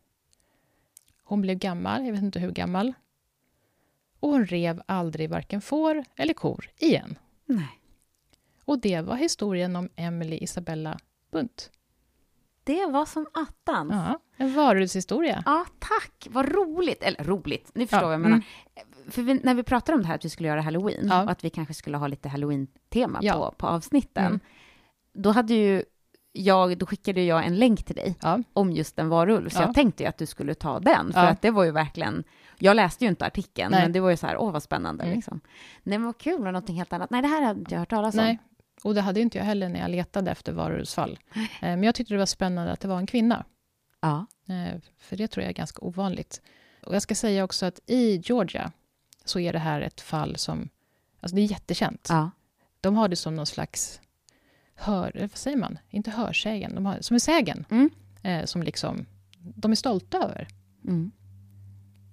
Hon 1.25 1.41
blev 1.41 1.59
gammal, 1.59 2.05
jag 2.05 2.13
vet 2.13 2.23
inte 2.23 2.41
hur 2.41 2.53
gammal. 2.53 2.93
Och 4.21 4.31
hon 4.31 4.47
rev 4.47 4.83
aldrig 4.87 5.31
varken 5.31 5.61
får 5.61 6.05
eller 6.17 6.35
kor 6.35 6.71
igen. 6.77 7.19
Nej. 7.45 7.81
Och 8.65 8.79
det 8.79 9.01
var 9.01 9.17
historien 9.17 9.77
om 9.77 9.89
Emily 9.97 10.37
Isabella 10.37 10.99
Bunt. 11.31 11.71
Det 12.65 12.87
var 12.87 13.07
som 13.07 13.27
attans. 13.35 13.93
Ja. 13.93 14.21
Ja, 14.39 14.45
en 14.45 14.55
varulvshistoria. 14.55 15.43
tack. 15.79 16.27
Vad 16.31 16.53
roligt. 16.53 17.03
Eller 17.03 17.25
roligt, 17.25 17.71
ni 17.75 17.87
förstår 17.87 18.01
Ja, 18.01 18.05
vad 18.07 18.13
jag 18.15 18.21
menar. 18.21 18.37
mm. 18.37 19.11
För 19.11 19.23
vi, 19.23 19.35
när 19.35 19.55
vi 19.55 19.63
pratade 19.63 19.97
om 19.97 20.03
det 20.03 20.09
här 20.09 20.15
att 20.15 20.25
vi 20.25 20.29
skulle 20.31 20.49
göra 20.49 20.61
halloween 20.61 21.07
Ja. 21.09 21.23
och 21.23 21.31
att 21.31 21.45
vi 21.45 21.51
kanske 21.51 21.75
skulle 21.75 21.97
ha 21.97 22.07
lite 22.07 22.29
halloween-tema 22.29 23.19
Ja. 23.23 23.33
på, 23.35 23.53
på 23.57 23.67
avsnitten. 23.67 24.27
Mm. 24.27 24.41
Då 25.15 25.31
hade 25.31 25.55
ju 25.55 25.83
jag, 26.33 26.79
då 26.79 26.87
skickade 26.87 27.23
jag 27.23 27.47
en 27.47 27.57
länk 27.57 27.85
till 27.85 27.97
dig 27.97 28.15
Ja. 28.23 28.39
om 28.53 28.73
just 28.73 28.99
en 28.99 29.09
varulv, 29.09 29.49
så 29.49 29.59
Ja. 29.63 29.67
jag 29.67 29.75
tänkte 29.75 30.03
ju 30.03 30.09
att 30.09 30.19
du 30.19 30.27
skulle 30.27 30.55
ta 30.55 30.81
den, 30.81 31.13
för 31.13 31.21
Ja. 31.21 31.29
att 31.29 31.43
det 31.43 31.51
var 31.51 31.65
ju 31.65 31.71
verkligen, 31.71 32.25
jag 32.59 32.75
läste 32.77 33.05
ju 33.05 33.09
inte 33.11 33.27
artikeln, 33.27 33.71
Nej. 33.71 33.83
men 33.83 33.93
det 33.93 34.01
var 34.01 34.11
ju 34.11 34.17
så 34.17 34.27
här, 34.27 34.37
åh 34.37 34.53
vad 34.53 34.63
spännande 34.63 35.05
Mm. 35.05 35.17
liksom. 35.17 35.41
Nej 35.83 35.99
men 35.99 36.07
vad 36.07 36.19
kul, 36.19 36.35
och 36.39 36.45
någonting 36.45 36.77
helt 36.77 36.93
annat. 36.93 37.11
Nej, 37.11 37.23
det 37.23 37.29
här 37.29 37.43
hade 37.43 37.65
jag 37.71 37.79
hört 37.79 37.91
talas 37.91 38.15
om. 38.15 38.21
Nej, 38.25 38.39
och 38.85 38.95
det 38.95 39.01
hade 39.01 39.21
inte 39.21 39.39
jag 39.39 39.45
heller 39.45 39.69
när 39.69 39.81
jag 39.81 39.91
letade 39.91 40.31
efter 40.31 40.53
varulvsfall. 40.53 41.19
Eh, 41.35 41.41
Men 41.61 41.83
jag 41.83 41.95
tyckte 41.95 42.15
det 42.15 42.19
var 42.19 42.27
spännande 42.27 42.73
att 42.73 42.81
det 42.81 42.89
var 42.89 42.99
en 42.99 43.07
kvinna. 43.07 43.45
Ja. 44.01 44.27
Eh, 44.49 44.81
För 44.99 45.17
det 45.17 45.29
tror 45.29 45.43
jag 45.43 45.51
är 45.51 45.55
ganska 45.55 45.81
ovanligt. 45.85 46.43
Och 46.87 46.95
jag 46.95 47.03
ska 47.03 47.15
säga 47.15 47.45
också 47.45 47.67
att 47.67 47.81
i 47.87 48.17
Georgia 48.25 48.73
så 49.25 49.41
är 49.41 49.53
det 49.53 49.59
här 49.59 49.81
ett 49.81 50.01
fall 50.01 50.37
som... 50.37 50.69
Alltså 51.21 51.37
det 51.37 51.43
är 51.43 51.47
jättekänt. 51.51 52.07
Ja. 52.11 52.31
De 52.81 52.97
har 52.97 53.09
det 53.09 53.17
som 53.17 53.37
någon 53.37 53.47
slags... 53.47 54.01
Hör, 54.75 55.13
vad 55.21 55.31
säger 55.37 55.57
man? 55.57 55.79
Inte 55.91 56.11
hörsägen, 56.11 56.75
de 56.75 56.87
har, 56.87 57.01
som 57.01 57.15
en 57.15 57.21
sägen. 57.21 57.65
Mm. 57.71 57.91
Eh, 58.23 58.45
som 58.45 58.63
liksom, 58.63 59.07
de 59.39 59.71
är 59.73 59.77
stolta 59.77 60.19
över. 60.19 60.49
Mm. 60.85 61.11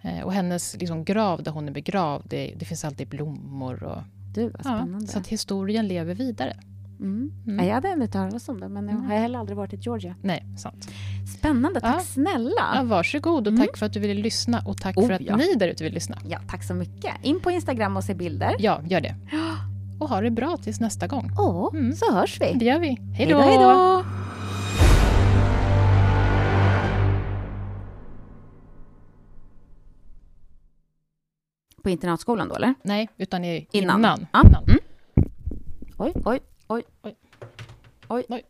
Eh, 0.04 0.22
och 0.24 0.34
hennes 0.34 0.76
liksom, 0.76 1.04
grav 1.06 1.44
där 1.44 1.52
hon 1.52 1.68
är 1.68 1.72
begravd, 1.72 2.26
det, 2.30 2.54
det 2.58 2.66
finns 2.66 2.86
alltid 2.86 3.08
blommor. 3.08 3.84
Och, 3.84 4.02
Du, 4.34 4.44
vad 4.50 4.60
ja, 4.60 4.64
spännande. 4.64 5.08
så 5.08 5.20
att 5.20 5.28
historien 5.28 5.88
lever 5.88 6.14
vidare. 6.16 6.60
Mm. 7.00 7.32
Mm. 7.48 7.66
Jag 7.68 7.74
hade 7.74 7.90
inte 7.92 8.02
hört 8.04 8.12
talas 8.30 8.50
om 8.50 8.60
det, 8.60 8.70
men 8.70 8.86
jag 8.88 8.94
Mm. 8.98 9.06
har 9.12 9.18
heller 9.18 9.40
aldrig 9.40 9.58
varit 9.58 9.74
i 9.74 9.78
Georgia. 9.78 10.16
Nej, 10.22 10.46
sant. 10.58 10.88
Spännande, 11.38 11.82
tack 11.82 11.96
Ja. 11.96 12.00
snälla. 12.00 12.72
Ja, 12.76 12.84
varsågod 12.84 13.48
och 13.48 13.54
Mm. 13.54 13.68
tack 13.68 13.78
för 13.78 13.86
att 13.86 13.94
du 13.94 14.00
ville 14.00 14.14
lyssna 14.14 14.62
och 14.66 14.78
tack 14.78 14.98
Oh, 14.98 15.06
för 15.08 15.14
att 15.14 15.22
ja. 15.22 15.36
ni 15.36 15.54
där 15.56 15.68
ute 15.68 15.84
vill 15.84 15.94
lyssna. 15.94 16.18
Ja, 16.28 16.40
tack 16.50 16.64
så 16.64 16.74
mycket. 16.74 17.12
In 17.24 17.40
på 17.40 17.52
Instagram 17.52 17.98
och 17.98 18.04
se 18.04 18.14
bilder. 18.14 18.56
Ja, 18.60 18.82
gör 18.88 19.02
det. 19.02 19.16
Och 20.00 20.10
ha 20.10 20.22
det 20.22 20.32
bra 20.32 20.58
tills 20.58 20.80
nästa 20.80 21.08
gång. 21.08 21.32
Åh, 21.40 21.70
Mm. 21.74 21.94
så 21.96 22.14
hörs 22.14 22.42
vi. 22.42 22.54
Det 22.60 22.66
gör 22.66 22.80
vi. 22.80 22.98
Hej 23.18 23.28
då! 23.28 23.38
då, 23.38 23.42
hej 23.42 23.58
då! 23.58 24.04
På 31.84 31.90
internatskolan 31.90 32.48
då, 32.50 32.56
eller? 32.56 32.74
Nej, 32.84 33.10
utan 33.18 33.44
i, 33.46 33.68
Innan. 33.72 34.00
innan. 34.00 34.26
Ja. 34.34 34.42
innan. 34.48 34.64
Mm. 34.64 34.80
Oj, 35.98 36.40
oj, 36.68 36.84
oj. 37.04 37.16
Oj. 38.08 38.08
Oj. 38.08 38.26
Nej, 38.30 38.44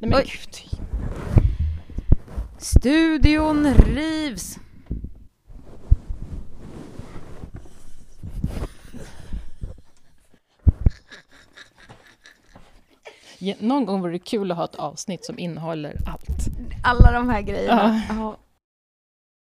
men 0.00 0.14
Oj. 0.14 0.22
gud. 0.24 0.80
Studion 2.58 3.74
rivs. 3.74 4.58
Ja, 13.38 13.54
Någon 13.58 13.86
gång 13.86 14.00
vore 14.00 14.12
det 14.12 14.18
kul 14.18 14.50
att 14.50 14.56
ha 14.56 14.64
ett 14.64 14.74
avsnitt 14.74 15.24
som 15.24 15.38
innehåller 15.38 15.96
allt. 16.06 16.46
Alla 16.84 17.12
de 17.12 17.28
här 17.28 17.42
grejerna. 17.42 18.02
Ja. 18.08 18.36